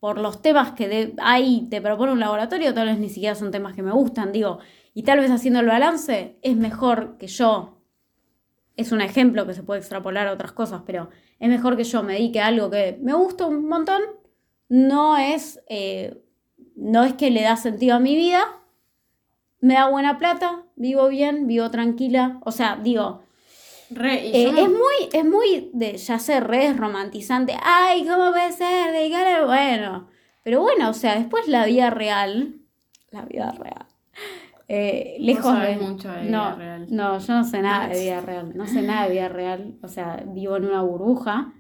por 0.01 0.17
los 0.17 0.41
temas 0.41 0.73
que 0.73 0.89
de, 0.89 1.15
ahí 1.19 1.67
te 1.69 1.83
propone 1.83 2.13
un 2.13 2.21
laboratorio, 2.21 2.73
tal 2.73 2.87
vez 2.87 2.99
ni 2.99 3.11
siquiera 3.11 3.35
son 3.35 3.51
temas 3.51 3.75
que 3.75 3.83
me 3.83 3.93
gustan, 3.93 4.33
digo, 4.33 4.59
y 4.95 5.03
tal 5.03 5.19
vez 5.19 5.31
haciendo 5.31 5.61
el 5.61 5.67
balance 5.67 6.39
es 6.41 6.57
mejor 6.57 7.19
que 7.19 7.27
yo 7.27 7.78
es 8.79 8.93
un 8.93 9.01
ejemplo 9.01 9.45
que 9.45 9.55
se 9.55 9.65
puede 9.65 9.81
extrapolar 9.81 10.29
a 10.29 10.33
otras 10.33 10.53
cosas, 10.53 10.83
pero 10.87 11.11
es 11.41 11.49
mejor 11.49 11.77
que 11.77 11.83
yo 11.85 12.03
me 12.05 12.15
dedique 12.15 12.41
a 12.41 12.47
algo 12.47 12.71
que 12.71 12.97
me 13.03 13.13
gusta 13.13 13.45
un 13.45 13.69
montón, 13.69 14.01
no 14.69 15.19
es, 15.19 15.61
eh, 15.69 16.23
no 16.77 17.03
es 17.03 17.15
que 17.15 17.31
le 17.31 17.43
da 17.43 17.57
sentido 17.57 17.97
a 17.97 17.99
mi 17.99 18.15
vida, 18.15 18.41
me 19.61 19.75
da 19.75 19.89
buena 19.89 20.17
plata, 20.17 20.63
vivo 20.77 21.09
bien, 21.09 21.49
vivo 21.49 21.71
tranquila, 21.73 22.39
o 22.45 22.53
sea, 22.53 22.79
digo, 22.81 23.25
Re, 23.91 24.29
eh, 24.29 24.49
es 24.49 24.69
muy, 24.69 25.09
es 25.13 25.25
muy 25.25 25.71
de, 25.73 25.97
ya 25.97 26.19
sé, 26.19 26.41
re 26.41 26.75
romantizante. 26.75 27.57
Ay, 27.63 28.05
¿cómo 28.07 28.33
puede 28.33 28.53
ser? 28.53 28.93
Dedicarle, 28.93 29.47
bueno. 29.47 30.09
Pero 30.45 30.61
bueno, 30.61 30.91
o 30.91 30.93
sea, 30.93 31.15
después 31.17 31.49
la 31.49 31.65
vida 31.65 31.89
real, 31.89 32.57
la 33.11 33.23
vida 33.23 33.51
real, 33.53 33.87
eh, 34.69 35.17
lejos 35.19 35.47
sabés 35.47 35.79
de... 35.79 35.87
mucho 35.87 36.09
de 36.09 36.25
no, 36.25 36.29
vida 36.29 36.55
real. 36.57 36.87
No, 36.91 37.19
yo 37.19 37.35
no 37.35 37.45
sé 37.45 37.63
nada 37.63 37.89
de 37.89 38.01
vida 38.01 38.21
real, 38.21 38.53
no 38.55 38.67
sé 38.67 38.83
nada 38.83 39.05
de 39.07 39.13
vida 39.13 39.29
real, 39.29 39.79
o 39.83 39.89
sea, 39.89 40.23
vivo 40.27 40.57
en 40.57 40.67
una 40.67 40.83
burbuja. 40.83 41.55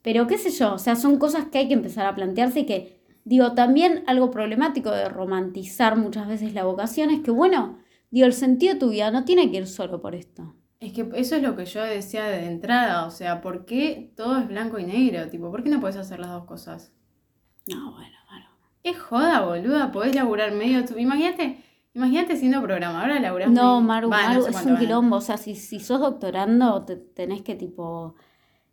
Pero 0.00 0.26
qué 0.26 0.38
sé 0.38 0.50
yo, 0.50 0.74
o 0.74 0.78
sea, 0.78 0.96
son 0.96 1.18
cosas 1.18 1.46
que 1.46 1.58
hay 1.58 1.68
que 1.68 1.74
empezar 1.74 2.06
a 2.06 2.14
plantearse 2.14 2.60
y 2.60 2.66
que, 2.66 3.02
digo, 3.24 3.52
también 3.52 4.04
algo 4.06 4.30
problemático 4.30 4.90
de 4.90 5.08
romantizar 5.08 5.96
muchas 5.96 6.26
veces 6.26 6.54
la 6.54 6.64
vocación 6.64 7.10
es 7.10 7.20
que, 7.20 7.30
bueno, 7.30 7.78
digo, 8.10 8.26
el 8.26 8.32
sentido 8.32 8.74
de 8.74 8.80
tu 8.80 8.90
vida 8.90 9.10
no 9.10 9.24
tiene 9.24 9.50
que 9.50 9.58
ir 9.58 9.66
solo 9.66 10.00
por 10.00 10.14
esto. 10.14 10.56
Es 10.80 10.92
que 10.92 11.08
eso 11.14 11.36
es 11.36 11.42
lo 11.42 11.56
que 11.56 11.64
yo 11.64 11.82
decía 11.82 12.24
de 12.24 12.46
entrada, 12.46 13.06
o 13.06 13.10
sea, 13.10 13.40
¿por 13.40 13.64
qué 13.64 14.12
todo 14.16 14.38
es 14.38 14.48
blanco 14.48 14.78
y 14.78 14.84
negro? 14.84 15.28
Tipo, 15.30 15.50
¿por 15.50 15.62
qué 15.62 15.70
no 15.70 15.80
puedes 15.80 15.96
hacer 15.96 16.20
las 16.20 16.30
dos 16.30 16.44
cosas? 16.44 16.92
No, 17.66 17.92
bueno, 17.92 18.16
bueno. 18.28 18.46
Es 18.82 18.98
joda, 18.98 19.40
boluda, 19.40 19.90
podés 19.90 20.14
laburar 20.14 20.52
medio 20.52 20.84
tu... 20.84 20.98
Imagínate, 20.98 21.63
imagínate 21.94 22.36
siendo 22.36 22.62
programadora, 22.62 23.20
laburás 23.20 23.52
No, 23.56 23.80
Maru, 23.80 24.08
no 24.28 24.40
Maru, 24.40 24.40
sé 24.40 24.50
es 24.50 24.64
un 24.64 24.76
quilombo. 24.76 25.16
O 25.16 25.20
sea, 25.20 25.36
si, 25.36 25.54
si 25.54 25.80
sos 25.80 26.00
doctorando, 26.00 26.84
te, 26.84 26.96
tenés 26.96 27.42
que 27.42 27.54
tipo. 27.56 28.14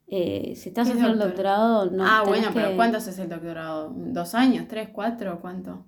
eh, 0.07 0.55
si 0.55 0.69
estás 0.69 0.87
¿Qué 0.87 0.91
es 0.91 0.95
haciendo 0.95 1.13
el 1.13 1.19
doctor? 1.19 1.29
doctorado, 1.29 1.91
no. 1.91 2.05
ah, 2.05 2.23
bueno, 2.27 2.51
pero 2.53 2.75
¿cuánto 2.75 2.97
haces 2.97 3.17
el 3.19 3.29
doctorado? 3.29 3.93
¿Dos 3.95 4.35
años? 4.35 4.67
¿Tres? 4.67 4.89
¿Cuatro? 4.93 5.39
¿Cuánto? 5.41 5.85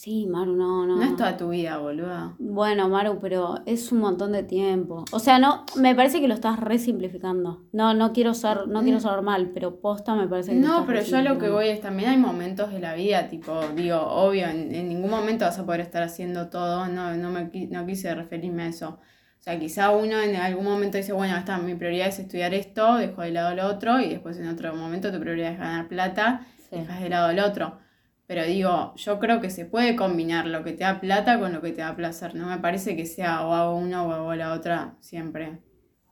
Sí, 0.00 0.28
Maru, 0.28 0.54
no, 0.54 0.86
no. 0.86 0.94
No 0.94 1.02
es 1.02 1.16
toda 1.16 1.36
tu 1.36 1.48
vida, 1.48 1.76
boluda. 1.78 2.36
Bueno, 2.38 2.88
Maru, 2.88 3.18
pero 3.20 3.56
es 3.66 3.90
un 3.90 3.98
montón 3.98 4.30
de 4.30 4.44
tiempo. 4.44 5.04
O 5.10 5.18
sea, 5.18 5.40
no, 5.40 5.64
me 5.74 5.92
parece 5.96 6.20
que 6.20 6.28
lo 6.28 6.34
estás 6.34 6.60
resimplificando. 6.60 7.64
No, 7.72 7.94
no 7.94 8.12
quiero 8.12 8.32
ser, 8.32 8.68
no 8.68 8.82
quiero 8.84 9.00
ser 9.00 9.22
mal, 9.22 9.50
pero 9.52 9.80
posta 9.80 10.14
me 10.14 10.28
parece 10.28 10.52
que 10.52 10.60
lo 10.60 10.68
No, 10.68 10.86
pero 10.86 11.02
yo 11.02 11.20
lo 11.22 11.36
que 11.38 11.48
voy 11.48 11.66
es 11.66 11.80
también 11.80 12.10
hay 12.10 12.16
momentos 12.16 12.72
de 12.72 12.78
la 12.78 12.94
vida, 12.94 13.26
tipo, 13.28 13.60
digo, 13.74 14.00
obvio, 14.00 14.46
en, 14.46 14.72
en 14.72 14.88
ningún 14.88 15.10
momento 15.10 15.44
vas 15.46 15.58
a 15.58 15.66
poder 15.66 15.80
estar 15.80 16.04
haciendo 16.04 16.48
todo, 16.48 16.86
no, 16.86 17.16
no 17.16 17.30
me 17.32 17.50
no 17.68 17.84
quise 17.84 18.14
referirme 18.14 18.62
a 18.62 18.68
eso. 18.68 19.00
O 19.40 19.42
sea, 19.42 19.58
quizá 19.58 19.90
uno 19.90 20.20
en 20.20 20.36
algún 20.36 20.64
momento 20.64 20.96
dice, 20.96 21.12
bueno, 21.12 21.36
esta, 21.36 21.58
mi 21.58 21.74
prioridad 21.74 22.06
es 22.06 22.20
estudiar 22.20 22.54
esto, 22.54 22.98
dejo 22.98 23.22
de 23.22 23.32
lado 23.32 23.52
lo 23.56 23.66
otro, 23.66 23.98
y 24.00 24.10
después 24.10 24.38
en 24.38 24.46
otro 24.46 24.76
momento 24.76 25.10
tu 25.10 25.18
prioridad 25.18 25.50
es 25.54 25.58
ganar 25.58 25.88
plata, 25.88 26.46
Sí. 26.70 26.76
dejas 26.76 27.00
de 27.00 27.08
lado 27.08 27.30
el 27.30 27.40
otro. 27.40 27.87
Pero 28.28 28.44
digo, 28.44 28.94
yo 28.96 29.18
creo 29.18 29.40
que 29.40 29.50
se 29.50 29.66
puede 29.66 29.96
combinar 29.96 30.46
lo 30.46 30.62
que 30.64 30.72
te 30.72 30.84
da 30.84 31.00
plata 31.00 31.40
con 31.40 31.52
lo 31.52 31.60
que 31.62 31.72
te 31.72 31.80
da 31.82 31.96
placer. 31.96 32.36
No 32.36 32.46
me 32.48 32.58
parece 32.58 32.96
que 32.96 33.06
sea 33.06 33.44
o 33.46 33.52
hago 33.54 33.76
uno 33.76 34.06
o 34.06 34.12
hago 34.12 34.34
la 34.36 34.52
otra 34.54 34.96
siempre. 35.00 35.60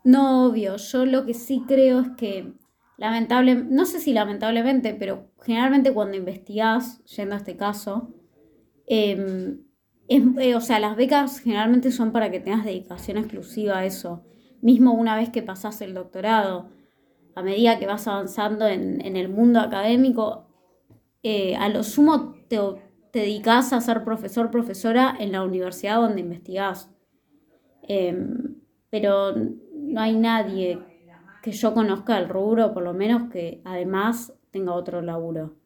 No, 0.04 0.46
obvio, 0.46 0.76
yo 0.76 1.04
lo 1.06 1.24
que 1.26 1.34
sí 1.34 1.64
creo 1.66 2.00
es 2.00 2.08
que, 2.16 2.54
lamentable, 2.96 3.56
no 3.56 3.84
sé 3.86 4.00
si 4.00 4.12
lamentablemente, 4.12 4.94
pero 4.94 5.32
generalmente 5.42 5.92
cuando 5.92 6.16
investigás, 6.16 7.02
yendo 7.04 7.34
a 7.34 7.38
este 7.38 7.56
caso, 7.56 8.14
em, 8.86 9.60
es- 10.08 10.22
eh, 10.40 10.54
o 10.56 10.60
sea, 10.62 10.80
las 10.80 10.96
becas 10.96 11.40
generalmente 11.40 11.90
son 11.92 12.12
para 12.12 12.30
que 12.30 12.40
tengas 12.40 12.64
dedicación 12.64 13.18
exclusiva 13.18 13.78
a 13.78 13.86
eso. 13.86 14.24
Mismo 14.62 14.92
una 14.94 15.16
vez 15.16 15.30
que 15.30 15.42
pasás 15.42 15.80
el 15.82 15.94
doctorado, 15.94 16.70
a 17.34 17.42
medida 17.42 17.78
que 17.78 17.86
vas 17.86 18.08
avanzando 18.08 18.66
en, 18.66 19.04
en 19.04 19.16
el 19.16 19.28
mundo 19.28 19.60
académico, 19.60 20.45
eh, 21.22 21.56
a 21.56 21.68
lo 21.68 21.82
sumo 21.82 22.34
te, 22.48 22.58
te 23.10 23.20
dedicás 23.20 23.72
a 23.72 23.80
ser 23.80 24.04
profesor, 24.04 24.50
profesora 24.50 25.16
en 25.18 25.32
la 25.32 25.42
universidad 25.42 25.96
donde 25.96 26.20
investigás. 26.20 26.90
Em, 27.82 28.56
pero 28.90 29.34
no 29.34 30.00
hay 30.00 30.16
nadie 30.16 30.78
que 31.42 31.52
yo 31.52 31.74
conozca 31.74 32.16
del 32.16 32.28
rubro, 32.28 32.72
por 32.74 32.82
lo 32.82 32.92
menos 32.92 33.30
que 33.30 33.60
además 33.64 34.32
tenga 34.50 34.72
otro 34.72 35.00
laburo. 35.02 35.56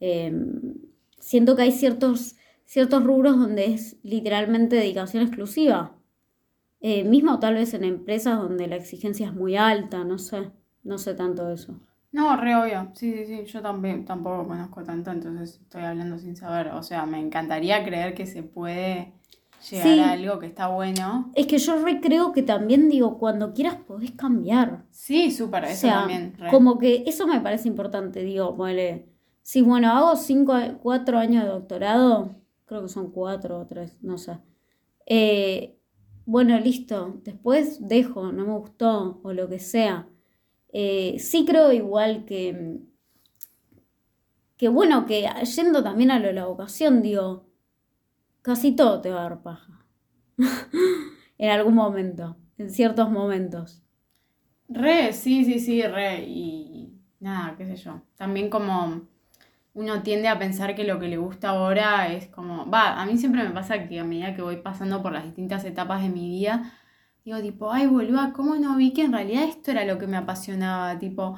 Em, 0.00 0.74
siento 1.18 1.56
que 1.56 1.62
hay 1.62 1.72
ciertos, 1.72 2.36
ciertos 2.64 3.02
rubros 3.04 3.36
donde 3.36 3.66
es 3.66 3.96
literalmente 4.02 4.76
dedicación 4.76 5.24
exclusiva. 5.24 5.96
Eh, 6.80 7.04
mismo 7.04 7.38
tal 7.38 7.54
vez 7.54 7.74
en 7.74 7.84
empresas 7.84 8.38
donde 8.38 8.66
la 8.66 8.76
exigencia 8.76 9.26
es 9.26 9.34
muy 9.34 9.56
alta, 9.56 10.04
no 10.04 10.18
sé, 10.18 10.50
no 10.82 10.98
sé 10.98 11.14
tanto 11.14 11.50
eso. 11.50 11.80
No, 12.12 12.36
re 12.36 12.54
obvio. 12.54 12.90
Sí, 12.94 13.12
sí, 13.14 13.26
sí. 13.26 13.44
Yo 13.46 13.62
también, 13.62 14.04
tampoco 14.04 14.46
conozco 14.46 14.82
tanto, 14.84 15.10
entonces 15.10 15.58
estoy 15.62 15.82
hablando 15.82 16.18
sin 16.18 16.36
saber. 16.36 16.68
O 16.68 16.82
sea, 16.82 17.06
me 17.06 17.18
encantaría 17.18 17.82
creer 17.84 18.14
que 18.14 18.26
se 18.26 18.42
puede 18.42 19.14
llegar 19.70 19.86
Sí. 19.86 19.98
a 20.00 20.10
algo 20.12 20.38
que 20.38 20.46
está 20.46 20.68
bueno. 20.68 21.30
Es 21.34 21.46
que 21.46 21.56
yo 21.58 21.82
re 21.82 22.00
creo 22.00 22.32
que 22.32 22.42
también 22.42 22.88
digo, 22.90 23.18
cuando 23.18 23.54
quieras 23.54 23.76
podés 23.76 24.10
cambiar. 24.12 24.84
Sí, 24.90 25.30
súper, 25.30 25.64
O 25.64 25.66
eso 25.68 25.80
sea, 25.82 26.00
también. 26.00 26.34
re. 26.38 26.50
como 26.50 26.78
que 26.78 27.04
eso 27.06 27.26
me 27.26 27.40
parece 27.40 27.68
importante, 27.68 28.22
digo, 28.22 28.54
ponele, 28.56 29.08
si 29.40 29.62
bueno, 29.62 29.88
hago 29.90 30.14
cinco, 30.16 30.54
cuatro 30.82 31.18
años 31.18 31.44
de 31.44 31.50
doctorado, 31.50 32.34
creo 32.66 32.82
que 32.82 32.88
son 32.88 33.10
cuatro 33.10 33.60
o 33.60 33.66
tres, 33.66 33.96
no 34.02 34.18
sé. 34.18 34.38
Eh, 35.06 35.78
bueno, 36.26 36.58
listo, 36.60 37.20
después 37.24 37.86
dejo, 37.88 38.32
no 38.32 38.44
me 38.46 38.52
gustó 38.58 39.20
o 39.22 39.32
lo 39.32 39.48
que 39.48 39.58
sea. 39.58 40.08
Eh, 40.72 41.16
sí 41.18 41.44
creo 41.44 41.72
igual 41.72 42.24
que, 42.24 42.80
que 44.56 44.68
bueno, 44.68 45.06
que 45.06 45.28
yendo 45.56 45.82
también 45.82 46.10
a 46.10 46.18
lo 46.18 46.28
de 46.28 46.32
la 46.32 46.46
vocación, 46.46 47.02
digo, 47.02 47.46
casi 48.42 48.72
todo 48.72 49.00
te 49.00 49.10
va 49.10 49.20
a 49.20 49.28
dar 49.30 49.42
paja. 49.42 49.86
en 51.38 51.50
algún 51.50 51.74
momento, 51.74 52.36
en 52.58 52.70
ciertos 52.70 53.10
momentos. 53.10 53.82
Re, 54.68 55.12
sí, 55.12 55.44
sí, 55.44 55.60
sí, 55.60 55.82
re. 55.82 56.24
Y 56.24 56.94
nada, 57.20 57.56
qué 57.56 57.66
sé 57.66 57.76
yo. 57.76 58.02
También 58.16 58.48
como 58.50 59.02
uno 59.74 60.02
tiende 60.02 60.28
a 60.28 60.38
pensar 60.38 60.74
que 60.74 60.84
lo 60.84 60.98
que 60.98 61.08
le 61.08 61.16
gusta 61.16 61.50
ahora 61.50 62.12
es 62.12 62.26
como, 62.28 62.70
va, 62.70 63.00
a 63.00 63.06
mí 63.06 63.16
siempre 63.18 63.42
me 63.44 63.50
pasa 63.50 63.88
que 63.88 64.00
a 64.00 64.04
medida 64.04 64.34
que 64.34 64.42
voy 64.42 64.56
pasando 64.56 65.02
por 65.02 65.12
las 65.12 65.24
distintas 65.24 65.64
etapas 65.64 66.02
de 66.02 66.08
mi 66.10 66.28
vida, 66.28 66.72
digo 67.24 67.40
tipo, 67.40 67.72
ay, 67.72 67.86
boluda, 67.86 68.32
¿cómo 68.32 68.56
no 68.56 68.76
vi 68.76 68.92
que 68.92 69.02
en 69.02 69.12
realidad 69.12 69.44
esto 69.44 69.70
era 69.70 69.84
lo 69.84 69.98
que 69.98 70.06
me 70.06 70.16
apasionaba? 70.16 70.98
Tipo, 70.98 71.36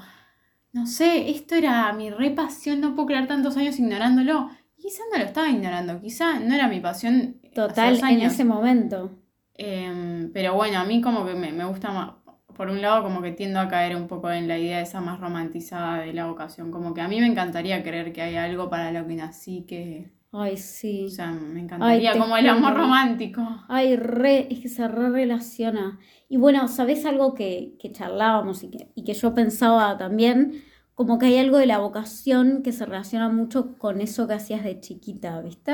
no 0.73 0.87
sé, 0.87 1.31
esto 1.31 1.55
era 1.55 1.93
mi 1.93 2.11
re 2.11 2.31
pasión, 2.31 2.81
no 2.81 2.95
puedo 2.95 3.07
creer 3.09 3.27
tantos 3.27 3.57
años 3.57 3.79
ignorándolo. 3.79 4.51
Quizá 4.77 5.03
no 5.13 5.19
lo 5.19 5.25
estaba 5.25 5.49
ignorando, 5.49 6.01
quizá 6.01 6.41
no 6.41 6.55
era 6.55 6.69
mi 6.69 6.81
pasión. 6.81 7.37
hace 7.43 7.55
Total, 7.55 7.95
dos 8.01 8.11
en 8.11 8.21
ese 8.23 8.45
momento. 8.45 9.19
Em, 9.55 10.33
pero 10.33 10.55
bueno, 10.55 10.79
a 10.79 10.85
mí 10.85 11.01
como 11.01 11.25
que 11.25 11.35
me, 11.35 11.53
me 11.53 11.65
gusta 11.65 11.93
más, 11.93 12.15
por 12.57 12.69
un 12.71 12.83
lado 12.83 13.03
como 13.03 13.23
que 13.23 13.33
tiendo 13.33 13.61
a 13.61 13.69
caer 13.69 13.97
un 13.97 14.09
poco 14.09 14.31
en 14.31 14.49
la 14.49 14.59
idea 14.59 14.81
esa 14.81 15.01
más 15.01 15.21
romantizada 15.21 15.99
de 16.03 16.13
la 16.13 16.27
vocación, 16.27 16.71
como 16.71 16.93
que 16.95 17.01
a 17.01 17.09
mí 17.09 17.21
me 17.21 17.27
encantaría 17.27 17.83
creer 17.83 18.13
que 18.13 18.23
hay 18.23 18.37
algo 18.37 18.69
para 18.69 18.93
lo 18.93 19.07
que 19.07 19.15
nací, 19.15 19.65
que, 19.67 20.13
Ay, 20.37 20.57
sí. 20.57 21.05
o 21.07 21.11
sea, 21.11 21.31
me 21.31 21.61
encantaría 21.61 22.19
como 22.19 22.37
el 22.37 22.49
amor 22.49 22.75
romántico. 22.75 23.41
Ay, 23.69 23.95
re, 23.97 24.49
es 24.51 24.59
que 24.61 24.69
se 24.69 24.89
re 24.89 25.11
relaciona. 25.11 25.99
Y 26.29 26.37
bueno, 26.37 26.67
¿sabés 26.67 27.07
algo 27.07 27.35
que, 27.35 27.77
que 27.79 27.93
charlábamos 27.93 28.65
y 28.65 28.71
que, 28.71 28.91
y 28.95 29.05
que 29.05 29.15
yo 29.15 29.33
pensaba 29.33 29.97
también? 29.97 30.65
Como 30.95 31.19
que 31.19 31.27
hay 31.27 31.39
algo 31.39 31.59
de 31.59 31.67
la 31.67 31.79
vocación 31.79 32.63
que 32.63 32.73
se 32.73 32.85
relaciona 32.85 33.29
mucho 33.29 33.79
con 33.79 34.01
eso 34.01 34.27
que 34.27 34.35
hacías 34.35 34.65
de 34.65 34.81
chiquita, 34.81 35.41
¿viste? 35.41 35.73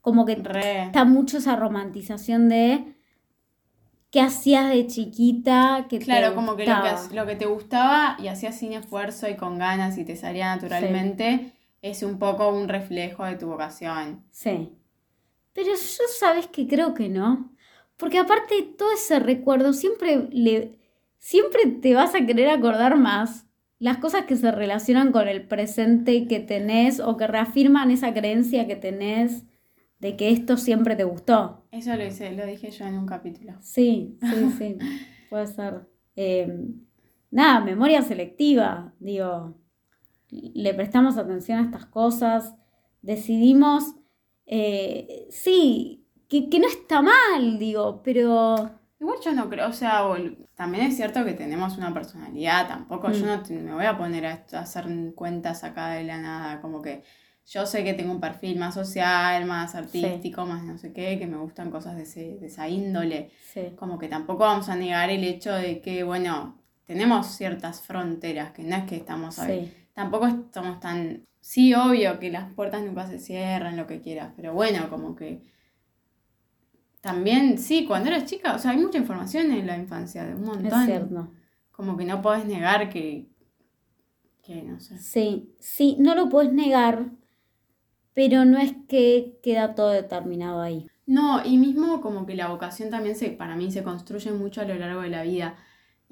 Como 0.00 0.24
que 0.24 0.36
Re. 0.36 0.84
está 0.84 1.04
mucho 1.04 1.38
esa 1.38 1.56
romantización 1.56 2.48
de 2.48 2.96
qué 4.10 4.20
hacías 4.20 4.70
de 4.70 4.86
chiquita, 4.86 5.86
que 5.88 5.98
te 5.98 6.06
Claro, 6.06 6.34
como 6.34 6.56
que 6.56 6.66
lo 6.66 6.74
que, 6.82 7.14
lo 7.14 7.26
que 7.26 7.36
te 7.36 7.46
gustaba 7.46 8.16
y 8.18 8.28
hacías 8.28 8.58
sin 8.58 8.72
esfuerzo 8.72 9.28
y 9.28 9.36
con 9.36 9.58
ganas 9.58 9.98
y 9.98 10.04
te 10.04 10.16
salía 10.16 10.54
naturalmente, 10.54 11.52
es 11.82 12.02
un 12.02 12.18
poco 12.18 12.48
un 12.48 12.68
reflejo 12.68 13.24
de 13.24 13.36
tu 13.36 13.46
vocación. 13.46 14.24
Sí. 14.30 14.72
Pero 15.52 15.68
yo 15.68 16.04
sabes 16.18 16.46
que 16.46 16.66
creo 16.66 16.94
que 16.94 17.08
no. 17.08 17.52
Porque 17.96 18.18
aparte 18.18 18.62
todo 18.78 18.92
ese 18.92 19.18
recuerdo 19.18 19.72
siempre 19.72 20.28
le 20.30 20.78
siempre 21.18 21.66
te 21.66 21.94
vas 21.94 22.14
a 22.14 22.24
querer 22.24 22.48
acordar 22.48 22.96
más 22.96 23.46
las 23.78 23.98
cosas 23.98 24.24
que 24.24 24.36
se 24.36 24.50
relacionan 24.50 25.12
con 25.12 25.28
el 25.28 25.46
presente 25.46 26.26
que 26.26 26.40
tenés 26.40 27.00
o 27.00 27.16
que 27.16 27.26
reafirman 27.26 27.90
esa 27.90 28.12
creencia 28.12 28.66
que 28.66 28.76
tenés 28.76 29.44
de 29.98 30.16
que 30.16 30.30
esto 30.30 30.56
siempre 30.56 30.96
te 30.96 31.04
gustó. 31.04 31.64
Eso 31.70 31.94
lo 31.96 32.04
hice, 32.04 32.32
lo 32.32 32.46
dije 32.46 32.70
yo 32.70 32.86
en 32.86 32.98
un 32.98 33.06
capítulo. 33.06 33.54
Sí, 33.60 34.18
sí, 34.20 34.50
sí. 34.58 34.78
Puede 35.30 35.46
ser. 35.46 35.88
Eh, 36.16 36.52
nada, 37.30 37.60
memoria 37.60 38.02
selectiva. 38.02 38.94
Digo, 38.98 39.54
le 40.30 40.74
prestamos 40.74 41.16
atención 41.16 41.58
a 41.58 41.62
estas 41.62 41.86
cosas. 41.86 42.54
Decidimos, 43.02 43.94
eh, 44.46 45.26
sí, 45.30 46.06
que, 46.28 46.48
que 46.48 46.58
no 46.60 46.68
está 46.68 47.02
mal, 47.02 47.58
digo, 47.58 48.02
pero 48.02 48.70
Igual 49.00 49.16
yo 49.24 49.32
no 49.32 49.48
creo, 49.48 49.68
o 49.68 49.72
sea, 49.72 50.02
también 50.54 50.84
es 50.84 50.96
cierto 50.96 51.24
que 51.24 51.32
tenemos 51.32 51.78
una 51.78 51.94
personalidad, 51.94 52.68
tampoco 52.68 53.10
yo 53.10 53.24
Mm. 53.24 53.28
no 53.28 53.42
te- 53.42 53.58
me 53.58 53.72
voy 53.72 53.86
a 53.86 53.96
poner 53.96 54.26
a, 54.26 54.44
a 54.52 54.58
hacer 54.60 54.86
cuentas 55.14 55.64
acá 55.64 55.88
de 55.92 56.04
la 56.04 56.18
nada, 56.18 56.60
como 56.60 56.82
que 56.82 57.02
yo 57.46 57.64
sé 57.64 57.82
que 57.82 57.94
tengo 57.94 58.12
un 58.12 58.20
perfil 58.20 58.58
más 58.58 58.74
social, 58.74 59.46
más 59.46 59.74
artístico, 59.74 60.44
más 60.44 60.62
no 60.64 60.76
sé 60.76 60.92
qué, 60.92 61.18
que 61.18 61.26
me 61.26 61.38
gustan 61.38 61.70
cosas 61.70 61.96
de, 61.96 62.02
ese- 62.02 62.36
de 62.38 62.46
esa 62.48 62.68
índole, 62.68 63.30
Sí. 63.54 63.72
como 63.76 63.98
que 63.98 64.08
tampoco 64.08 64.40
vamos 64.40 64.68
a 64.68 64.76
negar 64.76 65.08
el 65.08 65.24
hecho 65.24 65.54
de 65.54 65.80
que, 65.80 66.04
bueno, 66.04 66.58
tenemos 66.84 67.26
ciertas 67.28 67.80
fronteras, 67.80 68.52
que 68.52 68.62
no 68.64 68.76
es 68.76 68.84
que 68.84 68.96
estamos 68.96 69.38
ahí, 69.38 69.66
Sí. 69.74 69.79
Tampoco 69.94 70.26
estamos 70.26 70.80
tan, 70.80 71.26
sí, 71.40 71.74
obvio 71.74 72.18
que 72.20 72.30
las 72.30 72.52
puertas 72.54 72.82
nunca 72.84 73.06
se 73.06 73.18
cierran, 73.18 73.76
lo 73.76 73.86
que 73.86 74.00
quieras, 74.00 74.32
pero 74.36 74.52
bueno, 74.54 74.88
como 74.90 75.14
que 75.16 75.42
también, 77.00 77.58
sí, 77.58 77.86
cuando 77.86 78.10
eras 78.10 78.24
chica, 78.26 78.54
o 78.54 78.58
sea, 78.58 78.72
hay 78.72 78.78
mucha 78.78 78.98
información 78.98 79.50
en 79.52 79.66
la 79.66 79.76
infancia, 79.78 80.24
de 80.24 80.34
un 80.34 80.44
Es 80.62 80.72
montón. 80.72 80.84
cierto. 80.84 81.28
Como 81.72 81.96
que 81.96 82.04
no 82.04 82.20
podés 82.22 82.44
negar 82.44 82.90
que, 82.90 83.30
que 84.42 84.62
no 84.62 84.80
sé. 84.80 84.96
Sí, 84.98 85.56
sí, 85.58 85.96
no 85.98 86.14
lo 86.14 86.28
puedes 86.28 86.52
negar, 86.52 87.10
pero 88.14 88.44
no 88.44 88.58
es 88.58 88.72
que 88.88 89.40
queda 89.42 89.74
todo 89.74 89.88
determinado 89.90 90.60
ahí. 90.60 90.86
No, 91.06 91.44
y 91.44 91.58
mismo 91.58 92.00
como 92.00 92.24
que 92.26 92.34
la 92.34 92.48
vocación 92.48 92.90
también 92.90 93.16
se, 93.16 93.30
para 93.30 93.56
mí 93.56 93.70
se 93.72 93.82
construye 93.82 94.32
mucho 94.32 94.60
a 94.60 94.64
lo 94.64 94.74
largo 94.76 95.00
de 95.02 95.08
la 95.10 95.22
vida 95.22 95.56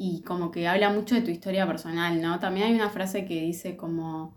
y 0.00 0.22
como 0.22 0.50
que 0.52 0.66
habla 0.68 0.90
mucho 0.90 1.16
de 1.16 1.20
tu 1.22 1.30
historia 1.30 1.66
personal, 1.66 2.22
¿no? 2.22 2.38
También 2.38 2.68
hay 2.68 2.74
una 2.74 2.88
frase 2.88 3.24
que 3.26 3.40
dice 3.42 3.76
como 3.76 4.34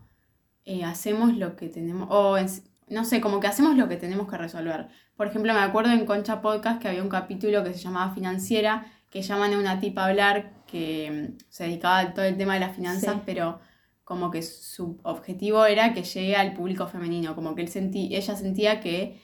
eh, 0.65 0.83
hacemos 0.83 1.37
lo 1.37 1.55
que 1.55 1.69
tenemos, 1.69 2.07
o 2.11 2.37
en- 2.37 2.47
no 2.89 3.05
sé, 3.05 3.21
como 3.21 3.39
que 3.39 3.47
hacemos 3.47 3.77
lo 3.77 3.87
que 3.87 3.95
tenemos 3.95 4.27
que 4.29 4.37
resolver. 4.37 4.89
Por 5.15 5.27
ejemplo, 5.27 5.53
me 5.53 5.59
acuerdo 5.59 5.91
en 5.91 6.05
Concha 6.05 6.41
Podcast 6.41 6.81
que 6.81 6.87
había 6.89 7.03
un 7.03 7.09
capítulo 7.09 7.63
que 7.63 7.73
se 7.73 7.79
llamaba 7.79 8.13
Financiera, 8.13 8.85
que 9.11 9.21
llaman 9.21 9.53
a 9.53 9.59
una 9.59 9.79
tipa 9.79 10.03
a 10.03 10.07
hablar 10.09 10.63
que 10.67 11.29
mm, 11.31 11.43
se 11.49 11.65
dedicaba 11.65 11.99
a 11.99 12.13
todo 12.13 12.25
el 12.25 12.37
tema 12.37 12.55
de 12.55 12.59
las 12.61 12.75
finanzas, 12.75 13.13
Sí. 13.15 13.21
pero 13.25 13.59
como 14.03 14.29
que 14.31 14.41
su 14.41 14.99
objetivo 15.03 15.65
era 15.65 15.93
que 15.93 16.03
llegue 16.03 16.35
al 16.35 16.53
público 16.53 16.87
femenino, 16.87 17.35
como 17.35 17.53
que 17.55 17.61
él 17.61 17.67
sentí, 17.69 18.13
ella 18.15 18.35
sentía 18.35 18.81
que 18.81 19.21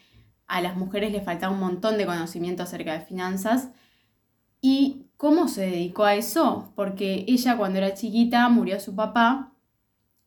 a 0.47 0.61
las 0.61 0.75
mujeres 0.77 1.11
les 1.11 1.23
faltaba 1.25 1.51
un 1.53 1.59
montón 1.59 1.97
de 1.97 2.05
conocimiento 2.05 2.63
acerca 2.63 2.93
de 2.93 3.01
finanzas. 3.01 3.69
¿Y 4.61 5.06
cómo 5.17 5.47
se 5.47 5.61
dedicó 5.61 6.05
a 6.05 6.15
eso? 6.15 6.71
Porque 6.75 7.25
ella 7.27 7.57
cuando 7.57 7.79
era 7.79 7.93
chiquita 7.93 8.47
murió 8.49 8.79
su 8.79 8.95
papá, 8.95 9.51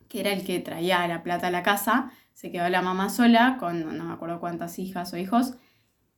que 0.09 0.21
era 0.21 0.33
el 0.33 0.45
que 0.45 0.59
traía 0.61 1.07
la 1.07 1.23
plata 1.23 1.47
a 1.47 1.51
la 1.51 1.63
casa, 1.63 2.11
se 2.33 2.51
quedó 2.51 2.69
la 2.69 2.83
mamá 2.83 3.09
sola 3.09 3.57
con 3.59 3.97
no 3.97 4.05
me 4.05 4.13
acuerdo 4.13 4.41
cuántas 4.41 4.79
hijas 4.79 5.13
o 5.13 5.17
hijos, 5.17 5.55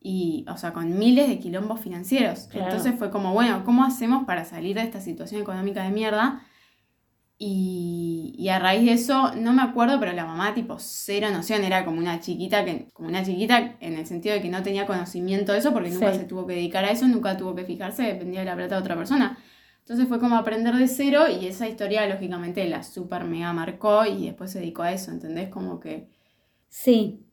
y, 0.00 0.44
o 0.48 0.56
sea, 0.56 0.72
con 0.72 0.98
miles 0.98 1.28
de 1.28 1.38
quilombos 1.38 1.80
financieros. 1.80 2.48
Claro. 2.50 2.70
Entonces 2.70 2.98
fue 2.98 3.10
como, 3.10 3.32
bueno, 3.32 3.64
¿cómo 3.64 3.84
hacemos 3.84 4.24
para 4.24 4.44
salir 4.44 4.74
de 4.74 4.82
esta 4.82 5.00
situación 5.00 5.42
económica 5.42 5.84
de 5.84 5.90
mierda? 5.90 6.42
Y, 7.44 8.34
y 8.38 8.50
a 8.50 8.60
raíz 8.60 8.86
de 8.86 8.92
eso, 8.92 9.34
no 9.34 9.52
me 9.52 9.62
acuerdo, 9.62 9.98
pero 9.98 10.12
la 10.12 10.24
mamá 10.24 10.54
tipo 10.54 10.76
cero 10.78 11.28
noción, 11.32 11.64
era 11.64 11.84
como 11.84 11.98
una 11.98 12.20
chiquita, 12.20 12.64
que, 12.64 12.88
como 12.92 13.08
una 13.08 13.24
chiquita 13.24 13.76
en 13.80 13.94
el 13.94 14.06
sentido 14.06 14.34
de 14.36 14.40
que 14.42 14.48
no 14.48 14.62
tenía 14.62 14.86
conocimiento 14.86 15.52
de 15.52 15.58
eso, 15.58 15.72
porque 15.72 15.90
nunca 15.90 16.12
Sí. 16.12 16.20
se 16.20 16.24
tuvo 16.24 16.46
que 16.46 16.54
dedicar 16.54 16.84
a 16.84 16.90
eso, 16.92 17.08
nunca 17.08 17.36
tuvo 17.36 17.54
que 17.56 17.64
fijarse, 17.64 18.04
dependía 18.04 18.40
de 18.40 18.46
la 18.46 18.54
plata 18.54 18.76
de 18.76 18.80
otra 18.82 18.96
persona. 18.96 19.38
Entonces 19.80 20.06
fue 20.08 20.20
como 20.20 20.36
aprender 20.36 20.74
de 20.76 20.86
cero 20.86 21.24
y 21.28 21.46
esa 21.46 21.68
historia 21.68 22.06
lógicamente 22.06 22.68
la 22.68 22.84
super 22.84 23.24
mega 23.24 23.52
marcó 23.52 24.04
y 24.06 24.26
después 24.26 24.52
se 24.52 24.60
dedicó 24.60 24.82
a 24.82 24.92
eso, 24.92 25.10
¿entendés? 25.10 25.48
Como 25.48 25.80
que... 25.80 26.08
Sí, 26.68 27.26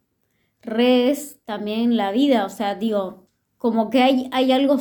re 0.61 1.09
es 1.11 1.39
también 1.45 1.97
la 1.97 2.11
vida, 2.11 2.45
o 2.45 2.49
sea, 2.49 2.75
digo, 2.75 3.27
como 3.57 3.89
que 3.89 4.03
hay, 4.03 4.29
hay 4.33 4.51
algo, 4.51 4.77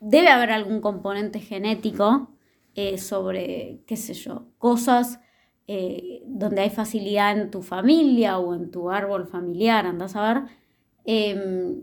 debe 0.00 0.28
haber 0.28 0.50
algún 0.52 0.80
componente 0.80 1.40
genético 1.40 2.33
eh, 2.74 2.98
sobre, 2.98 3.82
qué 3.86 3.96
sé 3.96 4.14
yo, 4.14 4.48
cosas 4.58 5.20
eh, 5.66 6.22
donde 6.26 6.62
hay 6.62 6.70
facilidad 6.70 7.38
en 7.38 7.50
tu 7.50 7.62
familia 7.62 8.38
o 8.38 8.54
en 8.54 8.70
tu 8.70 8.90
árbol 8.90 9.26
familiar, 9.26 9.86
andás 9.86 10.16
a 10.16 10.34
ver, 10.34 10.44
Em, 11.04 11.82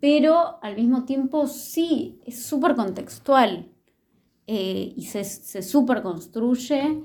pero 0.00 0.62
al 0.62 0.76
mismo 0.76 1.04
tiempo 1.04 1.46
sí, 1.46 2.20
es 2.24 2.44
súper 2.46 2.74
contextual 2.76 3.70
eh, 4.46 4.92
y 4.96 5.04
se, 5.06 5.24
se 5.24 5.62
súper 5.62 6.02
construye. 6.02 7.02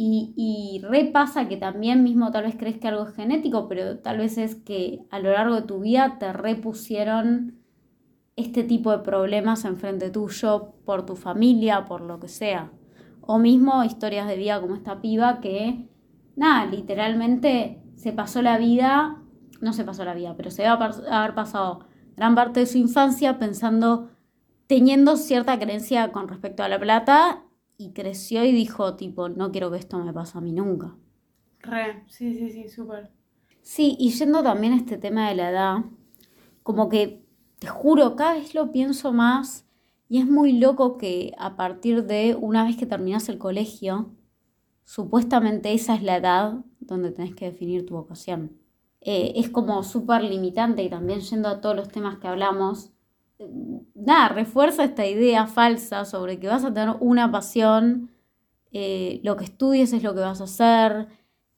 Y, 0.00 0.32
y 0.36 0.80
repasa 0.86 1.48
que 1.48 1.56
también 1.56 2.04
mismo 2.04 2.30
tal 2.30 2.44
vez 2.44 2.56
crees 2.56 2.78
que 2.78 2.86
algo 2.88 3.08
es 3.08 3.14
genético, 3.16 3.68
pero 3.68 3.98
tal 3.98 4.18
vez 4.18 4.38
es 4.38 4.54
que 4.54 5.00
a 5.10 5.18
lo 5.18 5.32
largo 5.32 5.56
de 5.56 5.62
tu 5.62 5.80
vida 5.80 6.18
te 6.20 6.32
repusieron 6.32 7.57
este 8.38 8.62
tipo 8.62 8.90
de 8.92 8.98
problemas 8.98 9.64
enfrente 9.64 10.10
tuyo 10.10 10.74
por 10.84 11.04
tu 11.04 11.16
familia, 11.16 11.84
por 11.84 12.00
lo 12.00 12.20
que 12.20 12.28
sea. 12.28 12.70
O 13.20 13.38
mismo 13.38 13.82
historias 13.84 14.28
de 14.28 14.36
vida 14.36 14.60
como 14.60 14.76
esta 14.76 15.00
piba 15.00 15.40
que, 15.40 15.88
nada, 16.36 16.66
literalmente 16.66 17.82
se 17.96 18.12
pasó 18.12 18.40
la 18.40 18.56
vida, 18.56 19.22
no 19.60 19.72
se 19.72 19.84
pasó 19.84 20.04
la 20.04 20.14
vida, 20.14 20.34
pero 20.36 20.50
se 20.50 20.62
debe 20.62 20.74
haber 20.74 20.92
haber 21.10 21.34
pasado 21.34 21.80
gran 22.16 22.34
parte 22.34 22.60
de 22.60 22.66
su 22.66 22.78
infancia 22.78 23.38
pensando, 23.38 24.10
teniendo 24.66 25.16
cierta 25.16 25.58
creencia 25.58 26.12
con 26.12 26.28
respecto 26.28 26.62
a 26.62 26.68
la 26.68 26.78
plata 26.78 27.44
y 27.76 27.92
creció 27.92 28.44
y 28.44 28.52
dijo 28.52 28.94
tipo, 28.94 29.28
no 29.28 29.50
quiero 29.50 29.70
que 29.70 29.78
esto 29.78 29.98
me 29.98 30.12
pase 30.12 30.38
a 30.38 30.40
mí 30.40 30.52
nunca. 30.52 30.96
Re, 31.60 32.04
sí, 32.06 32.34
sí, 32.34 32.50
sí, 32.50 32.68
súper. 32.68 33.10
Sí, 33.62 33.96
y 33.98 34.10
yendo 34.10 34.42
también 34.42 34.72
a 34.72 34.76
este 34.76 34.96
tema 34.96 35.28
de 35.28 35.34
la 35.34 35.50
edad, 35.50 35.76
como 36.62 36.88
que 36.88 37.27
te 37.58 37.66
juro, 37.66 38.16
cada 38.16 38.34
vez 38.34 38.54
lo 38.54 38.72
pienso 38.72 39.12
más 39.12 39.66
y 40.08 40.18
es 40.18 40.26
muy 40.26 40.52
loco 40.52 40.98
que 40.98 41.34
a 41.38 41.56
partir 41.56 42.04
de 42.06 42.36
una 42.40 42.64
vez 42.64 42.76
que 42.76 42.86
terminas 42.86 43.28
el 43.28 43.38
colegio, 43.38 44.10
supuestamente 44.84 45.72
esa 45.72 45.94
es 45.94 46.02
la 46.02 46.16
edad 46.16 46.64
donde 46.80 47.10
tenés 47.10 47.34
que 47.34 47.46
definir 47.46 47.86
tu 47.86 47.94
vocación. 47.94 48.58
Eh, 49.00 49.32
es 49.36 49.48
como 49.50 49.82
súper 49.82 50.24
limitante 50.24 50.82
y 50.82 50.90
también 50.90 51.20
yendo 51.20 51.48
a 51.48 51.60
todos 51.60 51.76
los 51.76 51.88
temas 51.88 52.18
que 52.18 52.28
hablamos, 52.28 52.90
eh, 53.38 53.48
nada, 53.94 54.28
refuerza 54.30 54.84
esta 54.84 55.06
idea 55.06 55.46
falsa 55.46 56.04
sobre 56.04 56.40
que 56.40 56.48
vas 56.48 56.64
a 56.64 56.72
tener 56.72 56.96
una 57.00 57.30
pasión, 57.30 58.10
eh, 58.72 59.20
lo 59.24 59.36
que 59.36 59.44
estudies 59.44 59.92
es 59.92 60.02
lo 60.02 60.14
que 60.14 60.20
vas 60.20 60.40
a 60.40 60.44
hacer, 60.44 61.08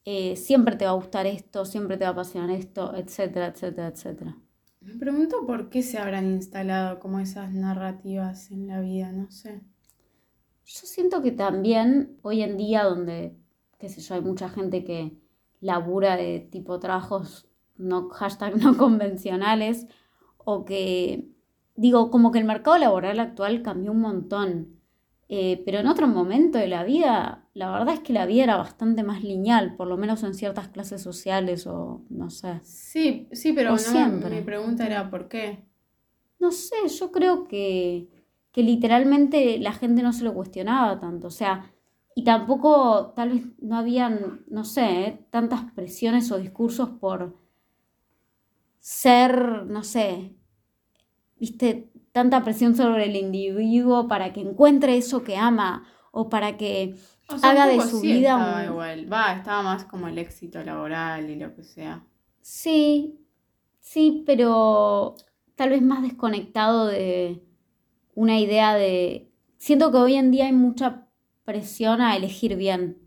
eh, 0.05 0.35
siempre 0.35 0.75
te 0.75 0.85
va 0.85 0.91
a 0.91 0.95
gustar 0.95 1.25
esto, 1.27 1.65
siempre 1.65 1.97
te 1.97 2.03
va 2.05 2.09
a 2.09 2.13
apasionar 2.13 2.51
esto, 2.51 2.95
etcétera, 2.95 3.47
etcétera, 3.47 3.87
etcétera. 3.89 4.37
Me 4.81 4.95
pregunto 4.95 5.45
por 5.45 5.69
qué 5.69 5.83
se 5.83 5.99
habrán 5.99 6.25
instalado 6.25 6.99
como 6.99 7.19
esas 7.19 7.53
narrativas 7.53 8.49
en 8.49 8.67
la 8.67 8.81
vida, 8.81 9.11
no 9.11 9.29
sé. 9.29 9.61
Yo 10.65 10.87
siento 10.87 11.21
que 11.21 11.31
también 11.31 12.17
hoy 12.23 12.41
en 12.41 12.57
día 12.57 12.83
donde, 12.83 13.37
qué 13.77 13.89
sé 13.89 14.01
yo, 14.01 14.15
hay 14.15 14.21
mucha 14.21 14.49
gente 14.49 14.83
que 14.83 15.15
labura 15.59 16.17
de 16.17 16.39
tipo 16.39 16.79
trabajos 16.79 17.47
no, 17.77 18.09
hashtag 18.09 18.57
no 18.57 18.75
convencionales 18.77 19.85
o 20.37 20.65
que, 20.65 21.29
digo, 21.75 22.09
como 22.09 22.31
que 22.31 22.39
el 22.39 22.45
mercado 22.45 22.79
laboral 22.79 23.19
actual 23.19 23.61
cambió 23.61 23.91
un 23.91 24.01
montón. 24.01 24.80
Eh, 25.33 25.61
pero 25.63 25.79
en 25.79 25.87
otro 25.87 26.09
momento 26.09 26.57
de 26.57 26.67
la 26.67 26.83
vida, 26.83 27.47
la 27.53 27.71
verdad 27.71 27.93
es 27.93 27.99
que 28.01 28.11
la 28.11 28.25
vida 28.25 28.43
era 28.43 28.57
bastante 28.57 29.01
más 29.01 29.23
lineal, 29.23 29.77
por 29.77 29.87
lo 29.87 29.95
menos 29.95 30.23
en 30.23 30.33
ciertas 30.33 30.67
clases 30.67 31.01
sociales 31.01 31.65
o 31.67 32.01
no 32.09 32.29
sé. 32.29 32.59
Sí, 32.63 33.29
sí, 33.31 33.53
pero 33.53 33.71
no, 33.71 33.77
siempre. 33.77 34.29
mi 34.29 34.41
pregunta 34.41 34.85
era 34.85 35.09
¿por 35.09 35.29
qué? 35.29 35.63
No 36.37 36.51
sé, 36.51 36.75
yo 36.99 37.13
creo 37.13 37.47
que, 37.47 38.09
que 38.51 38.61
literalmente 38.61 39.57
la 39.57 39.71
gente 39.71 40.03
no 40.03 40.11
se 40.11 40.25
lo 40.25 40.33
cuestionaba 40.33 40.99
tanto, 40.99 41.27
o 41.27 41.31
sea, 41.31 41.71
y 42.13 42.25
tampoco 42.25 43.13
tal 43.15 43.29
vez 43.29 43.43
no 43.61 43.77
habían, 43.77 44.43
no 44.49 44.65
sé, 44.65 45.07
¿eh? 45.07 45.25
tantas 45.29 45.71
presiones 45.71 46.29
o 46.33 46.39
discursos 46.39 46.89
por 46.89 47.37
ser, 48.81 49.65
no 49.65 49.83
sé, 49.85 50.35
viste, 51.39 51.89
tanta 52.11 52.43
presión 52.43 52.75
sobre 52.75 53.05
el 53.05 53.15
individuo 53.15 54.07
para 54.07 54.33
que 54.33 54.41
encuentre 54.41 54.97
eso 54.97 55.23
que 55.23 55.37
ama 55.37 55.85
o 56.11 56.29
para 56.29 56.57
que 56.57 56.95
O 57.29 57.37
sea, 57.37 57.51
un 57.51 57.57
haga 57.57 57.67
de 57.67 57.81
su 57.81 58.01
sí 58.01 58.11
vida 58.13 58.31
estaba 58.31 58.59
un- 58.63 58.65
igual. 58.71 59.11
Va, 59.13 59.33
estaba 59.33 59.61
más 59.63 59.85
como 59.85 60.07
el 60.07 60.17
éxito 60.17 60.63
laboral 60.63 61.29
y 61.29 61.35
lo 61.37 61.55
que 61.55 61.63
sea. 61.63 62.03
Sí, 62.41 63.19
sí, 63.79 64.23
pero 64.25 65.15
tal 65.55 65.69
vez 65.69 65.81
más 65.81 66.01
desconectado 66.01 66.87
de 66.87 67.43
una 68.15 68.39
idea 68.39 68.75
de... 68.75 69.31
Siento 69.57 69.91
que 69.91 69.97
hoy 69.97 70.15
en 70.15 70.31
día 70.31 70.45
hay 70.45 70.53
mucha 70.53 71.07
presión 71.45 72.01
a 72.01 72.15
elegir 72.15 72.55
bien 72.55 72.97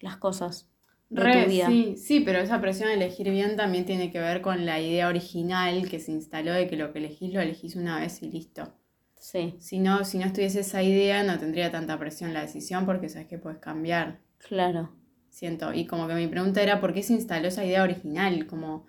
las 0.00 0.16
cosas 0.18 0.68
de 1.12 1.22
Re, 1.24 1.42
tu 1.44 1.48
vida. 1.50 1.66
sí, 1.66 1.94
sí, 1.96 2.20
pero 2.20 2.38
esa 2.38 2.60
presión 2.60 2.88
de 2.88 2.94
elegir 2.94 3.30
bien 3.30 3.56
también 3.56 3.84
tiene 3.84 4.10
que 4.10 4.18
ver 4.20 4.40
con 4.42 4.64
la 4.66 4.80
idea 4.80 5.08
original 5.08 5.88
que 5.88 6.00
se 6.00 6.12
instaló 6.12 6.52
de 6.52 6.66
que 6.68 6.76
lo 6.76 6.92
que 6.92 6.98
elegís 7.00 7.32
lo 7.34 7.40
elegís 7.40 7.76
una 7.76 8.00
vez 8.00 8.22
y 8.22 8.30
listo. 8.30 8.72
Sí, 9.16 9.54
Si 9.60 9.78
no, 9.78 10.04
si 10.04 10.18
no 10.18 10.26
estuviese 10.26 10.60
esa 10.60 10.82
idea, 10.82 11.22
no 11.22 11.38
tendría 11.38 11.70
tanta 11.70 11.98
presión 11.98 12.34
la 12.34 12.42
decisión 12.42 12.86
porque 12.86 13.08
sabes 13.08 13.28
que 13.28 13.38
puedes 13.38 13.58
cambiar. 13.60 14.20
claro. 14.38 14.90
Siento. 15.30 15.72
Y 15.72 15.86
como 15.86 16.06
que 16.08 16.14
mi 16.14 16.26
pregunta 16.26 16.62
era 16.62 16.80
por 16.80 16.92
qué 16.92 17.02
se 17.02 17.14
instaló 17.14 17.48
esa 17.48 17.64
idea 17.64 17.82
original, 17.82 18.46
como 18.46 18.86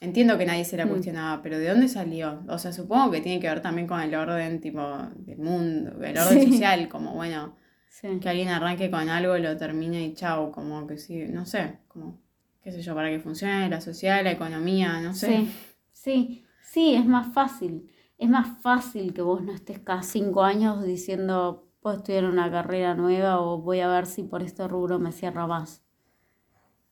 entiendo 0.00 0.38
que 0.38 0.46
nadie 0.46 0.64
se 0.64 0.76
la 0.76 0.86
Mm. 0.86 0.90
cuestionaba, 0.90 1.42
pero 1.42 1.58
¿de 1.58 1.68
dónde 1.68 1.88
salió? 1.88 2.42
O 2.48 2.58
sea, 2.58 2.72
supongo 2.72 3.10
que 3.10 3.20
tiene 3.20 3.40
que 3.40 3.48
ver 3.48 3.62
también 3.62 3.86
con 3.88 4.00
el 4.00 4.14
orden, 4.14 4.60
tipo, 4.60 4.80
del 5.16 5.38
mundo, 5.38 5.92
el 6.04 6.18
orden 6.18 6.40
Sí. 6.40 6.52
social, 6.52 6.88
como, 6.88 7.14
bueno, 7.14 7.56
Sí. 7.92 8.18
que 8.20 8.28
alguien 8.30 8.48
arranque 8.48 8.90
con 8.90 9.10
algo, 9.10 9.36
lo 9.36 9.54
termine 9.58 10.02
y 10.02 10.14
chao, 10.14 10.50
como 10.50 10.86
que 10.86 10.96
sí, 10.96 11.26
no 11.28 11.44
sé, 11.44 11.78
como, 11.88 12.18
qué 12.62 12.72
sé 12.72 12.80
yo, 12.80 12.94
para 12.94 13.10
que 13.10 13.20
funcione 13.20 13.68
la 13.68 13.82
sociedad, 13.82 14.24
la 14.24 14.32
economía, 14.32 14.98
no 15.02 15.12
sé. 15.12 15.26
Sí, 15.26 15.52
sí, 15.92 16.44
sí, 16.62 16.94
es 16.94 17.04
más 17.04 17.34
fácil. 17.34 17.90
Es 18.16 18.30
más 18.30 18.62
fácil 18.62 19.12
que 19.12 19.20
vos 19.20 19.42
no 19.42 19.52
estés 19.52 19.78
cada 19.80 20.02
cinco 20.02 20.42
años 20.42 20.82
diciendo, 20.82 21.68
puedo 21.82 21.98
estudiar 21.98 22.24
una 22.24 22.50
carrera 22.50 22.94
nueva 22.94 23.40
o 23.40 23.58
voy 23.60 23.80
a 23.80 23.88
ver 23.88 24.06
si 24.06 24.22
por 24.22 24.42
este 24.42 24.66
rubro 24.66 24.98
me 24.98 25.12
cierra 25.12 25.46
más. 25.46 25.84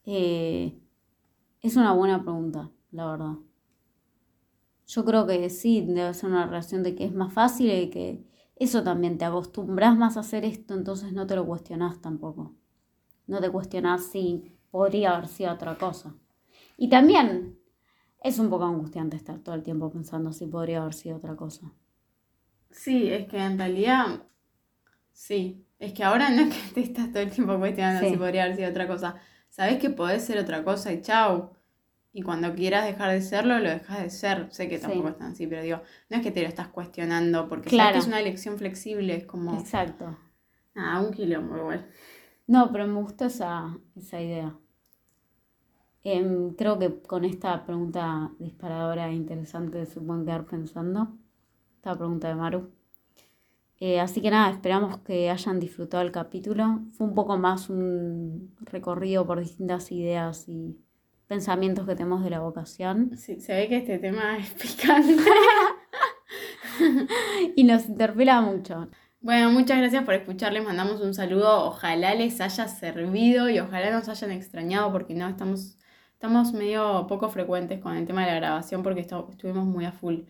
Eh, 0.05 0.78
es 1.62 1.76
una 1.76 1.94
buena 1.94 2.22
pregunta, 2.22 2.70
la 2.92 3.11
verdad. 3.11 3.34
Yo 4.86 5.05
creo 5.07 5.26
que 5.26 5.48
sí, 5.48 5.80
debe 5.80 6.12
ser 6.12 6.28
una 6.28 6.44
relación 6.44 6.82
de 6.82 6.94
que 6.94 7.07
es 7.07 7.14
más 7.14 7.32
fácil 7.32 7.70
y 7.70 7.88
que 7.88 8.22
eso 8.61 8.85
también 8.85 9.19
te 9.19 9.25
acostumbras 9.27 9.97
más 9.99 10.17
a 10.17 10.21
hacer 10.21 10.45
esto, 10.45 10.75
entonces 10.75 11.13
no 11.13 11.27
te 11.27 11.37
lo 11.37 11.47
cuestionás 11.47 12.01
tampoco. 12.01 12.55
No 13.27 13.41
te 13.41 13.51
cuestionás 13.51 14.07
si 14.07 14.57
podría 14.71 15.17
haber 15.17 15.29
sido 15.29 15.53
otra 15.55 15.77
cosa. 15.79 16.15
Y 16.79 16.89
también 16.91 17.59
es 18.23 18.39
un 18.39 18.51
poco 18.51 18.65
angustiante 18.65 19.17
estar 19.17 19.41
todo 19.41 19.55
el 19.57 19.63
tiempo 19.65 19.91
pensando 19.91 20.33
si 20.33 20.47
podría 20.47 20.83
haber 20.83 20.95
sido 20.95 21.17
otra 21.19 21.37
cosa. 21.37 21.73
Sí, 22.71 23.11
es 23.13 23.27
que 23.29 23.39
en 23.39 23.59
realidad, 23.59 24.23
sí, 25.13 25.67
es 25.79 25.93
que 25.95 26.05
ahora 26.05 26.31
no 26.31 26.43
es 26.43 26.55
que 26.57 26.75
te 26.75 26.81
estás 26.83 27.11
todo 27.13 27.23
el 27.23 27.31
tiempo 27.33 27.59
cuestionando 27.59 28.05
Sí. 28.07 28.11
si 28.11 28.17
podría 28.17 28.45
haber 28.45 28.57
sido 28.57 28.71
otra 28.71 28.89
cosa. 28.89 29.17
Sabes 29.51 29.79
que 29.81 29.91
podés 29.91 30.25
ser 30.25 30.39
otra 30.39 30.65
cosa 30.65 30.93
y 30.93 31.03
chau. 31.03 31.53
Y 32.13 32.23
cuando 32.23 32.55
quieras 32.55 32.85
dejar 32.87 33.13
de 33.13 33.23
serlo, 33.23 33.59
lo 33.61 33.69
dejas 33.71 34.03
de 34.03 34.11
ser. 34.11 34.53
Sé 34.53 34.69
que 34.69 34.79
Sí. 34.79 34.83
tampoco 34.87 35.09
es 35.11 35.19
tan 35.19 35.33
así, 35.33 35.47
pero 35.47 35.63
digo, 35.63 35.81
no 36.09 36.17
es 36.17 36.23
que 36.23 36.33
te 36.33 36.43
lo 36.43 36.49
estás 36.49 36.69
cuestionando 36.69 37.49
porque 37.49 37.71
sabes 37.71 37.77
Claro. 37.77 37.93
que 37.93 37.99
es 38.01 38.07
una 38.09 38.21
elección 38.21 38.59
flexible, 38.59 39.15
es 39.15 39.27
como, 39.27 39.59
Exacto. 39.59 40.17
nada, 40.75 41.01
un 41.01 41.13
quilombo 41.13 41.57
igual. 41.57 41.87
No, 42.49 42.73
pero 42.73 42.87
me 42.89 42.95
gustó 43.01 43.27
esa, 43.27 43.79
esa 43.95 44.21
idea. 44.21 44.57
Em, 46.03 46.55
creo 46.55 46.79
que 46.79 47.01
con 47.03 47.25
esta 47.25 47.65
pregunta 47.65 48.31
disparadora 48.39 49.09
e 49.09 49.15
interesante 49.15 49.85
se 49.87 50.01
pueden 50.01 50.25
quedar 50.25 50.47
pensando. 50.47 51.17
Esta 51.77 51.95
pregunta 51.95 52.29
de 52.29 52.35
Maru. 52.35 52.71
Eh, 53.79 54.01
así 54.01 54.21
que 54.21 54.31
nada, 54.31 54.51
esperamos 54.51 54.99
que 54.99 55.31
hayan 55.31 55.61
disfrutado 55.61 56.03
el 56.03 56.11
capítulo. 56.13 56.81
Fue 56.93 57.07
un 57.07 57.15
poco 57.15 57.37
más 57.39 57.71
un 57.71 58.55
recorrido 58.61 59.27
por 59.27 59.41
distintas 59.41 59.91
ideas 59.93 60.49
y 60.49 60.79
pensamientos 61.31 61.87
que 61.87 61.95
tenemos 61.95 62.24
de 62.24 62.31
la 62.31 62.41
vocación. 62.41 63.16
Sí, 63.16 63.41
se 63.41 63.55
ve 63.55 63.68
que 63.68 63.76
este 63.76 63.99
tema 63.99 64.37
es 64.37 64.51
picante. 64.51 65.16
Y 67.57 67.64
nos 67.64 67.87
interpela 67.87 68.41
mucho. 68.41 68.89
Bueno, 69.20 69.51
muchas 69.51 69.78
gracias 69.78 70.05
por 70.05 70.14
escuchar, 70.14 70.53
les 70.53 70.64
mandamos 70.64 71.01
un 71.01 71.12
saludo, 71.14 71.64
ojalá 71.66 72.14
les 72.14 72.41
haya 72.41 72.68
servido 72.68 73.51
y 73.51 73.59
ojalá 73.61 73.91
nos 73.91 74.09
hayan 74.09 74.31
extrañado 74.31 74.91
porque 74.93 75.14
no, 75.14 75.28
estamos, 75.28 75.78
estamos 76.14 76.53
medio 76.55 77.07
poco 77.07 77.28
frecuentes 77.28 77.81
con 77.81 77.97
el 77.97 78.07
tema 78.07 78.22
de 78.24 78.28
la 78.33 78.37
grabación 78.37 78.83
porque 78.83 79.07
estu- 79.07 79.28
estuvimos 79.31 79.66
muy 79.66 79.85
a 79.85 79.93
full. 79.93 80.20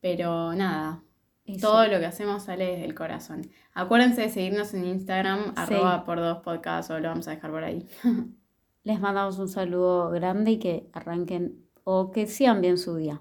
Pero 0.00 0.52
nada, 0.54 1.02
Eso. 1.44 1.68
todo 1.68 1.86
lo 1.86 2.00
que 2.00 2.06
hacemos 2.06 2.42
sale 2.44 2.66
desde 2.72 2.84
el 2.86 2.94
corazón. 2.94 3.42
Acuérdense 3.72 4.22
de 4.22 4.28
seguirnos 4.30 4.74
en 4.74 4.84
Instagram, 4.86 5.52
arroba 5.56 6.04
por 6.04 6.18
dos 6.18 6.38
podcasts, 6.42 6.90
o 6.90 6.98
lo 6.98 7.08
vamos 7.08 7.28
a 7.28 7.32
dejar 7.32 7.50
por 7.52 7.62
ahí. 7.64 7.86
Les 8.84 9.00
mandamos 9.00 9.38
un 9.38 9.48
saludo 9.48 10.10
grande 10.10 10.52
y 10.52 10.58
que 10.58 10.88
arranquen 10.92 11.68
o 11.84 12.10
que 12.12 12.26
sigan 12.26 12.60
bien 12.60 12.78
su 12.78 12.96
día. 12.96 13.20